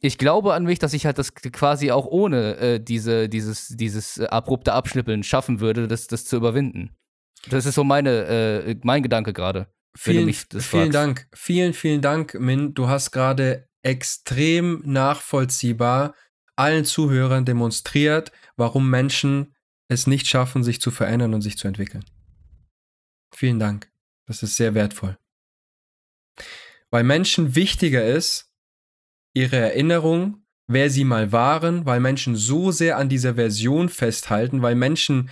ich 0.00 0.18
glaube 0.18 0.54
an 0.54 0.64
mich, 0.64 0.78
dass 0.78 0.94
ich 0.94 1.06
halt 1.06 1.18
das 1.18 1.34
quasi 1.34 1.90
auch 1.90 2.06
ohne 2.06 2.56
äh, 2.56 2.80
diese, 2.80 3.28
dieses, 3.28 3.68
dieses 3.68 4.18
äh, 4.18 4.26
abrupte 4.26 4.72
Abschnippeln 4.72 5.22
schaffen 5.22 5.60
würde, 5.60 5.88
das, 5.88 6.06
das 6.06 6.24
zu 6.24 6.36
überwinden. 6.36 6.96
Das 7.48 7.66
ist 7.66 7.74
so 7.74 7.84
meine, 7.84 8.26
äh, 8.26 8.76
mein 8.82 9.02
Gedanke 9.02 9.32
gerade. 9.32 9.72
Vielen, 9.96 10.32
vielen 10.32 10.92
Dank. 10.92 11.28
Vielen, 11.32 11.74
vielen 11.74 12.00
Dank, 12.00 12.34
Min. 12.34 12.74
Du 12.74 12.88
hast 12.88 13.10
gerade 13.10 13.68
extrem 13.82 14.82
nachvollziehbar 14.84 16.14
allen 16.56 16.84
Zuhörern 16.84 17.44
demonstriert, 17.44 18.32
warum 18.56 18.88
Menschen 18.88 19.54
es 19.88 20.06
nicht 20.06 20.26
schaffen, 20.26 20.62
sich 20.62 20.80
zu 20.80 20.90
verändern 20.90 21.34
und 21.34 21.42
sich 21.42 21.58
zu 21.58 21.66
entwickeln. 21.66 22.04
Vielen 23.34 23.58
Dank. 23.58 23.90
Das 24.26 24.42
ist 24.42 24.56
sehr 24.56 24.74
wertvoll. 24.74 25.18
Weil 26.90 27.04
Menschen 27.04 27.54
wichtiger 27.54 28.04
ist, 28.04 28.49
ihre 29.34 29.56
Erinnerung, 29.56 30.44
wer 30.66 30.90
sie 30.90 31.04
mal 31.04 31.32
waren, 31.32 31.86
weil 31.86 32.00
Menschen 32.00 32.36
so 32.36 32.70
sehr 32.70 32.96
an 32.96 33.08
dieser 33.08 33.34
Version 33.34 33.88
festhalten, 33.88 34.62
weil 34.62 34.74
Menschen 34.74 35.30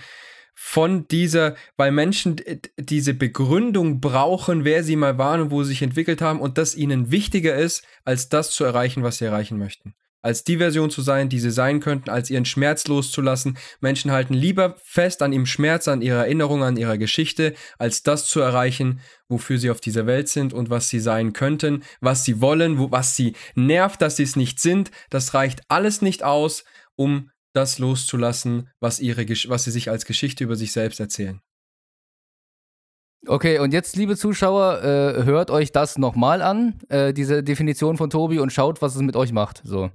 von 0.61 1.07
dieser, 1.07 1.55
weil 1.77 1.91
Menschen 1.91 2.35
diese 2.77 3.13
Begründung 3.13 4.01
brauchen, 4.01 4.65
wer 4.65 4.83
sie 4.83 4.97
mal 4.97 5.17
waren 5.17 5.39
und 5.39 5.51
wo 5.51 5.63
sie 5.63 5.69
sich 5.69 5.81
entwickelt 5.81 6.21
haben 6.21 6.41
und 6.41 6.57
das 6.57 6.75
ihnen 6.75 7.11
wichtiger 7.11 7.55
ist, 7.55 7.85
als 8.03 8.27
das 8.27 8.51
zu 8.51 8.65
erreichen, 8.65 9.01
was 9.01 9.19
sie 9.19 9.25
erreichen 9.25 9.57
möchten. 9.57 9.95
Als 10.21 10.43
die 10.43 10.57
Version 10.57 10.89
zu 10.89 11.01
sein, 11.01 11.29
die 11.29 11.39
sie 11.39 11.51
sein 11.51 11.79
könnten, 11.79 12.09
als 12.09 12.29
ihren 12.29 12.45
Schmerz 12.45 12.87
loszulassen. 12.87 13.57
Menschen 13.79 14.11
halten 14.11 14.33
lieber 14.33 14.75
fest 14.83 15.21
an 15.21 15.31
ihrem 15.31 15.45
Schmerz, 15.45 15.87
an 15.87 16.01
ihrer 16.01 16.19
Erinnerung, 16.25 16.61
an 16.63 16.75
ihrer 16.75 16.97
Geschichte, 16.97 17.53
als 17.77 18.03
das 18.03 18.25
zu 18.25 18.41
erreichen, 18.41 18.99
wofür 19.29 19.57
sie 19.57 19.71
auf 19.71 19.79
dieser 19.79 20.05
Welt 20.07 20.27
sind 20.27 20.51
und 20.53 20.69
was 20.69 20.89
sie 20.89 20.99
sein 20.99 21.31
könnten, 21.31 21.83
was 22.01 22.25
sie 22.25 22.41
wollen, 22.41 22.79
wo, 22.79 22.91
was 22.91 23.15
sie 23.15 23.33
nervt, 23.55 24.01
dass 24.01 24.17
sie 24.17 24.23
es 24.23 24.35
nicht 24.35 24.59
sind. 24.59 24.91
Das 25.09 25.33
reicht 25.33 25.61
alles 25.69 26.01
nicht 26.01 26.23
aus, 26.23 26.65
um 26.95 27.31
das 27.53 27.79
loszulassen, 27.79 28.69
was, 28.79 28.99
ihre, 28.99 29.25
was 29.27 29.63
sie 29.63 29.71
sich 29.71 29.89
als 29.89 30.05
Geschichte 30.05 30.43
über 30.43 30.55
sich 30.55 30.71
selbst 30.71 30.99
erzählen. 30.99 31.41
Okay, 33.27 33.59
und 33.59 33.73
jetzt, 33.73 33.95
liebe 33.97 34.15
Zuschauer, 34.15 34.81
äh, 34.81 35.23
hört 35.25 35.51
euch 35.51 35.71
das 35.71 35.97
nochmal 35.97 36.41
an, 36.41 36.79
äh, 36.87 37.13
diese 37.13 37.43
Definition 37.43 37.97
von 37.97 38.09
Tobi, 38.09 38.39
und 38.39 38.53
schaut, 38.53 38.81
was 38.81 38.95
es 38.95 39.01
mit 39.01 39.15
euch 39.15 39.33
macht. 39.33 39.61
So. 39.65 39.91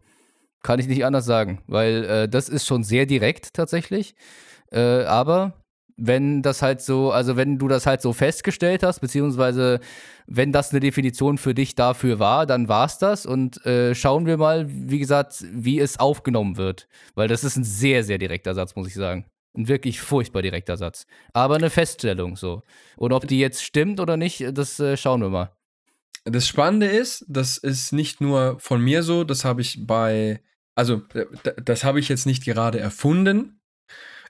Kann 0.64 0.80
ich 0.80 0.88
nicht 0.88 1.04
anders 1.04 1.26
sagen, 1.26 1.60
weil 1.66 2.04
äh, 2.04 2.28
das 2.28 2.48
ist 2.48 2.66
schon 2.66 2.84
sehr 2.84 3.04
direkt 3.04 3.52
tatsächlich. 3.52 4.14
Äh, 4.72 5.04
aber 5.04 5.52
wenn 5.98 6.40
das 6.40 6.62
halt 6.62 6.80
so, 6.80 7.12
also 7.12 7.36
wenn 7.36 7.58
du 7.58 7.68
das 7.68 7.84
halt 7.84 8.00
so 8.00 8.14
festgestellt 8.14 8.82
hast, 8.82 9.00
beziehungsweise 9.00 9.78
wenn 10.26 10.52
das 10.52 10.70
eine 10.70 10.80
Definition 10.80 11.36
für 11.36 11.54
dich 11.54 11.74
dafür 11.74 12.18
war, 12.18 12.46
dann 12.46 12.66
war 12.66 12.86
es 12.86 12.96
das. 12.96 13.26
Und 13.26 13.64
äh, 13.66 13.94
schauen 13.94 14.24
wir 14.24 14.38
mal, 14.38 14.64
wie 14.66 14.98
gesagt, 14.98 15.44
wie 15.52 15.78
es 15.78 16.00
aufgenommen 16.00 16.56
wird. 16.56 16.88
Weil 17.14 17.28
das 17.28 17.44
ist 17.44 17.56
ein 17.56 17.64
sehr, 17.64 18.02
sehr 18.02 18.16
direkter 18.16 18.54
Satz, 18.54 18.74
muss 18.74 18.88
ich 18.88 18.94
sagen. 18.94 19.26
Ein 19.54 19.68
wirklich 19.68 20.00
furchtbar 20.00 20.40
direkter 20.40 20.78
Satz. 20.78 21.06
Aber 21.34 21.56
eine 21.56 21.68
Feststellung 21.68 22.36
so. 22.36 22.62
Und 22.96 23.12
ob 23.12 23.28
die 23.28 23.38
jetzt 23.38 23.62
stimmt 23.62 24.00
oder 24.00 24.16
nicht, 24.16 24.42
das 24.54 24.80
äh, 24.80 24.96
schauen 24.96 25.20
wir 25.20 25.28
mal. 25.28 25.52
Das 26.24 26.48
Spannende 26.48 26.86
ist, 26.86 27.26
das 27.28 27.58
ist 27.58 27.92
nicht 27.92 28.22
nur 28.22 28.58
von 28.58 28.80
mir 28.80 29.02
so, 29.02 29.24
das 29.24 29.44
habe 29.44 29.60
ich 29.60 29.86
bei, 29.86 30.40
also 30.74 31.02
das 31.64 31.84
habe 31.84 32.00
ich 32.00 32.08
jetzt 32.08 32.26
nicht 32.26 32.44
gerade 32.44 32.78
erfunden, 32.80 33.60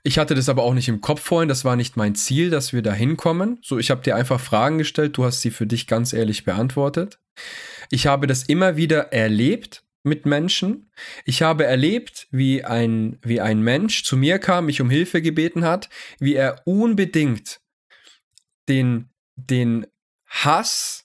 ich 0.07 0.19
hatte 0.19 0.35
das 0.35 0.49
aber 0.49 0.61
auch 0.61 0.75
nicht 0.75 0.87
im 0.87 1.01
Kopf 1.01 1.21
vorhin, 1.21 1.49
das 1.49 1.65
war 1.65 1.75
nicht 1.75 1.97
mein 1.97 2.13
Ziel, 2.13 2.51
dass 2.51 2.73
wir 2.73 2.83
da 2.83 2.93
hinkommen. 2.93 3.57
So, 3.63 3.79
ich 3.79 3.89
habe 3.89 4.03
dir 4.03 4.15
einfach 4.15 4.39
Fragen 4.39 4.77
gestellt, 4.77 5.17
du 5.17 5.25
hast 5.25 5.41
sie 5.41 5.49
für 5.49 5.65
dich 5.65 5.87
ganz 5.87 6.13
ehrlich 6.13 6.43
beantwortet. 6.43 7.19
Ich 7.89 8.05
habe 8.05 8.27
das 8.27 8.43
immer 8.43 8.77
wieder 8.77 9.11
erlebt 9.11 9.83
mit 10.03 10.27
Menschen. 10.27 10.91
Ich 11.25 11.41
habe 11.41 11.65
erlebt, 11.65 12.27
wie 12.29 12.63
ein, 12.63 13.17
wie 13.23 13.41
ein 13.41 13.61
Mensch 13.61 14.03
zu 14.03 14.15
mir 14.15 14.37
kam, 14.37 14.67
mich 14.67 14.79
um 14.79 14.91
Hilfe 14.91 15.23
gebeten 15.23 15.65
hat, 15.65 15.89
wie 16.19 16.35
er 16.35 16.61
unbedingt 16.65 17.61
den, 18.69 19.09
den 19.35 19.87
Hass 20.27 21.04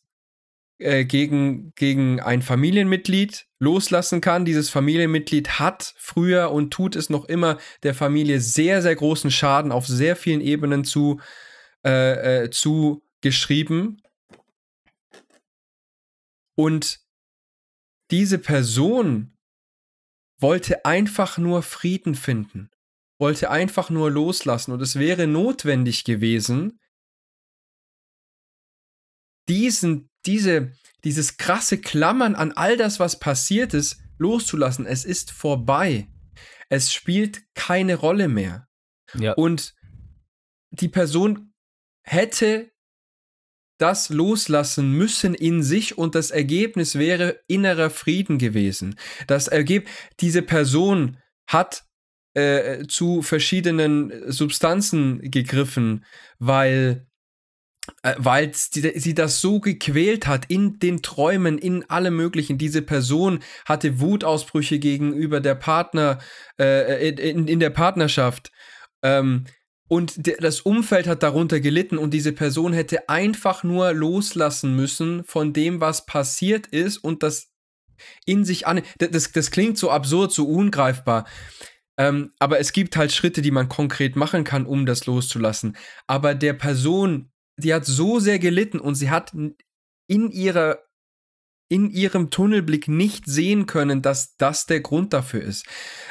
äh, 0.81 1.05
gegen, 1.05 1.73
gegen 1.75 2.21
ein 2.21 2.43
Familienmitglied 2.43 3.47
loslassen 3.59 4.21
kann. 4.21 4.45
Dieses 4.45 4.71
Familienmitglied 4.71 5.59
hat 5.59 5.95
früher 5.99 6.51
und 6.51 6.73
tut 6.73 6.97
es 6.97 7.11
noch 7.11 7.27
immer 7.27 7.59
der 7.83 7.95
Familie 7.95 8.41
sehr, 8.41 8.83
sehr 8.83 8.97
großen 8.97 9.31
Schaden 9.31 9.73
auf 9.73 9.87
sehr 9.87 10.17
vielen 10.17 10.41
Ebenen 10.41 10.85
zu, 10.85 11.21
äh, 11.85 12.45
äh, 12.45 12.51
zugeschrieben. 12.51 14.03
Und 16.57 17.01
diese 18.11 18.39
Person 18.39 19.37
wollte 20.39 20.85
einfach 20.85 21.39
nur 21.39 21.63
Frieden 21.63 22.15
finden, 22.15 22.71
wollte 23.19 23.51
einfach 23.51 23.91
nur 23.91 24.11
loslassen. 24.11 24.73
Und 24.73 24.81
es 24.81 24.99
wäre 24.99 25.27
notwendig 25.27 26.05
gewesen, 26.05 26.81
diesen 29.49 30.10
diese, 30.27 30.73
dieses 31.05 31.37
krasse 31.37 31.79
Klammern 31.79 32.35
an 32.35 32.53
all 32.53 32.77
das, 32.77 33.01
was 33.01 33.19
passiert 33.19 33.75
ist, 33.75 34.01
loszulassen. 34.19 34.87
Es 34.87 35.05
ist 35.05 35.31
vorbei. 35.31 36.09
Es 36.69 36.93
spielt 36.93 37.43
keine 37.55 37.97
Rolle 37.97 38.29
mehr. 38.29 38.69
Ja. 39.15 39.33
Und 39.33 39.75
die 40.71 40.89
Person 40.89 41.53
hätte 42.03 42.71
das 43.79 44.11
loslassen 44.11 44.93
müssen 44.93 45.35
in 45.35 45.63
sich 45.63 45.97
und 45.97 46.15
das 46.15 46.31
Ergebnis 46.31 46.97
wäre 46.97 47.41
innerer 47.47 47.89
Frieden 47.89 48.39
gewesen. 48.39 48.97
Das 49.27 49.49
Ergebnis, 49.49 49.91
diese 50.21 50.43
Person 50.43 51.17
hat 51.47 51.85
äh, 52.35 52.87
zu 52.87 53.23
verschiedenen 53.23 54.31
Substanzen 54.31 55.21
gegriffen, 55.31 56.05
weil 56.39 57.07
äh, 57.07 57.10
weil 58.17 58.53
sie 58.55 59.15
das 59.15 59.41
so 59.41 59.61
gequält 59.61 60.27
hat 60.27 60.47
in 60.49 60.79
den 60.79 61.03
Träumen, 61.03 61.59
in 61.59 61.89
allem 61.91 62.17
Möglichen. 62.17 62.59
Diese 62.59 62.83
Person 62.83 63.41
hatte 63.65 64.01
Wutausbrüche 64.01 64.79
gegenüber 64.79 65.41
der 65.41 65.55
Partner, 65.55 66.19
äh, 66.59 67.09
in, 67.09 67.49
in 67.49 67.61
der 67.61 67.71
Partnerschaft. 67.71 68.53
Ähm, 69.03 69.45
und 69.89 70.21
das 70.41 70.61
Umfeld 70.61 71.09
hat 71.09 71.25
darunter 71.25 71.59
gelitten 71.59 71.99
und 71.99 72.15
diese 72.15 72.33
Person 72.33 72.73
hätte 72.73 73.09
einfach 73.09 73.65
nur 73.65 73.93
loslassen 73.93 74.77
müssen 74.77 75.25
von 75.25 75.53
dem, 75.53 75.81
was 75.81 76.07
passiert 76.07 76.69
ist 76.69 76.99
und 76.99 77.25
das 77.25 77.49
in 78.25 78.45
sich 78.45 78.69
an. 78.69 78.83
Das, 78.99 79.33
das 79.33 79.51
klingt 79.51 79.79
so 79.79 79.91
absurd, 79.91 80.31
so 80.31 80.47
ungreifbar. 80.47 81.27
Ähm, 81.99 82.31
aber 82.39 82.61
es 82.61 82.73
gibt 82.73 82.97
halt 82.97 83.11
Schritte, 83.11 83.43
die 83.43 83.51
man 83.51 83.69
konkret 83.69 84.15
machen 84.15 84.45
kann, 84.45 84.65
um 84.65 84.87
das 84.87 85.07
loszulassen. 85.07 85.77
Aber 86.07 86.37
der 86.37 86.53
Person 86.53 87.30
die 87.61 87.75
hat 87.75 87.85
so 87.85 88.19
sehr 88.19 88.39
gelitten 88.39 88.81
und 88.81 88.95
sie 88.95 89.11
hat 89.11 89.33
in 90.07 90.31
ihrer 90.31 90.79
in 91.71 91.89
ihrem 91.89 92.31
Tunnelblick 92.31 92.89
nicht 92.89 93.27
sehen 93.27 93.65
können, 93.65 94.03
dass 94.03 94.37
das 94.37 94.67
der 94.67 94.81
Grund 94.81 95.13
dafür 95.13 95.41
ist. 95.41 95.65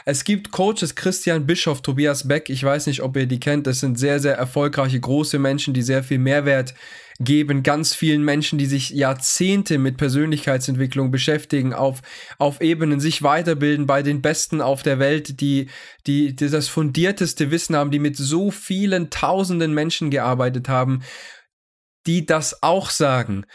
Es 0.06 0.24
gibt 0.24 0.52
Coaches, 0.52 0.96
Christian 0.96 1.46
Bischoff, 1.46 1.82
Tobias 1.82 2.30
Beck, 2.30 2.50
ich 2.50 2.64
weiß 2.64 2.88
nicht, 2.88 3.02
ob 3.02 3.18
ihr 3.18 3.26
die 3.26 3.42
kennt, 3.42 3.68
das 3.68 3.82
sind 3.82 4.00
sehr, 4.00 4.22
sehr 4.22 4.36
erfolgreiche, 4.36 5.02
große 5.02 5.38
Menschen, 5.38 5.74
die 5.74 5.82
sehr 5.82 6.02
viel 6.02 6.18
Mehrwert 6.18 6.76
geben, 7.20 7.62
ganz 7.62 7.94
vielen 7.94 8.24
Menschen, 8.24 8.58
die 8.58 8.68
sich 8.68 8.92
Jahrzehnte 8.92 9.78
mit 9.80 9.98
Persönlichkeitsentwicklung 9.98 11.12
beschäftigen, 11.12 11.74
auf, 11.74 12.02
auf 12.38 12.62
Ebenen 12.62 13.02
sich 13.02 13.22
weiterbilden, 13.22 13.86
bei 13.86 14.02
den 14.02 14.22
Besten 14.22 14.62
auf 14.62 14.82
der 14.82 15.00
Welt, 15.00 15.42
die, 15.42 15.68
die, 16.08 16.34
die 16.34 16.50
das 16.50 16.70
fundierteste 16.70 17.52
Wissen 17.52 17.76
haben, 17.76 17.92
die 17.92 18.00
mit 18.00 18.16
so 18.16 18.50
vielen 18.50 19.10
tausenden 19.10 19.74
Menschen 19.74 20.10
gearbeitet 20.10 20.70
haben 20.70 21.02
die 22.10 22.26
das 22.26 22.64
auch 22.64 22.90
sagen, 22.90 23.46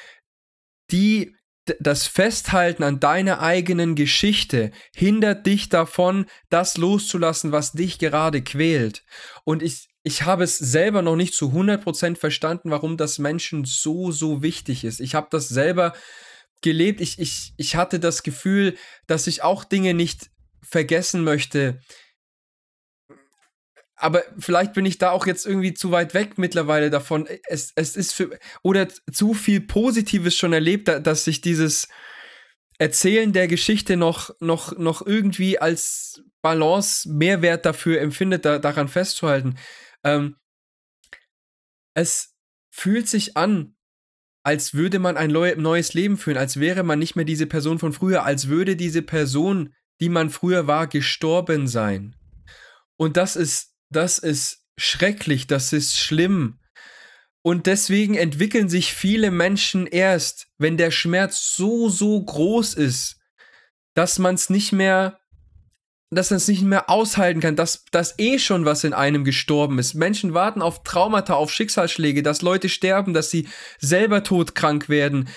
die 0.93 1.35
das 1.81 2.07
Festhalten 2.07 2.85
an 2.85 3.01
deiner 3.01 3.41
eigenen 3.41 3.97
Geschichte 3.97 4.71
hindert 4.95 5.45
dich 5.45 5.71
davon, 5.71 6.27
das 6.51 6.77
loszulassen, 6.77 7.51
was 7.51 7.73
dich 7.73 7.99
gerade 7.99 8.43
quält. 8.43 9.03
Und 9.43 9.61
ich, 9.61 9.89
ich 10.05 10.23
habe 10.23 10.45
es 10.45 10.57
selber 10.57 11.03
noch 11.03 11.17
nicht 11.17 11.35
zu 11.35 11.47
100% 11.47 12.17
verstanden, 12.17 12.71
warum 12.71 12.97
das 12.97 13.19
Menschen 13.19 13.65
so, 13.65 14.13
so 14.13 14.41
wichtig 14.41 14.85
ist. 14.85 15.01
Ich 15.01 15.17
habe 15.17 15.27
das 15.31 15.49
selber 15.49 15.93
gelebt. 16.61 17.01
Ich, 17.01 17.19
ich, 17.19 17.55
ich 17.57 17.75
hatte 17.75 17.99
das 17.99 18.23
Gefühl, 18.23 18.77
dass 19.09 19.27
ich 19.27 19.43
auch 19.43 19.65
Dinge 19.65 19.95
nicht 19.95 20.31
vergessen 20.63 21.25
möchte, 21.25 21.81
aber 24.05 24.23
vielleicht 24.39 24.75
bin 24.75 24.85
ich 24.85 24.99
da 24.99 25.13
auch 25.13 25.27
jetzt 25.27 25.47
irgendwie 25.47 25.73
zu 25.73 25.91
weit 25.91 26.13
weg 26.13 26.37
mittlerweile 26.37 26.91
davon. 26.91 27.27
Es, 27.49 27.73
es 27.75 27.97
ist 27.97 28.13
für, 28.13 28.39
oder 28.63 28.87
zu 29.11 29.33
viel 29.33 29.63
Positives 29.63 30.37
schon 30.37 30.53
erlebt, 30.53 30.89
dass 30.89 31.25
sich 31.25 31.41
dieses 31.41 31.89
Erzählen 32.79 33.33
der 33.33 33.49
Geschichte 33.49 33.97
noch, 33.97 34.39
noch, 34.41 34.77
noch 34.77 35.07
irgendwie 35.07 35.59
als 35.59 36.23
Balance 36.43 37.09
Mehrwert 37.09 37.65
dafür 37.65 38.03
empfindet, 38.03 38.45
da, 38.45 38.59
daran 38.59 38.89
festzuhalten. 38.89 39.57
Ähm, 40.05 40.37
es 41.95 42.37
fühlt 42.71 43.09
sich 43.09 43.39
an, 43.39 43.75
als 44.43 44.75
würde 44.75 44.99
man 44.99 45.17
ein 45.17 45.31
neues 45.31 45.95
Leben 45.95 46.19
führen, 46.19 46.37
als 46.37 46.61
wäre 46.61 46.83
man 46.83 46.99
nicht 46.99 47.17
mehr 47.17 47.25
diese 47.25 47.47
Person 47.47 47.79
von 47.79 47.95
früher, 47.95 48.25
als 48.25 48.49
würde 48.49 48.77
diese 48.77 49.01
Person, 49.01 49.73
die 50.03 50.11
man 50.11 50.29
früher 50.29 50.67
war, 50.67 50.89
gestorben 50.89 51.69
sein. 51.69 52.15
Und 52.99 53.17
das 53.17 53.35
ist 53.35 53.74
das 53.91 54.19
ist 54.19 54.65
schrecklich, 54.79 55.47
das 55.47 55.73
ist 55.73 55.99
schlimm. 55.99 56.59
Und 57.43 57.67
deswegen 57.67 58.15
entwickeln 58.15 58.69
sich 58.69 58.95
viele 58.95 59.31
Menschen 59.31 59.87
erst, 59.87 60.49
wenn 60.59 60.77
der 60.77 60.91
Schmerz 60.91 61.53
so, 61.55 61.89
so 61.89 62.23
groß 62.25 62.75
ist, 62.75 63.21
dass 63.95 64.19
man 64.19 64.35
es 64.35 64.49
nicht 64.49 64.73
mehr, 64.73 65.21
dass 66.11 66.31
man 66.31 66.39
es 66.39 66.49
nicht 66.49 66.63
mehr 66.63 66.89
aushalten 66.89 67.41
kann, 67.41 67.57
dass 67.57 67.85
das 67.91 68.19
eh 68.19 68.39
schon 68.39 68.65
was 68.65 68.85
in 68.85 68.95
einem 68.95 69.25
gestorben 69.25 69.79
ist. 69.79 69.95
Menschen 69.95 70.33
warten 70.33 70.63
auf 70.63 70.85
Traumata, 70.85 71.35
auf 71.35 71.53
Schicksalsschläge, 71.53 72.23
dass 72.23 72.41
Leute 72.41 72.69
sterben, 72.69 73.13
dass 73.13 73.31
sie 73.31 73.49
selber 73.79 74.23
todkrank 74.23 74.89
werden. 74.89 75.29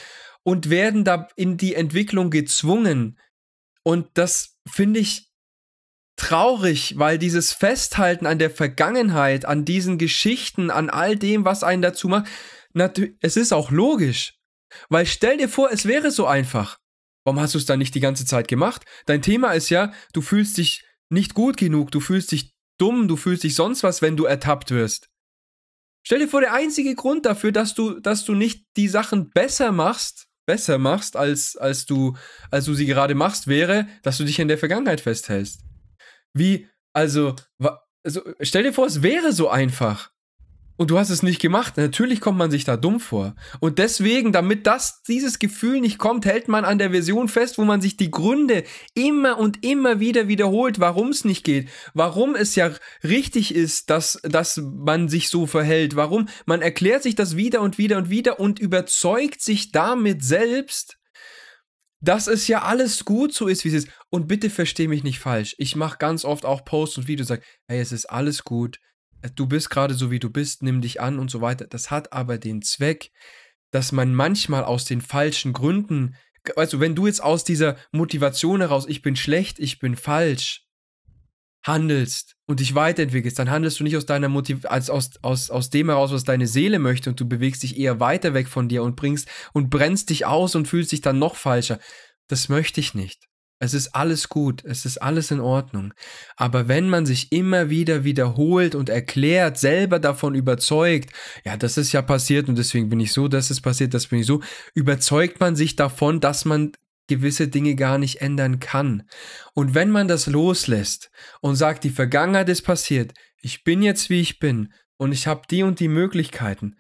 und 0.44 0.70
werden 0.70 1.04
da 1.04 1.28
in 1.36 1.58
die 1.58 1.76
Entwicklung 1.76 2.30
gezwungen. 2.30 3.20
Und 3.84 4.08
das 4.14 4.58
finde 4.66 5.02
ich 5.02 5.27
traurig, 6.18 6.96
weil 6.98 7.18
dieses 7.18 7.54
Festhalten 7.54 8.26
an 8.26 8.40
der 8.40 8.50
Vergangenheit, 8.50 9.46
an 9.46 9.64
diesen 9.64 9.98
Geschichten, 9.98 10.70
an 10.70 10.90
all 10.90 11.16
dem, 11.16 11.46
was 11.46 11.64
einen 11.64 11.82
dazu 11.82 12.10
macht, 12.10 12.26
es 13.22 13.38
ist 13.38 13.54
auch 13.54 13.72
logisch. 13.72 14.34
Weil 14.90 15.06
stell 15.06 15.38
dir 15.38 15.48
vor, 15.48 15.72
es 15.72 15.86
wäre 15.86 16.12
so 16.12 16.28
einfach. 16.28 16.78
Warum 17.24 17.40
hast 17.40 17.54
du 17.54 17.58
es 17.58 17.66
dann 17.66 17.80
nicht 17.80 17.96
die 17.96 18.00
ganze 18.00 18.26
Zeit 18.26 18.48
gemacht? 18.48 18.84
Dein 19.06 19.22
Thema 19.22 19.52
ist 19.52 19.70
ja, 19.70 19.94
du 20.14 20.22
fühlst 20.22 20.58
dich 20.58 20.86
nicht 21.10 21.34
gut 21.34 21.58
genug, 21.58 21.92
du 21.92 22.00
fühlst 22.00 22.32
dich 22.32 22.54
dumm, 22.78 23.08
du 23.08 23.16
fühlst 23.16 23.44
dich 23.44 23.56
sonst 23.56 23.84
was, 23.84 24.02
wenn 24.02 24.18
du 24.18 24.26
ertappt 24.26 24.72
wirst. 24.72 25.10
Stell 26.06 26.20
dir 26.20 26.30
vor, 26.30 26.42
der 26.42 26.54
einzige 26.54 26.96
Grund 26.96 27.26
dafür, 27.26 27.52
dass 27.52 27.74
du, 27.74 28.00
dass 28.00 28.24
du 28.24 28.34
nicht 28.34 28.66
die 28.78 28.88
Sachen 28.88 29.30
besser 29.30 29.72
machst, 29.72 30.28
besser 30.46 30.78
machst, 30.78 31.18
als, 31.18 31.58
als 31.58 31.86
du, 31.86 32.16
als 32.50 32.66
du 32.66 32.74
sie 32.74 32.86
gerade 32.86 33.14
machst, 33.14 33.48
wäre, 33.48 33.88
dass 34.04 34.18
du 34.18 34.24
dich 34.24 34.40
in 34.40 34.48
der 34.48 34.58
Vergangenheit 34.58 35.02
festhältst. 35.02 35.67
Wie, 36.38 36.68
also, 36.94 37.36
also 38.04 38.22
stell 38.42 38.64
dir 38.64 38.74
vor, 38.74 38.86
es 38.86 39.02
wäre 39.02 39.34
so 39.34 39.50
einfach. 39.50 40.12
Und 40.78 40.92
du 40.92 41.00
hast 41.00 41.10
es 41.10 41.24
nicht 41.24 41.42
gemacht. 41.42 41.76
Natürlich 41.76 42.22
kommt 42.22 42.38
man 42.38 42.52
sich 42.52 42.64
da 42.64 42.78
dumm 42.78 43.00
vor. 43.00 43.36
Und 43.60 43.80
deswegen, 43.80 44.32
damit 44.32 44.68
das, 44.68 45.02
dieses 45.02 45.40
Gefühl 45.40 45.82
nicht 45.82 45.98
kommt, 45.98 46.26
hält 46.26 46.48
man 46.48 46.66
an 46.66 46.78
der 46.78 46.92
Version 46.92 47.28
fest, 47.28 47.58
wo 47.58 47.66
man 47.66 47.82
sich 47.82 47.98
die 47.98 48.12
Gründe 48.12 48.64
immer 48.94 49.40
und 49.40 49.66
immer 49.66 50.00
wieder 50.00 50.28
wiederholt, 50.28 50.80
warum 50.80 51.10
es 51.10 51.26
nicht 51.26 51.44
geht, 51.44 51.68
warum 51.96 52.36
es 52.36 52.54
ja 52.56 52.72
richtig 53.04 53.56
ist, 53.56 53.90
dass, 53.90 54.22
dass 54.22 54.58
man 54.58 55.10
sich 55.10 55.30
so 55.30 55.48
verhält, 55.48 55.96
warum 55.96 56.30
man 56.46 56.62
erklärt 56.62 57.02
sich 57.02 57.16
das 57.16 57.36
wieder 57.36 57.62
und 57.62 57.80
wieder 57.80 57.98
und 57.98 58.12
wieder 58.12 58.40
und 58.40 58.60
überzeugt 58.60 59.42
sich 59.42 59.72
damit 59.72 60.24
selbst, 60.24 61.00
dass 62.00 62.28
es 62.28 62.48
ja 62.48 62.62
alles 62.62 63.06
gut 63.06 63.34
so 63.34 63.48
ist, 63.48 63.64
wie 63.64 63.70
es 63.70 63.86
ist. 63.86 63.90
Und 64.10 64.28
bitte 64.28 64.50
versteh 64.50 64.88
mich 64.88 65.04
nicht 65.04 65.20
falsch. 65.20 65.56
Ich 65.58 65.76
mache 65.76 65.98
ganz 65.98 66.26
oft 66.26 66.46
auch 66.46 66.64
Posts 66.64 67.00
und 67.00 67.08
Videos, 67.08 67.28
sage, 67.28 67.44
hey, 67.68 67.80
es 67.80 67.92
ist 67.92 68.06
alles 68.06 68.44
gut 68.44 68.80
du 69.36 69.48
bist 69.48 69.70
gerade 69.70 69.94
so 69.94 70.12
wie 70.12 70.20
du 70.20 70.30
bist, 70.30 70.64
nimm 70.64 70.82
dich 70.82 71.02
an 71.02 71.20
und 71.20 71.30
so 71.30 71.42
weiter. 71.42 71.68
Das 71.68 71.92
hat 71.92 72.14
aber 72.14 72.38
den 72.38 72.62
Zweck, 72.62 73.12
dass 73.72 73.92
man 73.92 74.14
manchmal 74.14 74.64
aus 74.64 74.86
den 74.86 75.02
falschen 75.02 75.54
Gründen, 75.54 76.16
weißt 76.56 76.74
du, 76.74 76.80
wenn 76.80 76.96
du 76.96 77.08
jetzt 77.08 77.22
aus 77.22 77.44
dieser 77.44 77.78
Motivation 77.92 78.62
heraus, 78.62 78.86
ich 78.88 79.02
bin 79.02 79.16
schlecht, 79.16 79.60
ich 79.60 79.80
bin 79.80 79.96
falsch, 79.96 80.67
handelst 81.64 82.36
und 82.46 82.60
dich 82.60 82.76
weiterentwickelst, 82.76 83.38
dann 83.38 83.50
handelst 83.50 83.80
du 83.80 83.84
nicht 83.84 83.98
aus 83.98 84.06
deiner 84.06 84.30
Motiv 84.30 84.66
als 84.66 84.90
aus, 84.90 85.12
aus, 85.22 85.50
aus 85.50 85.70
dem 85.70 85.90
heraus, 85.90 86.12
was 86.12 86.24
deine 86.24 86.48
Seele 86.48 86.80
möchte 86.80 87.10
und 87.10 87.20
du 87.20 87.28
bewegst 87.28 87.64
dich 87.64 87.78
eher 87.78 88.00
weiter 88.00 88.34
weg 88.34 88.48
von 88.48 88.70
dir 88.70 88.84
und 88.84 88.96
bringst 88.96 89.28
und 89.54 89.70
brennst 89.70 90.10
dich 90.10 90.26
aus 90.26 90.56
und 90.56 90.68
fühlst 90.68 90.92
dich 90.92 91.02
dann 91.02 91.20
noch 91.20 91.36
falscher. 91.36 91.80
Das 92.28 92.50
möchte 92.50 92.80
ich 92.80 92.94
nicht. 92.94 93.28
Es 93.60 93.74
ist 93.74 93.96
alles 93.96 94.30
gut, 94.30 94.64
es 94.66 94.86
ist 94.86 95.00
alles 95.00 95.32
in 95.32 95.40
Ordnung. 95.40 95.94
Aber 96.36 96.68
wenn 96.68 96.90
man 96.90 97.08
sich 97.08 97.32
immer 97.32 97.72
wieder 97.72 98.04
wiederholt 98.04 98.76
und 98.76 98.90
erklärt, 98.90 99.58
selber 99.58 99.98
davon 100.00 100.36
überzeugt, 100.36 101.12
ja, 101.44 101.58
das 101.58 101.78
ist 101.78 101.92
ja 101.92 102.04
passiert 102.04 102.50
und 102.50 102.58
deswegen 102.58 102.90
bin 102.90 103.00
ich 103.00 103.14
so, 103.14 103.28
das 103.28 103.50
ist 103.50 103.62
passiert, 103.62 103.96
das 103.96 104.08
bin 104.08 104.20
ich 104.20 104.28
so, 104.28 104.42
überzeugt 104.76 105.40
man 105.40 105.56
sich 105.56 105.76
davon, 105.76 106.20
dass 106.20 106.46
man 106.46 106.72
gewisse 107.08 107.48
Dinge 107.48 107.76
gar 107.76 107.98
nicht 107.98 108.22
ändern 108.22 108.60
kann. 108.60 109.04
Und 109.54 109.74
wenn 109.74 109.90
man 109.90 110.08
das 110.08 110.28
loslässt 110.28 111.10
und 111.42 111.56
sagt, 111.56 111.84
die 111.84 111.90
Vergangenheit 111.90 112.50
ist 112.50 112.62
passiert, 112.62 113.14
ich 113.42 113.64
bin 113.64 113.82
jetzt 113.82 114.10
wie 114.10 114.22
ich 114.22 114.40
bin 114.40 114.74
und 114.98 115.12
ich 115.12 115.28
habe 115.28 115.42
die 115.50 115.64
und 115.64 115.80
die 115.80 115.88
Möglichkeiten. 115.88 116.76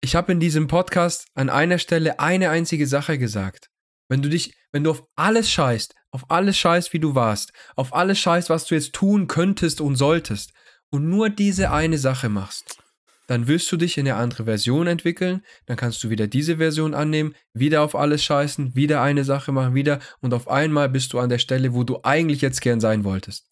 Ich 0.00 0.16
habe 0.16 0.32
in 0.32 0.40
diesem 0.40 0.66
Podcast 0.66 1.26
an 1.34 1.48
einer 1.48 1.78
Stelle 1.78 2.18
eine 2.18 2.50
einzige 2.50 2.86
Sache 2.86 3.18
gesagt. 3.18 3.68
Wenn 4.08 4.20
du 4.20 4.28
dich, 4.28 4.54
wenn 4.72 4.84
du 4.84 4.90
auf 4.90 5.04
alles 5.14 5.50
scheißt, 5.50 5.94
auf 6.10 6.30
alles 6.30 6.58
scheißt, 6.58 6.92
wie 6.92 6.98
du 6.98 7.14
warst, 7.14 7.52
auf 7.76 7.94
alles 7.94 8.18
scheißt, 8.18 8.50
was 8.50 8.66
du 8.66 8.74
jetzt 8.74 8.92
tun 8.94 9.28
könntest 9.28 9.80
und 9.80 9.96
solltest 9.96 10.52
und 10.90 11.08
nur 11.08 11.30
diese 11.30 11.70
eine 11.70 11.98
Sache 11.98 12.28
machst, 12.28 12.81
dann 13.26 13.46
wirst 13.46 13.70
du 13.70 13.76
dich 13.76 13.98
in 13.98 14.06
eine 14.06 14.16
andere 14.16 14.44
Version 14.44 14.86
entwickeln, 14.86 15.42
dann 15.66 15.76
kannst 15.76 16.02
du 16.04 16.10
wieder 16.10 16.26
diese 16.26 16.56
Version 16.56 16.94
annehmen, 16.94 17.34
wieder 17.54 17.82
auf 17.82 17.94
alles 17.94 18.22
scheißen, 18.24 18.74
wieder 18.74 19.02
eine 19.02 19.24
Sache 19.24 19.52
machen, 19.52 19.74
wieder 19.74 20.00
und 20.20 20.34
auf 20.34 20.48
einmal 20.48 20.88
bist 20.88 21.12
du 21.12 21.18
an 21.18 21.28
der 21.28 21.38
Stelle, 21.38 21.74
wo 21.74 21.84
du 21.84 22.00
eigentlich 22.02 22.40
jetzt 22.40 22.60
gern 22.60 22.80
sein 22.80 23.04
wolltest. 23.04 23.48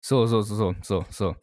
So, 0.00 0.26
so, 0.26 0.42
so, 0.42 0.54
so, 0.54 0.74
so, 0.82 1.04
so. 1.10 1.36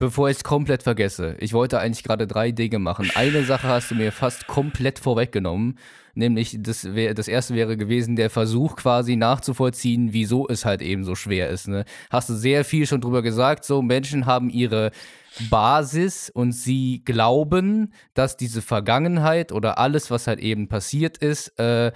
Bevor 0.00 0.30
ich 0.30 0.36
es 0.36 0.44
komplett 0.44 0.84
vergesse, 0.84 1.36
ich 1.40 1.52
wollte 1.52 1.80
eigentlich 1.80 2.04
gerade 2.04 2.28
drei 2.28 2.52
Dinge 2.52 2.78
machen. 2.78 3.10
Eine 3.16 3.42
Sache 3.42 3.66
hast 3.66 3.90
du 3.90 3.96
mir 3.96 4.12
fast 4.12 4.46
komplett 4.46 5.00
vorweggenommen, 5.00 5.76
nämlich 6.14 6.56
das, 6.60 6.94
wär, 6.94 7.14
das 7.14 7.26
erste 7.26 7.56
wäre 7.56 7.76
gewesen, 7.76 8.14
der 8.14 8.30
Versuch 8.30 8.76
quasi 8.76 9.16
nachzuvollziehen, 9.16 10.12
wieso 10.12 10.46
es 10.46 10.64
halt 10.64 10.82
eben 10.82 11.02
so 11.02 11.16
schwer 11.16 11.50
ist. 11.50 11.66
Ne? 11.66 11.84
Hast 12.10 12.28
du 12.28 12.34
sehr 12.34 12.64
viel 12.64 12.86
schon 12.86 13.00
drüber 13.00 13.22
gesagt, 13.22 13.64
so 13.64 13.82
Menschen 13.82 14.26
haben 14.26 14.50
ihre 14.50 14.92
Basis 15.50 16.30
und 16.30 16.52
sie 16.52 17.02
glauben, 17.04 17.92
dass 18.14 18.36
diese 18.36 18.62
Vergangenheit 18.62 19.52
oder 19.52 19.78
alles, 19.78 20.10
was 20.10 20.26
halt 20.26 20.40
eben 20.40 20.68
passiert 20.68 21.18
ist, 21.18 21.58
äh, 21.58 21.92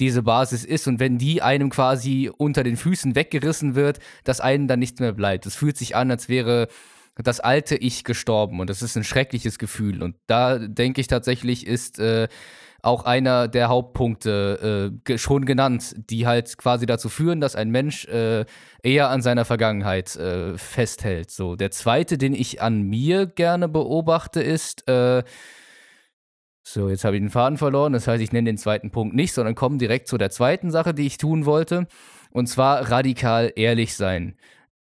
diese 0.00 0.22
Basis 0.22 0.64
ist 0.64 0.88
und 0.88 1.00
wenn 1.00 1.18
die 1.18 1.42
einem 1.42 1.70
quasi 1.70 2.30
unter 2.36 2.62
den 2.64 2.76
Füßen 2.76 3.14
weggerissen 3.14 3.74
wird, 3.74 3.98
dass 4.24 4.40
einem 4.40 4.66
dann 4.66 4.78
nichts 4.78 5.00
mehr 5.00 5.12
bleibt. 5.12 5.46
Es 5.46 5.54
fühlt 5.54 5.76
sich 5.76 5.94
an, 5.94 6.10
als 6.10 6.28
wäre 6.28 6.68
das 7.16 7.40
alte 7.40 7.76
Ich 7.76 8.04
gestorben 8.04 8.60
und 8.60 8.70
das 8.70 8.82
ist 8.82 8.96
ein 8.96 9.04
schreckliches 9.04 9.58
Gefühl. 9.58 10.02
Und 10.02 10.16
da 10.26 10.58
denke 10.58 11.00
ich 11.00 11.08
tatsächlich, 11.08 11.66
ist 11.66 11.98
äh, 11.98 12.28
auch 12.82 13.04
einer 13.04 13.46
der 13.46 13.68
Hauptpunkte 13.68 14.92
äh, 15.08 15.18
schon 15.18 15.44
genannt, 15.44 15.94
die 16.10 16.26
halt 16.26 16.58
quasi 16.58 16.84
dazu 16.84 17.08
führen, 17.08 17.40
dass 17.40 17.54
ein 17.54 17.70
Mensch 17.70 18.06
äh, 18.06 18.44
eher 18.82 19.08
an 19.08 19.22
seiner 19.22 19.44
Vergangenheit 19.44 20.16
äh, 20.16 20.58
festhält. 20.58 21.30
So, 21.30 21.54
der 21.54 21.70
zweite, 21.70 22.18
den 22.18 22.34
ich 22.34 22.60
an 22.60 22.82
mir 22.82 23.26
gerne 23.26 23.68
beobachte, 23.68 24.42
ist, 24.42 24.88
äh, 24.88 25.22
so, 26.64 26.88
jetzt 26.88 27.04
habe 27.04 27.16
ich 27.16 27.22
den 27.22 27.30
Faden 27.30 27.58
verloren. 27.58 27.92
Das 27.92 28.06
heißt, 28.06 28.22
ich 28.22 28.32
nenne 28.32 28.50
den 28.50 28.58
zweiten 28.58 28.90
Punkt 28.90 29.14
nicht, 29.14 29.32
sondern 29.32 29.54
komme 29.54 29.78
direkt 29.78 30.08
zu 30.08 30.18
der 30.18 30.30
zweiten 30.30 30.70
Sache, 30.70 30.94
die 30.94 31.06
ich 31.06 31.18
tun 31.18 31.44
wollte. 31.46 31.86
Und 32.30 32.46
zwar 32.46 32.90
radikal 32.90 33.52
ehrlich 33.56 33.96
sein. 33.96 34.36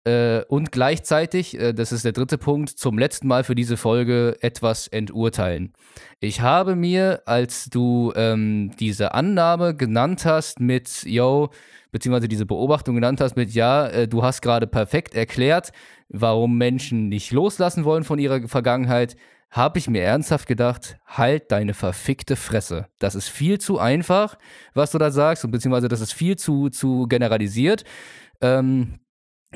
Äh, 0.06 0.44
und 0.48 0.72
gleichzeitig, 0.72 1.60
äh, 1.60 1.74
das 1.74 1.92
ist 1.92 2.06
der 2.06 2.14
dritte 2.14 2.38
Punkt, 2.38 2.70
zum 2.70 2.98
letzten 2.98 3.28
Mal 3.28 3.44
für 3.44 3.56
diese 3.56 3.76
Folge 3.76 4.38
etwas 4.42 4.88
enturteilen. 4.88 5.74
Ich 6.22 6.42
habe 6.42 6.76
mir, 6.76 7.22
als 7.26 7.66
du 7.66 8.14
ähm, 8.16 8.72
diese 8.80 9.14
Annahme 9.14 9.76
genannt 9.76 10.26
hast 10.26 10.60
mit, 10.60 11.04
yo, 11.04 11.50
beziehungsweise 11.92 12.28
diese 12.30 12.46
Beobachtung 12.46 12.96
genannt 12.96 13.20
hast 13.20 13.36
mit, 13.36 13.54
ja, 13.54 13.88
äh, 13.88 14.08
du 14.08 14.24
hast 14.24 14.42
gerade 14.42 14.68
perfekt 14.68 15.16
erklärt, 15.16 15.72
warum 16.08 16.58
Menschen 16.58 17.10
nicht 17.10 17.32
loslassen 17.32 17.84
wollen 17.84 18.04
von 18.04 18.20
ihrer 18.20 18.48
Vergangenheit, 18.48 19.18
habe 19.52 19.80
ich 19.80 19.90
mir 19.90 20.04
ernsthaft 20.04 20.48
gedacht, 20.48 20.98
halt 21.08 21.52
deine 21.52 21.74
verfickte 21.74 22.36
Fresse. 22.36 22.88
Das 23.00 23.16
ist 23.16 23.28
viel 23.28 23.60
zu 23.60 23.80
einfach, 23.80 24.38
was 24.74 24.92
du 24.92 24.98
da 24.98 25.12
sagst, 25.12 25.50
beziehungsweise 25.50 25.88
das 25.88 26.02
ist 26.02 26.14
viel 26.14 26.38
zu, 26.38 26.70
zu 26.70 27.08
generalisiert. 27.08 27.84
Ähm, 28.42 29.00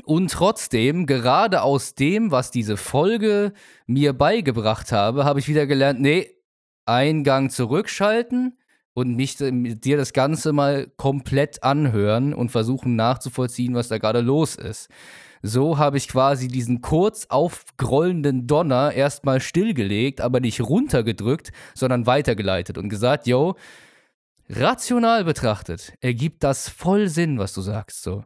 und 0.02 0.30
trotzdem, 0.30 1.06
gerade 1.06 1.62
aus 1.62 1.94
dem, 1.94 2.30
was 2.30 2.50
diese 2.50 2.76
Folge 2.76 3.52
mir 3.86 4.12
beigebracht 4.12 4.90
habe, 4.90 5.24
habe 5.24 5.38
ich 5.38 5.48
wieder 5.48 5.66
gelernt, 5.66 6.00
nee, 6.00 6.30
Eingang 6.84 7.50
zurückschalten 7.50 8.58
und 8.92 9.14
mich 9.16 9.36
dir 9.38 9.96
das 9.96 10.12
Ganze 10.12 10.52
mal 10.52 10.88
komplett 10.96 11.62
anhören 11.62 12.34
und 12.34 12.50
versuchen 12.50 12.96
nachzuvollziehen, 12.96 13.74
was 13.74 13.88
da 13.88 13.98
gerade 13.98 14.20
los 14.20 14.56
ist. 14.56 14.88
So 15.42 15.78
habe 15.78 15.98
ich 15.98 16.08
quasi 16.08 16.48
diesen 16.48 16.80
kurz 16.80 17.26
aufgrollenden 17.28 18.46
Donner 18.46 18.92
erstmal 18.92 19.40
stillgelegt, 19.40 20.20
aber 20.20 20.40
nicht 20.40 20.60
runtergedrückt, 20.60 21.52
sondern 21.74 22.06
weitergeleitet 22.06 22.78
und 22.78 22.88
gesagt, 22.88 23.26
yo, 23.26 23.54
rational 24.48 25.24
betrachtet 25.24 25.94
ergibt 26.00 26.42
das 26.44 26.68
voll 26.68 27.08
Sinn, 27.08 27.38
was 27.38 27.52
du 27.52 27.60
sagst, 27.60 28.02
so. 28.02 28.24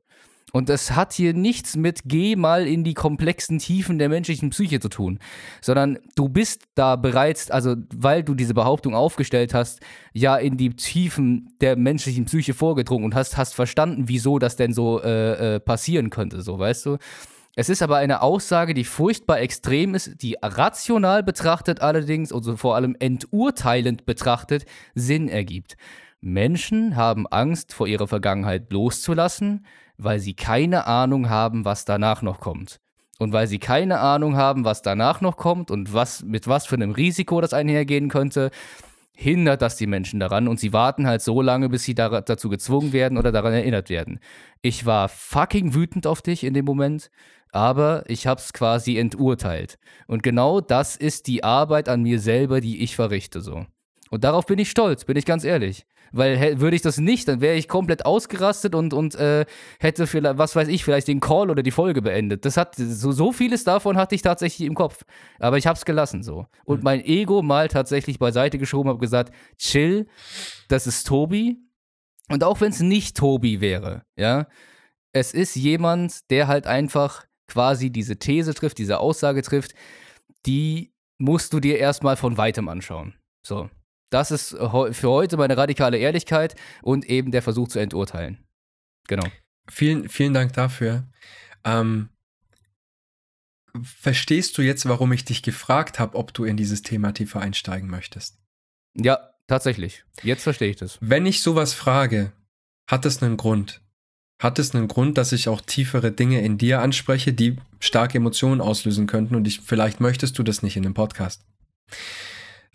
Und 0.52 0.68
das 0.68 0.92
hat 0.92 1.12
hier 1.12 1.34
nichts 1.34 1.76
mit 1.76 2.00
geh 2.06 2.34
mal 2.34 2.66
in 2.66 2.82
die 2.82 2.94
komplexen 2.94 3.58
Tiefen 3.58 3.98
der 3.98 4.08
menschlichen 4.08 4.50
Psyche 4.50 4.80
zu 4.80 4.88
tun, 4.88 5.18
sondern 5.60 5.98
du 6.14 6.28
bist 6.28 6.62
da 6.74 6.96
bereits, 6.96 7.50
also 7.50 7.76
weil 7.94 8.22
du 8.22 8.34
diese 8.34 8.54
Behauptung 8.54 8.94
aufgestellt 8.94 9.52
hast, 9.52 9.80
ja 10.14 10.36
in 10.36 10.56
die 10.56 10.70
Tiefen 10.70 11.54
der 11.60 11.76
menschlichen 11.76 12.24
Psyche 12.24 12.54
vorgedrungen 12.54 13.04
und 13.04 13.14
hast, 13.14 13.36
hast 13.36 13.54
verstanden, 13.54 14.04
wieso 14.06 14.38
das 14.38 14.56
denn 14.56 14.72
so 14.72 15.02
äh, 15.02 15.56
äh, 15.56 15.60
passieren 15.60 16.10
könnte, 16.10 16.40
so 16.40 16.58
weißt 16.58 16.86
du. 16.86 16.98
Es 17.54 17.68
ist 17.68 17.82
aber 17.82 17.96
eine 17.96 18.22
Aussage, 18.22 18.72
die 18.72 18.84
furchtbar 18.84 19.40
extrem 19.40 19.96
ist, 19.96 20.22
die 20.22 20.36
rational 20.40 21.24
betrachtet 21.24 21.82
allerdings, 21.82 22.32
also 22.32 22.56
vor 22.56 22.76
allem 22.76 22.94
enturteilend 23.00 24.06
betrachtet, 24.06 24.64
Sinn 24.94 25.28
ergibt. 25.28 25.76
Menschen 26.20 26.94
haben 26.96 27.26
Angst 27.26 27.72
vor 27.72 27.88
ihrer 27.88 28.06
Vergangenheit 28.06 28.72
loszulassen, 28.72 29.66
weil 29.98 30.20
sie 30.20 30.34
keine 30.34 30.86
Ahnung 30.86 31.28
haben, 31.28 31.64
was 31.64 31.84
danach 31.84 32.22
noch 32.22 32.40
kommt. 32.40 32.80
Und 33.18 33.32
weil 33.32 33.48
sie 33.48 33.58
keine 33.58 33.98
Ahnung 33.98 34.36
haben, 34.36 34.64
was 34.64 34.80
danach 34.80 35.20
noch 35.20 35.36
kommt 35.36 35.72
und 35.72 35.92
was, 35.92 36.22
mit 36.22 36.46
was 36.46 36.66
für 36.66 36.76
einem 36.76 36.92
Risiko 36.92 37.40
das 37.40 37.52
einhergehen 37.52 38.08
könnte, 38.08 38.50
hindert 39.12 39.60
das 39.60 39.76
die 39.76 39.88
Menschen 39.88 40.20
daran 40.20 40.46
und 40.46 40.60
sie 40.60 40.72
warten 40.72 41.08
halt 41.08 41.22
so 41.22 41.42
lange, 41.42 41.68
bis 41.68 41.82
sie 41.82 41.96
da, 41.96 42.20
dazu 42.20 42.48
gezwungen 42.48 42.92
werden 42.92 43.18
oder 43.18 43.32
daran 43.32 43.52
erinnert 43.52 43.90
werden. 43.90 44.20
Ich 44.62 44.86
war 44.86 45.08
fucking 45.08 45.74
wütend 45.74 46.06
auf 46.06 46.22
dich 46.22 46.44
in 46.44 46.54
dem 46.54 46.64
Moment, 46.64 47.10
aber 47.50 48.04
ich 48.06 48.28
hab's 48.28 48.52
quasi 48.52 48.96
enturteilt. 48.96 49.80
Und 50.06 50.22
genau 50.22 50.60
das 50.60 50.94
ist 50.94 51.26
die 51.26 51.42
Arbeit 51.42 51.88
an 51.88 52.02
mir 52.02 52.20
selber, 52.20 52.60
die 52.60 52.80
ich 52.84 52.94
verrichte 52.94 53.40
so. 53.40 53.66
Und 54.10 54.24
darauf 54.24 54.46
bin 54.46 54.58
ich 54.58 54.70
stolz, 54.70 55.04
bin 55.04 55.16
ich 55.16 55.24
ganz 55.24 55.44
ehrlich. 55.44 55.86
Weil 56.12 56.60
würde 56.60 56.74
ich 56.74 56.82
das 56.82 56.98
nicht, 56.98 57.28
dann 57.28 57.40
wäre 57.40 57.56
ich 57.56 57.68
komplett 57.68 58.06
ausgerastet 58.06 58.74
und, 58.74 58.94
und 58.94 59.14
äh, 59.16 59.44
hätte 59.78 60.06
vielleicht, 60.06 60.38
was 60.38 60.56
weiß 60.56 60.68
ich, 60.68 60.84
vielleicht 60.84 61.08
den 61.08 61.20
Call 61.20 61.50
oder 61.50 61.62
die 61.62 61.70
Folge 61.70 62.00
beendet. 62.00 62.44
Das 62.44 62.56
hat, 62.56 62.76
so, 62.76 63.12
so 63.12 63.32
vieles 63.32 63.64
davon 63.64 63.96
hatte 63.96 64.14
ich 64.14 64.22
tatsächlich 64.22 64.66
im 64.66 64.74
Kopf. 64.74 65.04
Aber 65.38 65.58
ich 65.58 65.66
habe 65.66 65.76
es 65.76 65.84
gelassen 65.84 66.22
so. 66.22 66.46
Und 66.64 66.78
mhm. 66.78 66.84
mein 66.84 67.04
Ego 67.04 67.42
mal 67.42 67.68
tatsächlich 67.68 68.18
beiseite 68.18 68.58
geschoben, 68.58 68.88
habe 68.88 69.00
gesagt, 69.00 69.34
chill, 69.58 70.06
das 70.68 70.86
ist 70.86 71.06
Tobi. 71.06 71.58
Und 72.30 72.44
auch 72.44 72.60
wenn 72.60 72.70
es 72.70 72.80
nicht 72.80 73.16
Tobi 73.16 73.60
wäre, 73.60 74.02
ja, 74.16 74.46
es 75.12 75.32
ist 75.32 75.56
jemand, 75.56 76.30
der 76.30 76.46
halt 76.46 76.66
einfach 76.66 77.24
quasi 77.46 77.90
diese 77.90 78.18
These 78.18 78.54
trifft, 78.54 78.78
diese 78.78 78.98
Aussage 78.98 79.42
trifft, 79.42 79.74
die 80.46 80.92
musst 81.18 81.52
du 81.52 81.60
dir 81.60 81.78
erstmal 81.78 82.16
von 82.16 82.36
weitem 82.36 82.68
anschauen. 82.68 83.14
So. 83.42 83.70
Das 84.10 84.30
ist 84.30 84.50
für 84.50 85.08
heute 85.08 85.36
meine 85.36 85.56
radikale 85.56 85.98
Ehrlichkeit 85.98 86.54
und 86.82 87.04
eben 87.06 87.30
der 87.30 87.42
Versuch 87.42 87.68
zu 87.68 87.78
enturteilen. 87.78 88.44
Genau. 89.06 89.26
Vielen, 89.70 90.08
vielen 90.08 90.34
Dank 90.34 90.54
dafür. 90.54 91.06
Ähm, 91.64 92.08
verstehst 93.82 94.56
du 94.56 94.62
jetzt, 94.62 94.88
warum 94.88 95.12
ich 95.12 95.24
dich 95.24 95.42
gefragt 95.42 95.98
habe, 95.98 96.16
ob 96.16 96.32
du 96.32 96.44
in 96.44 96.56
dieses 96.56 96.82
Thema 96.82 97.12
tiefer 97.12 97.40
einsteigen 97.40 97.88
möchtest? 97.88 98.38
Ja, 98.94 99.18
tatsächlich. 99.46 100.04
Jetzt 100.22 100.42
verstehe 100.42 100.70
ich 100.70 100.76
das. 100.76 100.98
Wenn 101.00 101.26
ich 101.26 101.42
sowas 101.42 101.74
frage, 101.74 102.32
hat 102.88 103.04
es 103.04 103.22
einen 103.22 103.36
Grund. 103.36 103.82
Hat 104.40 104.58
es 104.58 104.74
einen 104.74 104.88
Grund, 104.88 105.18
dass 105.18 105.32
ich 105.32 105.48
auch 105.48 105.60
tiefere 105.60 106.12
Dinge 106.12 106.40
in 106.42 106.58
dir 106.58 106.80
anspreche, 106.80 107.32
die 107.32 107.56
starke 107.80 108.18
Emotionen 108.18 108.60
auslösen 108.60 109.06
könnten 109.06 109.34
und 109.34 109.46
ich, 109.46 109.60
vielleicht 109.60 110.00
möchtest 110.00 110.38
du 110.38 110.42
das 110.42 110.62
nicht 110.62 110.76
in 110.76 110.84
einem 110.84 110.94
Podcast. 110.94 111.44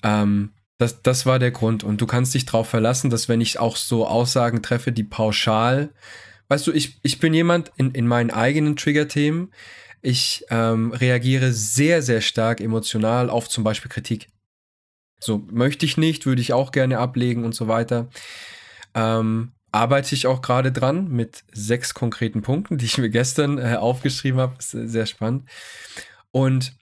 Ähm, 0.03 0.51
das, 0.77 1.01
das 1.01 1.25
war 1.25 1.39
der 1.39 1.51
Grund. 1.51 1.83
Und 1.83 2.01
du 2.01 2.07
kannst 2.07 2.33
dich 2.33 2.45
darauf 2.45 2.69
verlassen, 2.69 3.09
dass 3.09 3.29
wenn 3.29 3.41
ich 3.41 3.59
auch 3.59 3.75
so 3.75 4.07
Aussagen 4.07 4.61
treffe, 4.61 4.91
die 4.91 5.03
pauschal, 5.03 5.89
weißt 6.49 6.67
du, 6.67 6.71
ich, 6.71 6.99
ich 7.03 7.19
bin 7.19 7.33
jemand 7.33 7.71
in, 7.77 7.91
in 7.91 8.07
meinen 8.07 8.31
eigenen 8.31 8.75
Trigger-Themen, 8.75 9.51
ich 10.01 10.45
ähm, 10.49 10.91
reagiere 10.91 11.53
sehr, 11.53 12.01
sehr 12.01 12.19
stark 12.19 12.59
emotional 12.59 13.29
auf 13.29 13.47
zum 13.47 13.63
Beispiel 13.63 13.89
Kritik. 13.89 14.29
So, 15.19 15.47
möchte 15.49 15.85
ich 15.85 15.95
nicht, 15.95 16.25
würde 16.25 16.41
ich 16.41 16.51
auch 16.51 16.71
gerne 16.71 16.99
ablegen 16.99 17.45
und 17.45 17.55
so 17.55 17.69
weiter. 17.69 18.09
Ähm, 18.93 19.53
arbeite 19.71 20.13
ich 20.13 20.27
auch 20.27 20.41
gerade 20.41 20.73
dran 20.73 21.07
mit 21.07 21.45
sechs 21.53 21.93
konkreten 21.93 22.41
Punkten, 22.41 22.77
die 22.77 22.85
ich 22.85 22.97
mir 22.97 23.09
gestern 23.09 23.57
äh, 23.57 23.75
aufgeschrieben 23.75 24.41
habe. 24.41 24.55
Sehr 24.59 25.05
spannend. 25.05 25.49
Und 26.31 26.75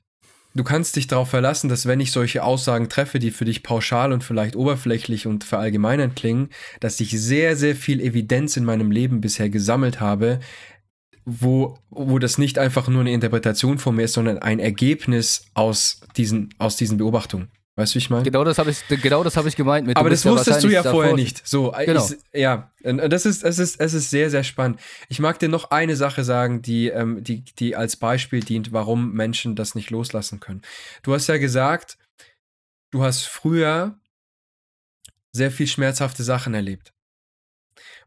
Du 0.53 0.65
kannst 0.65 0.97
dich 0.97 1.07
darauf 1.07 1.29
verlassen, 1.29 1.69
dass 1.69 1.85
wenn 1.85 2.01
ich 2.01 2.11
solche 2.11 2.43
Aussagen 2.43 2.89
treffe, 2.89 3.19
die 3.19 3.31
für 3.31 3.45
dich 3.45 3.63
pauschal 3.63 4.11
und 4.11 4.23
vielleicht 4.23 4.57
oberflächlich 4.57 5.25
und 5.25 5.45
verallgemeinern 5.45 6.13
klingen, 6.13 6.49
dass 6.81 6.99
ich 6.99 7.11
sehr, 7.11 7.55
sehr 7.55 7.75
viel 7.75 8.01
Evidenz 8.01 8.57
in 8.57 8.65
meinem 8.65 8.91
Leben 8.91 9.21
bisher 9.21 9.49
gesammelt 9.49 10.01
habe, 10.01 10.39
wo, 11.23 11.77
wo 11.89 12.19
das 12.19 12.37
nicht 12.37 12.57
einfach 12.57 12.89
nur 12.89 13.01
eine 13.01 13.13
Interpretation 13.13 13.77
von 13.77 13.95
mir 13.95 14.03
ist, 14.03 14.13
sondern 14.13 14.39
ein 14.39 14.59
Ergebnis 14.59 15.45
aus 15.53 16.01
diesen, 16.17 16.49
aus 16.57 16.75
diesen 16.75 16.97
Beobachtungen. 16.97 17.49
Weißt 17.81 17.95
du, 17.95 17.95
wie 17.95 18.03
ich 18.03 18.09
meine? 18.11 18.21
Genau 18.21 18.43
das 18.43 18.59
habe 18.59 18.69
ich, 18.69 18.87
genau 19.01 19.25
hab 19.25 19.45
ich 19.47 19.55
gemeint. 19.55 19.87
Mit, 19.87 19.97
Aber 19.97 20.11
das 20.11 20.23
wusstest 20.23 20.63
du 20.63 20.67
ja 20.67 20.83
vorher 20.83 21.15
nicht. 21.15 21.47
So, 21.47 21.71
genau. 21.71 22.07
Ich, 22.07 22.39
ja, 22.39 22.71
das 22.83 23.25
ist, 23.25 23.43
es 23.43 23.57
ist, 23.57 23.79
es 23.79 23.95
ist 23.95 24.11
sehr, 24.11 24.29
sehr 24.29 24.43
spannend. 24.43 24.79
Ich 25.09 25.17
mag 25.17 25.39
dir 25.39 25.49
noch 25.49 25.71
eine 25.71 25.95
Sache 25.95 26.23
sagen, 26.23 26.61
die, 26.61 26.89
ähm, 26.89 27.23
die, 27.23 27.41
die 27.41 27.75
als 27.75 27.97
Beispiel 27.97 28.41
dient, 28.41 28.71
warum 28.71 29.13
Menschen 29.13 29.55
das 29.55 29.73
nicht 29.73 29.89
loslassen 29.89 30.39
können. 30.39 30.61
Du 31.01 31.15
hast 31.15 31.25
ja 31.25 31.39
gesagt, 31.39 31.97
du 32.91 33.01
hast 33.01 33.23
früher 33.23 33.99
sehr 35.31 35.49
viel 35.49 35.65
schmerzhafte 35.65 36.21
Sachen 36.21 36.53
erlebt, 36.53 36.93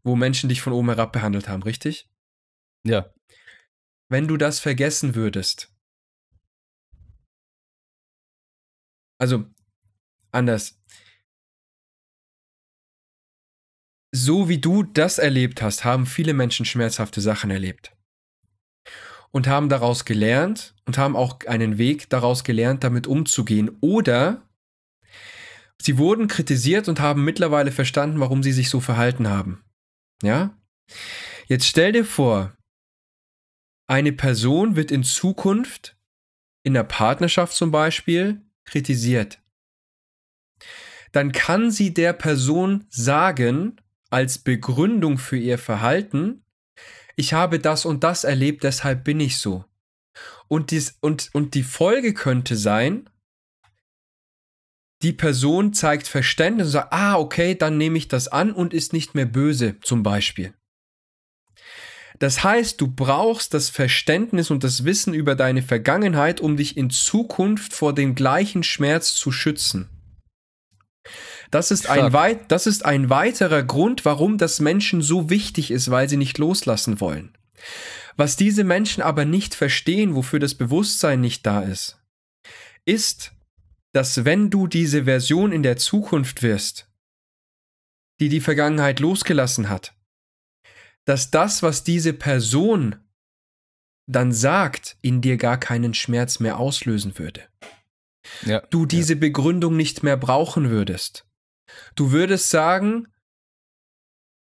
wo 0.05 0.15
Menschen 0.15 0.49
dich 0.49 0.61
von 0.61 0.73
oben 0.73 0.91
herab 0.91 1.11
behandelt 1.11 1.49
haben, 1.49 1.65
richtig? 1.65 2.09
Ja. 2.87 3.13
Wenn 4.09 4.29
du 4.29 4.37
das 4.37 4.61
vergessen 4.61 5.17
würdest, 5.17 5.75
also 9.19 9.47
anders. 10.35 10.79
So 14.15 14.49
wie 14.49 14.59
du 14.59 14.85
das 14.85 15.19
erlebt 15.19 15.61
hast, 15.61 15.85
haben 15.85 16.07
viele 16.07 16.35
Menschen 16.35 16.65
schmerzhafte 16.65 17.21
Sachen 17.21 17.51
erlebt. 17.51 17.97
Und 19.33 19.49
haben 19.49 19.69
daraus 19.69 20.05
gelernt 20.05 20.77
und 20.87 20.99
haben 20.99 21.17
auch 21.17 21.41
einen 21.47 21.79
Weg 21.79 22.09
daraus 22.11 22.45
gelernt, 22.45 22.85
damit 22.85 23.09
umzugehen. 23.09 23.77
Oder 23.81 24.49
sie 25.83 25.99
wurden 25.99 26.29
kritisiert 26.29 26.89
und 26.89 27.01
haben 27.01 27.25
mittlerweile 27.25 27.73
verstanden, 27.73 28.21
warum 28.21 28.45
sie 28.45 28.53
sich 28.53 28.71
so 28.71 28.79
verhalten 28.79 29.29
haben. 29.29 29.65
Ja? 30.23 30.57
Jetzt 31.49 31.67
stell 31.67 31.91
dir 31.91 32.05
vor, 32.05 32.57
eine 33.89 34.13
Person 34.13 34.77
wird 34.77 34.93
in 34.93 35.03
Zukunft 35.03 35.97
in 36.63 36.75
der 36.75 36.85
Partnerschaft 36.85 37.57
zum 37.57 37.73
Beispiel 37.73 38.43
kritisiert 38.65 39.44
dann 41.15 41.31
kann 41.31 41.71
sie 41.71 41.95
der 41.95 42.13
Person 42.13 42.87
sagen, 42.91 43.81
als 44.11 44.39
Begründung 44.39 45.17
für 45.17 45.37
ihr 45.37 45.59
Verhalten, 45.59 46.45
ich 47.15 47.33
habe 47.33 47.61
das 47.61 47.85
und 47.85 48.03
das 48.03 48.25
erlebt, 48.25 48.65
deshalb 48.65 49.05
bin 49.05 49.21
ich 49.21 49.39
so. 49.39 49.65
Und, 50.49 50.73
dies, 50.73 50.99
und, 51.01 51.31
und 51.33 51.55
die 51.55 51.63
Folge 51.63 52.15
könnte 52.15 52.57
sein, 52.57 53.09
die 55.03 55.13
Person 55.13 55.73
zeigt 55.73 56.09
Verständnis 56.09 56.69
und 56.69 56.73
sagt, 56.73 56.93
ah, 56.93 57.17
okay, 57.17 57.55
dann 57.55 57.79
nehme 57.79 57.99
ich 57.99 58.09
das 58.09 58.27
an 58.27 58.53
und 58.53 58.75
ist 58.75 58.93
nicht 58.93 59.15
mehr 59.15 59.27
böse, 59.27 59.79
zum 59.81 60.03
Beispiel. 60.03 60.53
Das 62.19 62.43
heißt, 62.43 62.81
du 62.81 62.89
brauchst 62.89 63.55
das 63.55 63.69
Verständnis 63.71 64.51
und 64.51 64.65
das 64.65 64.85
Wissen 64.85 65.15
über 65.15 65.37
deine 65.37 65.63
Vergangenheit, 65.63 66.41
um 66.41 66.57
dich 66.57 66.77
in 66.77 66.91
Zukunft 66.91 67.73
vor 67.73 67.95
dem 67.95 68.15
gleichen 68.17 68.63
Schmerz 68.65 69.15
zu 69.15 69.31
schützen. 69.31 69.94
Das 71.55 71.71
ist, 71.71 71.89
ein 71.89 72.13
weit, 72.13 72.51
das 72.51 72.67
ist 72.67 72.85
ein 72.85 73.11
weiterer 73.11 73.63
Grund, 73.63 74.05
warum 74.05 74.39
das 74.39 74.59
Menschen 74.59 75.03
so 75.03 75.31
wichtig 75.31 75.71
ist, 75.71 75.89
weil 75.89 76.09
sie 76.09 76.17
nicht 76.17 76.37
loslassen 76.39 77.01
wollen. 77.01 77.39
Was 78.17 78.35
diese 78.35 78.65
Menschen 78.65 79.05
aber 79.05 79.25
nicht 79.25 79.55
verstehen, 79.55 80.17
wofür 80.17 80.41
das 80.41 80.57
Bewusstsein 80.57 81.21
nicht 81.21 81.47
da 81.47 81.61
ist, 81.61 82.03
ist, 82.85 83.35
dass 83.93 84.25
wenn 84.25 84.51
du 84.51 84.67
diese 84.67 85.05
Version 85.05 85.53
in 85.53 85.63
der 85.63 85.77
Zukunft 85.77 86.43
wirst, 86.43 86.91
die 88.19 88.29
die 88.29 88.41
Vergangenheit 88.41 88.99
losgelassen 88.99 89.69
hat, 89.69 89.95
dass 91.05 91.31
das, 91.31 91.63
was 91.63 91.85
diese 91.85 92.15
Person 92.15 92.97
dann 94.11 94.33
sagt, 94.33 94.97
in 95.03 95.21
dir 95.21 95.37
gar 95.37 95.61
keinen 95.61 95.95
Schmerz 95.95 96.41
mehr 96.41 96.59
auslösen 96.59 97.17
würde. 97.17 97.45
Ja, 98.45 98.59
du 98.71 98.87
diese 98.87 99.15
ja. 99.15 99.21
Begründung 99.21 99.77
nicht 99.77 100.03
mehr 100.03 100.17
brauchen 100.17 100.71
würdest. 100.71 101.25
Du 101.95 102.13
würdest 102.13 102.51
sagen, 102.51 103.09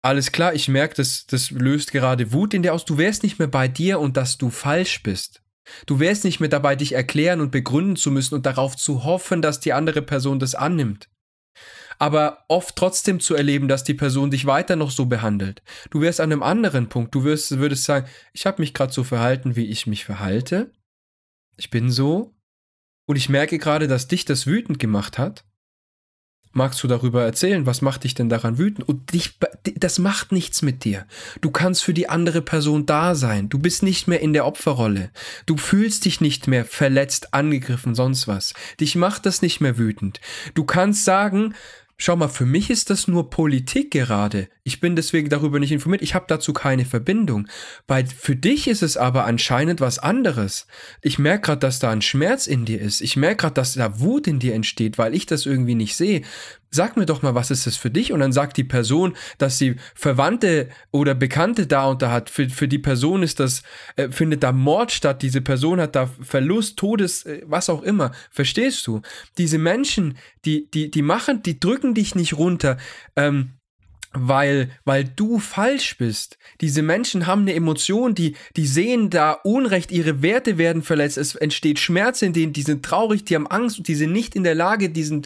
alles 0.04 0.34
klar, 0.34 0.54
ich 0.54 0.68
merke, 0.68 0.96
das, 0.96 1.26
das 1.28 1.50
löst 1.52 1.94
gerade 1.94 2.34
Wut 2.34 2.54
in 2.54 2.62
dir 2.62 2.74
aus. 2.74 2.84
Du 2.84 2.98
wärst 2.98 3.24
nicht 3.24 3.40
mehr 3.40 3.48
bei 3.48 3.70
dir 3.70 4.00
und 4.00 4.18
dass 4.18 4.38
du 4.38 4.50
falsch 4.50 5.02
bist. 5.02 5.42
Du 5.86 6.00
wärst 6.00 6.26
nicht 6.26 6.42
mehr 6.42 6.50
dabei, 6.50 6.76
dich 6.76 6.92
erklären 6.92 7.40
und 7.40 7.52
begründen 7.52 7.96
zu 7.96 8.12
müssen 8.12 8.36
und 8.36 8.46
darauf 8.46 8.76
zu 8.76 9.06
hoffen, 9.06 9.42
dass 9.42 9.62
die 9.62 9.72
andere 9.72 10.02
Person 10.02 10.40
das 10.40 10.56
annimmt. 10.56 11.10
Aber 12.00 12.44
oft 12.50 12.76
trotzdem 12.76 13.22
zu 13.22 13.34
erleben, 13.34 13.70
dass 13.70 13.86
die 13.86 13.94
Person 13.94 14.30
dich 14.30 14.46
weiter 14.46 14.76
noch 14.76 14.92
so 14.92 15.06
behandelt. 15.06 15.64
Du 15.90 16.02
wärst 16.02 16.20
an 16.20 16.34
einem 16.34 16.44
anderen 16.44 16.90
Punkt. 16.90 17.16
Du 17.16 17.24
wirst, 17.24 17.58
würdest 17.60 17.86
sagen, 17.86 18.08
ich 18.34 18.46
habe 18.46 18.62
mich 18.62 18.74
gerade 18.74 18.92
so 18.92 19.06
verhalten, 19.06 19.56
wie 19.56 19.68
ich 19.68 19.88
mich 19.88 20.04
verhalte. 20.04 20.74
Ich 21.56 21.70
bin 21.70 21.90
so. 21.90 22.36
Und 23.06 23.16
ich 23.16 23.30
merke 23.30 23.58
gerade, 23.58 23.88
dass 23.88 24.10
dich 24.10 24.26
das 24.26 24.48
wütend 24.48 24.80
gemacht 24.80 25.18
hat 25.18 25.46
magst 26.54 26.82
du 26.84 26.88
darüber 26.88 27.24
erzählen? 27.24 27.66
Was 27.66 27.82
macht 27.82 28.04
dich 28.04 28.14
denn 28.14 28.30
daran 28.30 28.58
wütend? 28.58 28.88
Und 28.88 29.14
dich, 29.14 29.38
das 29.76 30.00
macht 30.00 30.32
nichts 30.32 30.62
mit 30.62 30.84
dir. 30.84 31.06
Du 31.42 31.52
kannst 31.52 31.84
für 31.84 31.94
die 31.94 32.10
andere 32.10 32.42
Person 32.42 32.86
da 32.86 33.16
sein. 33.16 33.50
Du 33.50 33.60
bist 33.60 33.84
nicht 33.84 34.08
mehr 34.08 34.22
in 34.22 34.34
der 34.34 34.46
Opferrolle. 34.46 35.10
Du 35.46 35.58
fühlst 35.58 36.06
dich 36.06 36.22
nicht 36.22 36.48
mehr 36.48 36.66
verletzt, 36.66 37.34
angegriffen, 37.34 37.96
sonst 37.96 38.28
was. 38.28 38.54
Dich 38.80 38.96
macht 38.96 39.26
das 39.26 39.42
nicht 39.42 39.60
mehr 39.60 39.78
wütend. 39.78 40.22
Du 40.54 40.64
kannst 40.64 41.06
sagen, 41.06 41.54
Schau 41.98 42.16
mal, 42.16 42.28
für 42.28 42.46
mich 42.46 42.70
ist 42.70 42.90
das 42.90 43.08
nur 43.08 43.30
Politik 43.30 43.92
gerade. 43.92 44.50
Ich 44.64 44.80
bin 44.80 44.96
deswegen 44.96 45.30
darüber 45.30 45.60
nicht 45.60 45.72
informiert. 45.72 46.02
Ich 46.02 46.16
habe 46.16 46.26
dazu 46.28 46.52
keine 46.52 46.86
Verbindung. 46.86 47.48
Bei, 47.86 48.06
für 48.06 48.36
dich 48.36 48.68
ist 48.68 48.82
es 48.82 48.98
aber 48.98 49.26
anscheinend 49.26 49.80
was 49.80 50.00
anderes. 50.00 50.68
Ich 51.02 51.20
merke 51.20 51.48
gerade, 51.48 51.60
dass 51.60 51.80
da 51.80 51.92
ein 51.92 52.02
Schmerz 52.02 52.48
in 52.48 52.66
dir 52.66 52.82
ist. 52.82 53.02
Ich 53.02 53.16
merke 53.16 53.42
gerade, 53.42 53.54
dass 53.54 53.74
da 53.74 54.00
Wut 54.00 54.28
in 54.28 54.40
dir 54.40 54.56
entsteht, 54.56 54.98
weil 54.98 55.14
ich 55.14 55.28
das 55.28 55.46
irgendwie 55.46 55.76
nicht 55.76 55.96
sehe. 55.96 56.24
Sag 56.74 56.98
mir 56.98 57.06
doch 57.06 57.22
mal, 57.22 57.36
was 57.36 57.52
ist 57.52 57.68
das 57.68 57.76
für 57.76 57.92
dich? 57.92 58.12
Und 58.12 58.20
dann 58.20 58.34
sagt 58.34 58.58
die 58.58 58.64
Person, 58.64 59.16
dass 59.38 59.60
sie 59.60 59.76
Verwandte 59.94 60.70
oder 60.90 61.14
Bekannte 61.14 61.68
da 61.68 61.86
und 61.86 62.02
da 62.02 62.10
hat. 62.10 62.32
Für, 62.32 62.50
für 62.50 62.68
die 62.68 62.80
Person 62.80 63.22
ist 63.22 63.40
das, 63.40 63.62
äh, 63.96 64.10
findet 64.10 64.42
da 64.42 64.52
Mord 64.52 64.92
statt. 64.92 65.22
Diese 65.22 65.42
Person 65.42 65.80
hat 65.80 65.96
da 65.96 66.10
Verlust, 66.22 66.78
Todes, 66.78 67.28
äh, 67.28 67.44
was 67.46 67.70
auch 67.70 67.84
immer. 67.84 68.12
Verstehst 68.32 68.88
du? 68.88 69.02
Diese 69.38 69.60
Menschen, 69.60 70.18
die, 70.46 70.68
die, 70.72 70.90
die 70.90 71.04
machen, 71.04 71.44
die 71.44 71.60
drücken 71.60 71.94
dich 71.94 72.16
nicht 72.16 72.34
runter. 72.34 72.78
Ähm, 73.16 73.52
weil, 74.14 74.70
weil 74.86 75.04
du 75.04 75.40
falsch 75.40 75.98
bist. 75.98 76.38
Diese 76.62 76.84
Menschen 76.84 77.26
haben 77.26 77.42
eine 77.42 77.56
Emotion, 77.56 78.14
die, 78.16 78.36
die 78.56 78.68
sehen 78.68 79.10
da 79.10 79.32
Unrecht, 79.32 79.92
ihre 79.92 80.22
Werte 80.22 80.58
werden 80.58 80.84
verletzt, 80.84 81.18
es 81.18 81.36
entsteht 81.36 81.80
Schmerz 81.80 82.22
in 82.22 82.34
denen, 82.34 82.54
die 82.54 82.62
sind 82.62 82.86
traurig, 82.86 83.26
die 83.26 83.36
haben 83.36 83.48
Angst 83.48 83.80
und 83.80 83.88
die 83.88 83.96
sind 83.96 84.12
nicht 84.12 84.36
in 84.36 84.44
der 84.44 84.56
Lage, 84.56 84.90
diesen, 84.90 85.26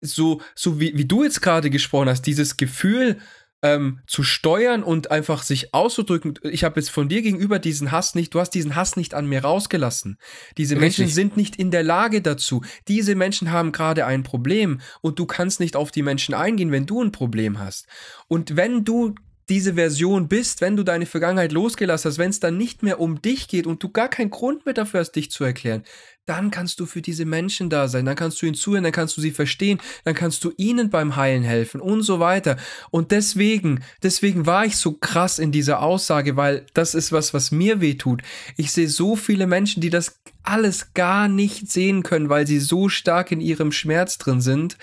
so, 0.00 0.40
so 0.54 0.80
wie, 0.80 0.96
wie 0.96 1.04
du 1.04 1.24
jetzt 1.24 1.42
gerade 1.42 1.70
gesprochen 1.70 2.08
hast, 2.08 2.22
dieses 2.22 2.56
Gefühl 2.56 3.18
ähm, 3.62 4.00
zu 4.06 4.22
steuern 4.22 4.82
und 4.82 5.10
einfach 5.10 5.42
sich 5.42 5.74
auszudrücken. 5.74 6.38
Ich 6.44 6.64
habe 6.64 6.80
jetzt 6.80 6.90
von 6.90 7.08
dir 7.08 7.22
gegenüber 7.22 7.58
diesen 7.58 7.92
Hass 7.92 8.14
nicht, 8.14 8.32
du 8.32 8.40
hast 8.40 8.50
diesen 8.50 8.74
Hass 8.74 8.96
nicht 8.96 9.14
an 9.14 9.26
mir 9.26 9.42
rausgelassen. 9.42 10.18
Diese 10.56 10.76
Richtig. 10.76 10.98
Menschen 10.98 11.14
sind 11.14 11.36
nicht 11.36 11.56
in 11.56 11.70
der 11.70 11.82
Lage 11.82 12.22
dazu. 12.22 12.62
Diese 12.88 13.14
Menschen 13.14 13.50
haben 13.50 13.72
gerade 13.72 14.06
ein 14.06 14.22
Problem 14.22 14.80
und 15.02 15.18
du 15.18 15.26
kannst 15.26 15.60
nicht 15.60 15.76
auf 15.76 15.90
die 15.90 16.02
Menschen 16.02 16.34
eingehen, 16.34 16.72
wenn 16.72 16.86
du 16.86 17.02
ein 17.02 17.12
Problem 17.12 17.58
hast. 17.58 17.86
Und 18.28 18.56
wenn 18.56 18.84
du 18.84 19.14
diese 19.50 19.74
Version 19.74 20.28
bist, 20.28 20.60
wenn 20.60 20.76
du 20.76 20.84
deine 20.84 21.06
Vergangenheit 21.06 21.50
losgelassen 21.50 22.08
hast, 22.08 22.18
wenn 22.18 22.30
es 22.30 22.38
dann 22.38 22.56
nicht 22.56 22.84
mehr 22.84 23.00
um 23.00 23.20
dich 23.20 23.48
geht 23.48 23.66
und 23.66 23.82
du 23.82 23.88
gar 23.90 24.08
keinen 24.08 24.30
Grund 24.30 24.64
mehr 24.64 24.74
dafür 24.74 25.00
hast, 25.00 25.12
dich 25.12 25.30
zu 25.32 25.42
erklären, 25.42 25.82
dann 26.26 26.50
kannst 26.50 26.80
du 26.80 26.86
für 26.86 27.02
diese 27.02 27.24
Menschen 27.24 27.70
da 27.70 27.88
sein, 27.88 28.04
dann 28.04 28.16
kannst 28.16 28.40
du 28.40 28.46
ihnen 28.46 28.54
zuhören, 28.54 28.84
dann 28.84 28.92
kannst 28.92 29.16
du 29.16 29.20
sie 29.20 29.30
verstehen, 29.30 29.80
dann 30.04 30.14
kannst 30.14 30.44
du 30.44 30.52
ihnen 30.56 30.90
beim 30.90 31.16
Heilen 31.16 31.42
helfen 31.42 31.80
und 31.80 32.02
so 32.02 32.20
weiter. 32.20 32.56
Und 32.90 33.10
deswegen, 33.10 33.82
deswegen 34.02 34.46
war 34.46 34.64
ich 34.64 34.76
so 34.76 34.92
krass 34.92 35.38
in 35.38 35.52
dieser 35.52 35.82
Aussage, 35.82 36.36
weil 36.36 36.66
das 36.74 36.94
ist 36.94 37.12
was, 37.12 37.34
was 37.34 37.50
mir 37.50 37.80
weh 37.80 37.94
tut. 37.94 38.22
Ich 38.56 38.72
sehe 38.72 38.88
so 38.88 39.16
viele 39.16 39.46
Menschen, 39.46 39.80
die 39.80 39.90
das 39.90 40.20
alles 40.42 40.94
gar 40.94 41.28
nicht 41.28 41.70
sehen 41.70 42.02
können, 42.02 42.28
weil 42.28 42.46
sie 42.46 42.60
so 42.60 42.88
stark 42.88 43.32
in 43.32 43.40
ihrem 43.40 43.72
Schmerz 43.72 44.18
drin 44.18 44.40
sind. 44.40 44.76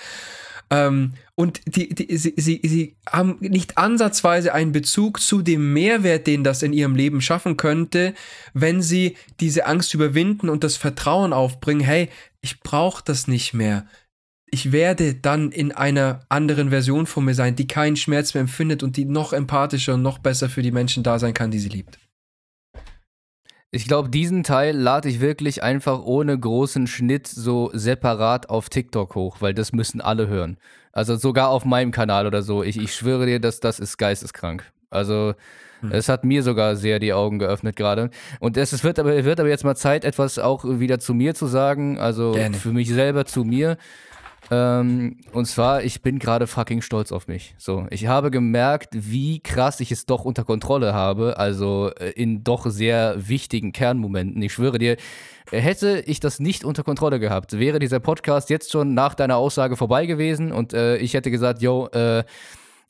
Ähm, 0.69 1.13
und 1.35 1.61
die, 1.65 1.89
die, 1.93 2.17
sie, 2.17 2.33
sie, 2.35 2.61
sie 2.63 2.97
haben 3.07 3.37
nicht 3.39 3.77
ansatzweise 3.77 4.53
einen 4.53 4.71
Bezug 4.71 5.21
zu 5.21 5.41
dem 5.41 5.73
Mehrwert, 5.73 6.27
den 6.27 6.43
das 6.43 6.63
in 6.63 6.73
ihrem 6.73 6.95
Leben 6.95 7.21
schaffen 7.21 7.57
könnte, 7.57 8.13
wenn 8.53 8.81
sie 8.81 9.15
diese 9.39 9.65
Angst 9.65 9.93
überwinden 9.93 10.49
und 10.49 10.63
das 10.63 10.75
Vertrauen 10.75 11.33
aufbringen, 11.33 11.81
hey, 11.81 12.09
ich 12.41 12.59
brauche 12.59 13.03
das 13.05 13.27
nicht 13.27 13.53
mehr. 13.53 13.85
Ich 14.49 14.71
werde 14.71 15.13
dann 15.15 15.51
in 15.51 15.73
einer 15.73 16.21
anderen 16.29 16.69
Version 16.69 17.05
von 17.05 17.25
mir 17.25 17.33
sein, 17.33 17.55
die 17.55 17.67
keinen 17.67 17.97
Schmerz 17.97 18.33
mehr 18.33 18.41
empfindet 18.41 18.81
und 18.81 18.95
die 18.95 19.05
noch 19.05 19.33
empathischer 19.33 19.95
und 19.95 20.01
noch 20.01 20.19
besser 20.19 20.49
für 20.49 20.61
die 20.61 20.71
Menschen 20.71 21.03
da 21.03 21.19
sein 21.19 21.33
kann, 21.33 21.51
die 21.51 21.59
sie 21.59 21.69
liebt. 21.69 21.99
Ich 23.77 23.87
glaube, 23.87 24.09
diesen 24.09 24.41
Teil 24.41 24.75
lade 24.75 25.07
ich 25.07 25.21
wirklich 25.21 25.61
einfach 25.61 26.01
ohne 26.03 26.35
großen 26.35 26.87
Schnitt 26.87 27.27
so 27.27 27.69
separat 27.75 28.49
auf 28.49 28.69
TikTok 28.69 29.13
hoch, 29.13 29.37
weil 29.39 29.53
das 29.53 29.71
müssen 29.71 30.01
alle 30.01 30.27
hören. 30.27 30.57
Also 30.93 31.15
sogar 31.15 31.49
auf 31.49 31.63
meinem 31.63 31.91
Kanal 31.91 32.25
oder 32.25 32.41
so. 32.41 32.63
Ich, 32.63 32.81
ich 32.81 32.95
schwöre 32.95 33.27
dir, 33.27 33.39
dass 33.39 33.59
das 33.59 33.79
ist 33.79 33.97
geisteskrank. 33.97 34.63
Also 34.89 35.35
hm. 35.81 35.91
es 35.91 36.09
hat 36.09 36.23
mir 36.23 36.41
sogar 36.41 36.75
sehr 36.75 36.97
die 36.97 37.13
Augen 37.13 37.37
geöffnet 37.37 37.75
gerade. 37.75 38.09
Und 38.39 38.57
es, 38.57 38.73
es 38.73 38.83
wird, 38.83 38.97
aber, 38.97 39.23
wird 39.23 39.39
aber 39.39 39.49
jetzt 39.49 39.63
mal 39.63 39.75
Zeit, 39.75 40.05
etwas 40.05 40.39
auch 40.39 40.63
wieder 40.65 40.97
zu 40.97 41.13
mir 41.13 41.35
zu 41.35 41.45
sagen. 41.45 41.99
Also 41.99 42.31
Gerne. 42.31 42.57
für 42.57 42.71
mich 42.71 42.89
selber 42.89 43.25
zu 43.25 43.43
mir. 43.43 43.77
Ähm, 44.49 45.17
und 45.33 45.45
zwar, 45.45 45.83
ich 45.83 46.01
bin 46.01 46.19
gerade 46.19 46.47
fucking 46.47 46.81
stolz 46.81 47.11
auf 47.11 47.27
mich. 47.27 47.55
So, 47.57 47.85
ich 47.89 48.07
habe 48.07 48.31
gemerkt, 48.31 48.89
wie 48.93 49.39
krass 49.39 49.79
ich 49.79 49.91
es 49.91 50.05
doch 50.05 50.25
unter 50.25 50.43
Kontrolle 50.43 50.93
habe. 50.93 51.37
Also 51.37 51.91
äh, 51.99 52.11
in 52.11 52.43
doch 52.43 52.65
sehr 52.67 53.15
wichtigen 53.27 53.71
Kernmomenten. 53.71 54.41
Ich 54.41 54.53
schwöre 54.53 54.79
dir, 54.79 54.97
hätte 55.51 56.03
ich 56.05 56.19
das 56.19 56.39
nicht 56.39 56.63
unter 56.63 56.83
Kontrolle 56.83 57.19
gehabt, 57.19 57.57
wäre 57.59 57.79
dieser 57.79 57.99
Podcast 57.99 58.49
jetzt 58.49 58.71
schon 58.71 58.93
nach 58.93 59.15
deiner 59.15 59.37
Aussage 59.37 59.75
vorbei 59.75 60.05
gewesen 60.05 60.51
und 60.51 60.73
äh, 60.73 60.97
ich 60.97 61.13
hätte 61.13 61.31
gesagt, 61.31 61.61
yo, 61.61 61.87
äh, 61.87 62.23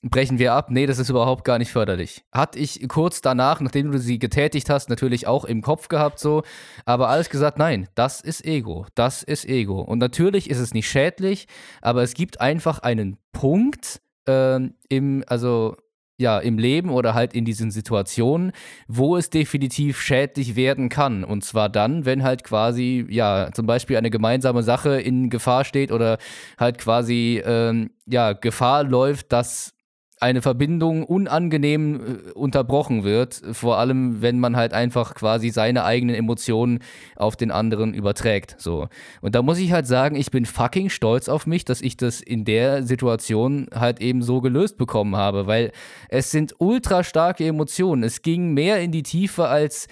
brechen 0.09 0.39
wir 0.39 0.53
ab. 0.53 0.69
Nee, 0.69 0.85
das 0.85 0.99
ist 0.99 1.09
überhaupt 1.09 1.43
gar 1.43 1.57
nicht 1.57 1.71
förderlich. 1.71 2.23
Hatte 2.31 2.59
ich 2.59 2.87
kurz 2.87 3.21
danach, 3.21 3.61
nachdem 3.61 3.91
du 3.91 3.99
sie 3.99 4.19
getätigt 4.19 4.69
hast, 4.69 4.89
natürlich 4.89 5.27
auch 5.27 5.45
im 5.45 5.61
Kopf 5.61 5.87
gehabt 5.87 6.19
so, 6.19 6.43
aber 6.85 7.09
alles 7.09 7.29
gesagt, 7.29 7.57
nein, 7.57 7.87
das 7.95 8.21
ist 8.21 8.45
Ego, 8.45 8.85
das 8.95 9.23
ist 9.23 9.45
Ego. 9.45 9.81
Und 9.81 9.99
natürlich 9.99 10.49
ist 10.49 10.59
es 10.59 10.73
nicht 10.73 10.89
schädlich, 10.89 11.47
aber 11.81 12.03
es 12.03 12.13
gibt 12.13 12.41
einfach 12.41 12.79
einen 12.79 13.17
Punkt 13.31 14.01
ähm, 14.27 14.73
im, 14.89 15.23
also 15.27 15.75
ja, 16.19 16.39
im 16.39 16.57
Leben 16.57 16.89
oder 16.89 17.13
halt 17.13 17.33
in 17.33 17.45
diesen 17.45 17.69
Situationen, 17.69 18.51
wo 18.87 19.17
es 19.17 19.29
definitiv 19.29 20.01
schädlich 20.01 20.55
werden 20.55 20.89
kann. 20.89 21.23
Und 21.23 21.43
zwar 21.45 21.69
dann, 21.69 22.05
wenn 22.05 22.23
halt 22.23 22.43
quasi, 22.43 23.05
ja, 23.09 23.51
zum 23.53 23.67
Beispiel 23.67 23.97
eine 23.97 24.09
gemeinsame 24.09 24.63
Sache 24.63 24.99
in 24.99 25.29
Gefahr 25.29 25.63
steht 25.63 25.91
oder 25.91 26.17
halt 26.57 26.79
quasi, 26.79 27.41
ähm, 27.45 27.91
ja, 28.07 28.33
Gefahr 28.33 28.83
läuft, 28.83 29.31
dass 29.31 29.76
eine 30.19 30.41
Verbindung 30.41 31.03
unangenehm 31.03 31.95
äh, 31.95 32.31
unterbrochen 32.31 33.03
wird, 33.03 33.41
vor 33.51 33.77
allem 33.77 34.21
wenn 34.21 34.39
man 34.39 34.57
halt 34.57 34.73
einfach 34.73 35.13
quasi 35.13 35.49
seine 35.49 35.83
eigenen 35.83 36.15
Emotionen 36.15 36.79
auf 37.15 37.35
den 37.35 37.51
anderen 37.51 37.93
überträgt, 37.93 38.55
so. 38.57 38.87
Und 39.21 39.35
da 39.35 39.41
muss 39.41 39.59
ich 39.59 39.71
halt 39.71 39.85
sagen, 39.85 40.15
ich 40.15 40.31
bin 40.31 40.45
fucking 40.45 40.89
stolz 40.89 41.29
auf 41.29 41.45
mich, 41.45 41.65
dass 41.65 41.81
ich 41.81 41.97
das 41.97 42.21
in 42.21 42.45
der 42.45 42.83
Situation 42.83 43.67
halt 43.73 44.01
eben 44.01 44.21
so 44.21 44.41
gelöst 44.41 44.77
bekommen 44.77 45.15
habe, 45.15 45.45
weil 45.45 45.71
es 46.09 46.31
sind 46.31 46.55
ultra 46.57 47.03
starke 47.03 47.45
Emotionen. 47.45 48.03
Es 48.03 48.21
ging 48.21 48.53
mehr 48.53 48.81
in 48.81 48.91
die 48.91 49.03
Tiefe 49.03 49.47
als 49.47 49.87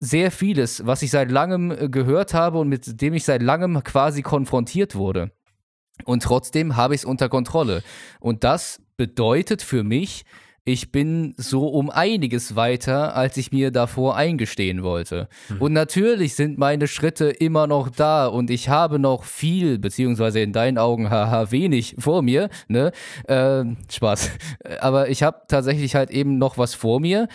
sehr 0.00 0.30
vieles, 0.30 0.86
was 0.86 1.02
ich 1.02 1.10
seit 1.10 1.30
langem 1.30 1.70
äh, 1.70 1.88
gehört 1.90 2.32
habe 2.32 2.58
und 2.58 2.68
mit 2.68 3.00
dem 3.02 3.12
ich 3.12 3.24
seit 3.24 3.42
langem 3.42 3.84
quasi 3.84 4.22
konfrontiert 4.22 4.94
wurde. 4.94 5.30
Und 6.04 6.22
trotzdem 6.22 6.76
habe 6.76 6.94
ich 6.94 7.02
es 7.02 7.04
unter 7.04 7.28
Kontrolle. 7.28 7.82
Und 8.20 8.42
das 8.42 8.80
bedeutet 9.00 9.62
für 9.62 9.82
mich, 9.82 10.26
ich 10.64 10.92
bin 10.92 11.32
so 11.38 11.68
um 11.68 11.88
einiges 11.88 12.54
weiter, 12.54 13.16
als 13.16 13.38
ich 13.38 13.50
mir 13.50 13.70
davor 13.70 14.14
eingestehen 14.14 14.82
wollte. 14.82 15.30
Mhm. 15.48 15.62
Und 15.62 15.72
natürlich 15.72 16.34
sind 16.34 16.58
meine 16.58 16.86
Schritte 16.86 17.30
immer 17.30 17.66
noch 17.66 17.88
da 17.88 18.26
und 18.26 18.50
ich 18.50 18.68
habe 18.68 18.98
noch 18.98 19.24
viel, 19.24 19.78
beziehungsweise 19.78 20.40
in 20.40 20.52
deinen 20.52 20.76
Augen 20.76 21.08
haha 21.08 21.50
wenig 21.50 21.96
vor 21.98 22.20
mir, 22.20 22.50
ne? 22.68 22.92
Äh, 23.26 23.64
Spaß. 23.90 24.32
Aber 24.80 25.08
ich 25.08 25.22
habe 25.22 25.40
tatsächlich 25.48 25.94
halt 25.94 26.10
eben 26.10 26.36
noch 26.36 26.58
was 26.58 26.74
vor 26.74 27.00
mir. 27.00 27.28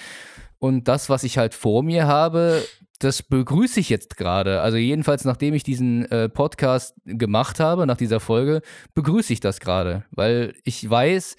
Und 0.59 0.87
das, 0.87 1.09
was 1.09 1.23
ich 1.23 1.39
halt 1.39 1.55
vor 1.55 1.81
mir 1.81 2.05
habe, 2.05 2.63
das 2.99 3.23
begrüße 3.23 3.79
ich 3.79 3.89
jetzt 3.89 4.17
gerade. 4.17 4.61
Also 4.61 4.77
jedenfalls, 4.77 5.25
nachdem 5.25 5.53
ich 5.53 5.63
diesen 5.63 6.05
äh, 6.11 6.29
Podcast 6.29 6.95
gemacht 7.05 7.59
habe, 7.59 7.85
nach 7.85 7.97
dieser 7.97 8.19
Folge, 8.19 8.61
begrüße 8.93 9.33
ich 9.33 9.39
das 9.39 9.59
gerade, 9.59 10.05
weil 10.11 10.55
ich 10.63 10.89
weiß, 10.89 11.35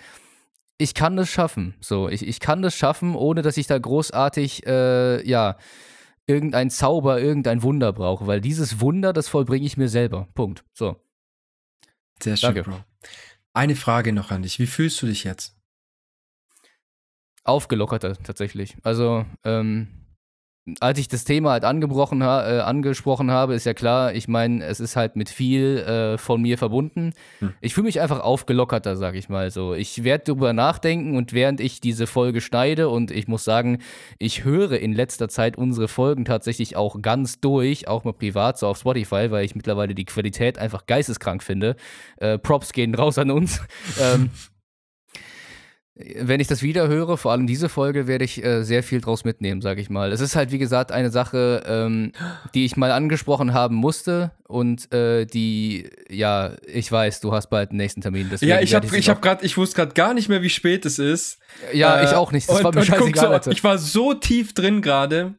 ich 0.79 0.95
kann 0.95 1.17
das 1.17 1.31
schaffen. 1.31 1.75
So, 1.81 2.09
ich, 2.09 2.27
ich 2.27 2.41
kann 2.41 2.63
das 2.63 2.75
schaffen, 2.75 3.15
ohne 3.15 3.43
dass 3.43 3.57
ich 3.57 3.67
da 3.67 3.79
großartig, 3.79 4.67
äh, 4.67 5.27
ja, 5.27 5.57
irgendein 6.27 6.71
Zauber, 6.71 7.21
irgendein 7.21 7.63
Wunder 7.63 7.93
brauche, 7.93 8.27
weil 8.27 8.41
dieses 8.41 8.81
Wunder, 8.81 9.13
das 9.13 9.29
vollbringe 9.29 9.65
ich 9.65 9.77
mir 9.77 9.89
selber. 9.89 10.29
Punkt. 10.35 10.65
So. 10.75 10.97
Sehr 12.21 12.37
schön, 12.37 12.55
Danke. 12.55 12.71
Bro. 12.71 12.85
Eine 13.55 13.77
Frage 13.77 14.13
noch 14.13 14.31
an 14.31 14.43
dich. 14.43 14.59
Wie 14.59 14.67
fühlst 14.67 15.01
du 15.01 15.07
dich 15.07 15.25
jetzt? 15.25 15.57
Aufgelockerter 17.45 18.17
tatsächlich. 18.17 18.77
Also, 18.83 19.25
ähm, 19.45 20.06
als 20.81 20.99
ich 20.99 21.07
das 21.07 21.25
Thema 21.25 21.53
halt 21.53 21.64
angebrochen, 21.64 22.23
äh, 22.23 22.25
angesprochen 22.25 23.31
habe, 23.31 23.55
ist 23.55 23.67
ja 23.67 23.75
klar, 23.75 24.14
ich 24.14 24.27
meine, 24.27 24.64
es 24.64 24.81
ist 24.81 24.97
halt 24.97 25.14
mit 25.14 25.29
viel 25.29 25.79
äh, 25.79 26.19
von 26.19 26.43
mir 26.43 26.59
verbunden. 26.59 27.12
Hm. 27.39 27.53
Ich 27.61 27.75
fühle 27.75 27.87
mich 27.87 28.01
einfach 28.01 28.21
aufgelockerter, 28.21 28.97
sag 28.97 29.14
ich 29.14 29.29
mal 29.29 29.51
so. 29.53 29.75
Ich 29.75 30.03
werde 30.03 30.25
darüber 30.27 30.53
nachdenken 30.53 31.17
und 31.17 31.33
während 31.33 31.61
ich 31.61 31.81
diese 31.81 32.09
Folge 32.09 32.41
schneide 32.41 32.89
und 32.89 33.12
ich 33.12 33.29
muss 33.29 33.45
sagen, 33.45 33.79
ich 34.19 34.45
höre 34.45 34.79
in 34.81 34.93
letzter 34.93 35.29
Zeit 35.29 35.57
unsere 35.57 35.87
Folgen 35.87 36.25
tatsächlich 36.25 36.77
auch 36.77 37.01
ganz 37.01 37.39
durch, 37.41 37.87
auch 37.87 38.03
mal 38.03 38.12
privat 38.12 38.59
so 38.59 38.67
auf 38.67 38.79
Spotify, 38.79 39.31
weil 39.31 39.45
ich 39.45 39.55
mittlerweile 39.55 39.95
die 39.95 40.05
Qualität 40.05 40.59
einfach 40.59 40.87
geisteskrank 40.87 41.45
finde. 41.45 41.77
Äh, 42.17 42.39
Props 42.39 42.73
gehen 42.73 42.95
raus 42.95 43.19
an 43.19 43.31
uns. 43.31 43.61
ähm, 44.01 44.31
wenn 45.99 46.40
ich 46.40 46.47
das 46.47 46.62
wieder 46.62 46.88
höre, 46.88 47.16
vor 47.16 47.32
allem 47.32 47.47
diese 47.47 47.70
Folge, 47.70 48.07
werde 48.07 48.24
ich 48.24 48.44
äh, 48.44 48.62
sehr 48.64 48.82
viel 48.82 49.01
draus 49.01 49.24
mitnehmen, 49.24 49.62
sage 49.62 49.80
ich 49.80 49.88
mal. 49.88 50.12
Es 50.12 50.20
ist 50.20 50.36
halt, 50.36 50.53
wie 50.53 50.59
gesagt, 50.59 50.92
eine 50.92 51.11
Sache, 51.11 51.62
ähm, 51.66 52.12
die 52.55 52.66
ich 52.66 52.76
mal 52.76 52.92
angesprochen 52.92 53.55
haben 53.55 53.76
musste 53.76 54.32
und 54.47 54.92
äh, 54.92 55.24
die, 55.24 55.88
ja, 56.11 56.53
ich 56.66 56.92
weiß, 56.92 57.20
du 57.20 57.32
hast 57.32 57.49
bald 57.49 57.70
den 57.70 57.78
nächsten 57.78 58.03
Termin. 58.03 58.30
Ja, 58.40 58.61
ich 58.61 58.74
habe 58.74 58.94
ich 58.94 59.09
hab 59.09 59.22
grad, 59.22 59.42
ich 59.42 59.57
wusste 59.57 59.76
gerade 59.76 59.94
gar 59.94 60.12
nicht 60.12 60.28
mehr, 60.28 60.42
wie 60.42 60.51
spät 60.51 60.84
es 60.84 60.99
ist. 60.99 61.38
Ja, 61.72 61.99
äh, 61.99 62.05
ich 62.05 62.14
auch 62.14 62.30
nicht. 62.30 62.47
Das 62.47 62.59
und, 62.59 62.64
war 62.64 62.74
mir 62.74 62.84
scheißegal. 62.84 63.42
So, 63.42 63.51
ich 63.51 63.64
war 63.64 63.78
so 63.78 64.12
tief 64.12 64.53
drin 64.53 64.82
gerade. 64.82 65.34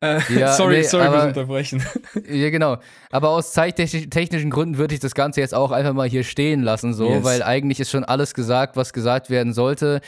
Äh, 0.00 0.20
ja, 0.38 0.52
sorry, 0.56 0.78
nee, 0.78 0.82
sorry 0.82 1.06
aber, 1.06 1.16
fürs 1.16 1.26
Unterbrechen. 1.28 1.84
Ja, 2.28 2.50
genau. 2.50 2.76
Aber 3.10 3.30
aus 3.30 3.52
zeittechnischen 3.52 4.50
Gründen 4.50 4.78
würde 4.78 4.94
ich 4.94 5.00
das 5.00 5.14
Ganze 5.14 5.40
jetzt 5.40 5.54
auch 5.54 5.72
einfach 5.72 5.92
mal 5.92 6.08
hier 6.08 6.24
stehen 6.24 6.62
lassen, 6.62 6.94
so, 6.94 7.08
yes. 7.08 7.24
weil 7.24 7.42
eigentlich 7.42 7.80
ist 7.80 7.90
schon 7.90 8.04
alles 8.04 8.34
gesagt, 8.34 8.76
was 8.76 8.92
gesagt 8.92 9.30
werden 9.30 9.52
sollte. 9.52 10.00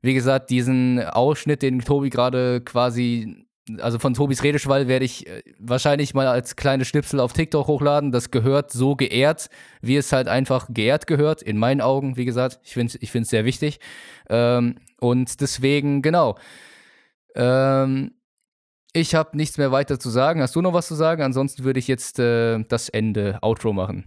Wie 0.00 0.14
gesagt, 0.14 0.50
diesen 0.50 1.02
Ausschnitt, 1.02 1.62
den 1.62 1.80
Tobi 1.80 2.10
gerade 2.10 2.60
quasi, 2.60 3.46
also 3.80 3.98
von 3.98 4.14
Tobis 4.14 4.42
Redeschwall, 4.42 4.88
werde 4.88 5.04
ich 5.04 5.26
äh, 5.26 5.42
wahrscheinlich 5.58 6.14
mal 6.14 6.26
als 6.26 6.56
kleine 6.56 6.84
Schnipsel 6.84 7.20
auf 7.20 7.32
TikTok 7.32 7.66
hochladen. 7.66 8.12
Das 8.12 8.30
gehört 8.30 8.70
so 8.70 8.96
geehrt, 8.96 9.48
wie 9.82 9.96
es 9.96 10.12
halt 10.12 10.28
einfach 10.28 10.68
geehrt 10.70 11.06
gehört, 11.06 11.42
in 11.42 11.58
meinen 11.58 11.80
Augen, 11.80 12.16
wie 12.16 12.24
gesagt. 12.24 12.60
Ich 12.62 12.74
finde 12.74 12.98
es 13.02 13.16
ich 13.16 13.28
sehr 13.28 13.44
wichtig. 13.44 13.78
Ähm, 14.28 14.76
und 15.00 15.40
deswegen, 15.40 16.00
genau. 16.00 16.36
Ähm, 17.34 18.13
ich 18.94 19.14
habe 19.14 19.36
nichts 19.36 19.58
mehr 19.58 19.72
weiter 19.72 19.98
zu 19.98 20.08
sagen. 20.08 20.40
Hast 20.40 20.54
du 20.56 20.62
noch 20.62 20.72
was 20.72 20.86
zu 20.86 20.94
sagen? 20.94 21.22
Ansonsten 21.22 21.64
würde 21.64 21.80
ich 21.80 21.88
jetzt 21.88 22.18
äh, 22.18 22.64
das 22.68 22.88
Ende, 22.88 23.38
Outro 23.42 23.72
machen. 23.72 24.06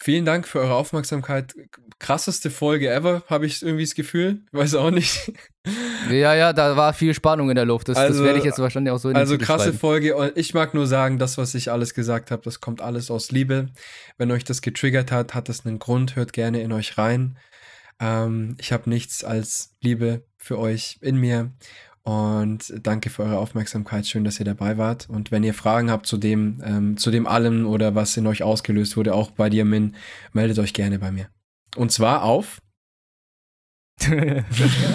Vielen 0.00 0.24
Dank 0.24 0.48
für 0.48 0.60
eure 0.60 0.74
Aufmerksamkeit. 0.74 1.54
Krasseste 1.98 2.50
Folge 2.50 2.90
ever, 2.90 3.22
habe 3.28 3.46
ich 3.46 3.62
irgendwie 3.62 3.84
das 3.84 3.94
Gefühl. 3.94 4.42
Weiß 4.50 4.74
auch 4.74 4.90
nicht. 4.90 5.32
Ja, 6.10 6.34
ja, 6.34 6.52
da 6.52 6.76
war 6.76 6.92
viel 6.92 7.14
Spannung 7.14 7.48
in 7.48 7.56
der 7.56 7.64
Luft. 7.64 7.88
Das, 7.88 7.96
also, 7.96 8.18
das 8.18 8.22
werde 8.22 8.38
ich 8.38 8.44
jetzt 8.44 8.58
wahrscheinlich 8.58 8.92
auch 8.92 8.98
so 8.98 9.08
in 9.08 9.16
Also 9.16 9.38
krasse 9.38 9.72
Folge. 9.72 10.14
Und 10.14 10.36
ich 10.36 10.52
mag 10.52 10.74
nur 10.74 10.86
sagen, 10.86 11.18
das, 11.18 11.38
was 11.38 11.54
ich 11.54 11.72
alles 11.72 11.94
gesagt 11.94 12.30
habe, 12.30 12.42
das 12.42 12.60
kommt 12.60 12.82
alles 12.82 13.10
aus 13.10 13.30
Liebe. 13.30 13.70
Wenn 14.18 14.30
euch 14.30 14.44
das 14.44 14.60
getriggert 14.60 15.10
hat, 15.10 15.32
hat 15.32 15.48
das 15.48 15.64
einen 15.64 15.78
Grund. 15.78 16.16
Hört 16.16 16.34
gerne 16.34 16.60
in 16.60 16.70
euch 16.70 16.98
rein. 16.98 17.38
Ähm, 17.98 18.58
ich 18.60 18.72
habe 18.72 18.90
nichts 18.90 19.24
als 19.24 19.74
Liebe 19.80 20.26
für 20.36 20.58
euch 20.58 20.98
in 21.00 21.16
mir. 21.16 21.52
Und 22.04 22.74
danke 22.82 23.08
für 23.08 23.22
eure 23.22 23.38
Aufmerksamkeit. 23.38 24.06
Schön, 24.06 24.24
dass 24.24 24.38
ihr 24.38 24.44
dabei 24.44 24.76
wart. 24.76 25.08
Und 25.08 25.32
wenn 25.32 25.42
ihr 25.42 25.54
Fragen 25.54 25.90
habt 25.90 26.06
zu 26.06 26.18
dem, 26.18 26.62
ähm, 26.62 26.98
zu 26.98 27.10
dem 27.10 27.26
allem 27.26 27.66
oder 27.66 27.94
was 27.94 28.14
in 28.18 28.26
euch 28.26 28.42
ausgelöst 28.42 28.98
wurde, 28.98 29.14
auch 29.14 29.30
bei 29.30 29.48
dir, 29.48 29.64
Min, 29.64 29.96
meldet 30.34 30.58
euch 30.58 30.74
gerne 30.74 30.98
bei 30.98 31.10
mir. 31.10 31.28
Und 31.76 31.92
zwar 31.92 32.22
auf 32.22 32.60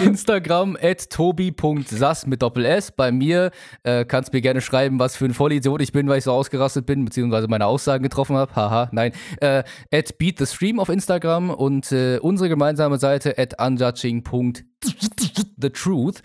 Instagram 0.04 0.76
at 0.80 1.10
tobi.sass 1.10 2.26
mit 2.26 2.42
Doppel 2.42 2.64
S. 2.64 2.92
Bei 2.92 3.10
mir 3.10 3.50
äh, 3.82 4.04
kannst 4.04 4.32
mir 4.32 4.40
gerne 4.40 4.60
schreiben, 4.60 5.00
was 5.00 5.16
für 5.16 5.24
ein 5.24 5.34
Vollidiot 5.34 5.80
ich 5.80 5.90
bin, 5.90 6.06
weil 6.06 6.18
ich 6.18 6.24
so 6.24 6.32
ausgerastet 6.32 6.86
bin, 6.86 7.04
beziehungsweise 7.04 7.48
meine 7.48 7.66
Aussagen 7.66 8.04
getroffen 8.04 8.36
habe. 8.36 8.54
Haha, 8.54 8.88
nein. 8.92 9.10
Äh, 9.40 9.64
at 9.90 10.16
beat 10.18 10.38
the 10.38 10.46
stream 10.46 10.78
auf 10.78 10.90
Instagram 10.90 11.50
und 11.50 11.90
äh, 11.92 12.18
unsere 12.18 12.48
gemeinsame 12.48 12.98
Seite 12.98 13.36
at 13.38 13.60
unjudging.thetruth. 13.60 16.22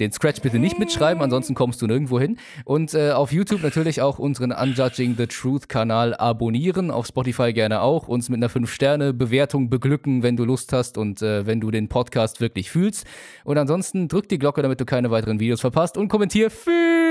Den 0.00 0.10
Scratch 0.10 0.40
bitte 0.40 0.58
nicht 0.58 0.76
mitschreiben, 0.76 1.22
ansonsten 1.22 1.54
kommst 1.54 1.80
du 1.80 1.86
nirgendwo 1.86 2.18
hin. 2.18 2.38
Und 2.64 2.94
äh, 2.94 3.12
auf 3.12 3.30
YouTube 3.30 3.62
natürlich 3.62 4.02
auch 4.02 4.18
unseren 4.18 4.50
Unjudging 4.50 5.14
the 5.16 5.28
Truth 5.28 5.68
Kanal 5.68 6.14
abonnieren. 6.16 6.90
Auf 6.90 7.06
Spotify 7.06 7.52
gerne 7.52 7.80
auch. 7.80 8.08
Uns 8.08 8.28
mit 8.28 8.38
einer 8.38 8.50
5-Sterne-Bewertung 8.50 9.70
beglücken, 9.70 10.24
wenn 10.24 10.36
du 10.36 10.44
Lust 10.44 10.72
hast 10.72 10.98
und 10.98 11.22
äh, 11.22 11.46
wenn 11.46 11.60
du 11.60 11.70
den 11.70 11.88
Podcast 11.88 12.40
wirklich 12.40 12.72
fühlst. 12.72 13.06
Und 13.44 13.56
ansonsten 13.56 14.08
drück 14.08 14.28
die 14.28 14.40
Glocke, 14.40 14.62
damit 14.62 14.80
du 14.80 14.84
keine 14.84 15.12
weiteren 15.12 15.38
Videos 15.38 15.60
verpasst 15.60 15.96
und 15.96 16.08
kommentier 16.08 16.50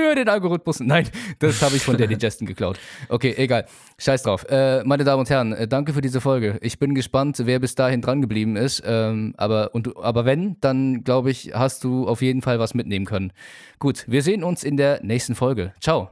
für 0.04 0.14
den 0.14 0.28
Algorithmus. 0.28 0.80
Nein, 0.80 1.08
das 1.38 1.62
habe 1.62 1.76
ich 1.76 1.82
von 1.82 1.96
Daddy 1.96 2.14
Justin 2.20 2.46
geklaut. 2.46 2.78
Okay, 3.08 3.34
egal. 3.36 3.66
Scheiß 3.98 4.22
drauf. 4.22 4.44
Äh, 4.48 4.84
meine 4.84 5.04
Damen 5.04 5.20
und 5.20 5.30
Herren, 5.30 5.52
äh, 5.52 5.66
danke 5.66 5.92
für 5.92 6.00
diese 6.00 6.20
Folge. 6.20 6.58
Ich 6.60 6.78
bin 6.78 6.94
gespannt, 6.94 7.40
wer 7.44 7.58
bis 7.58 7.74
dahin 7.74 8.00
dran 8.00 8.20
geblieben 8.20 8.56
ist. 8.56 8.82
Ähm, 8.84 9.34
aber, 9.36 9.74
und, 9.74 9.96
aber 9.96 10.24
wenn, 10.24 10.56
dann 10.60 11.04
glaube 11.04 11.30
ich, 11.30 11.52
hast 11.54 11.84
du 11.84 12.06
auf 12.06 12.22
jeden 12.22 12.42
Fall 12.42 12.58
was 12.58 12.74
mitnehmen 12.74 13.06
können. 13.06 13.32
Gut, 13.78 14.04
wir 14.06 14.22
sehen 14.22 14.44
uns 14.44 14.64
in 14.64 14.76
der 14.76 15.02
nächsten 15.02 15.34
Folge. 15.34 15.72
Ciao. 15.80 16.10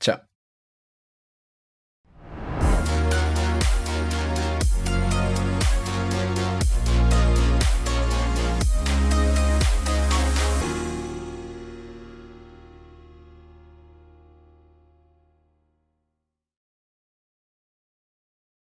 Ciao. 0.00 0.27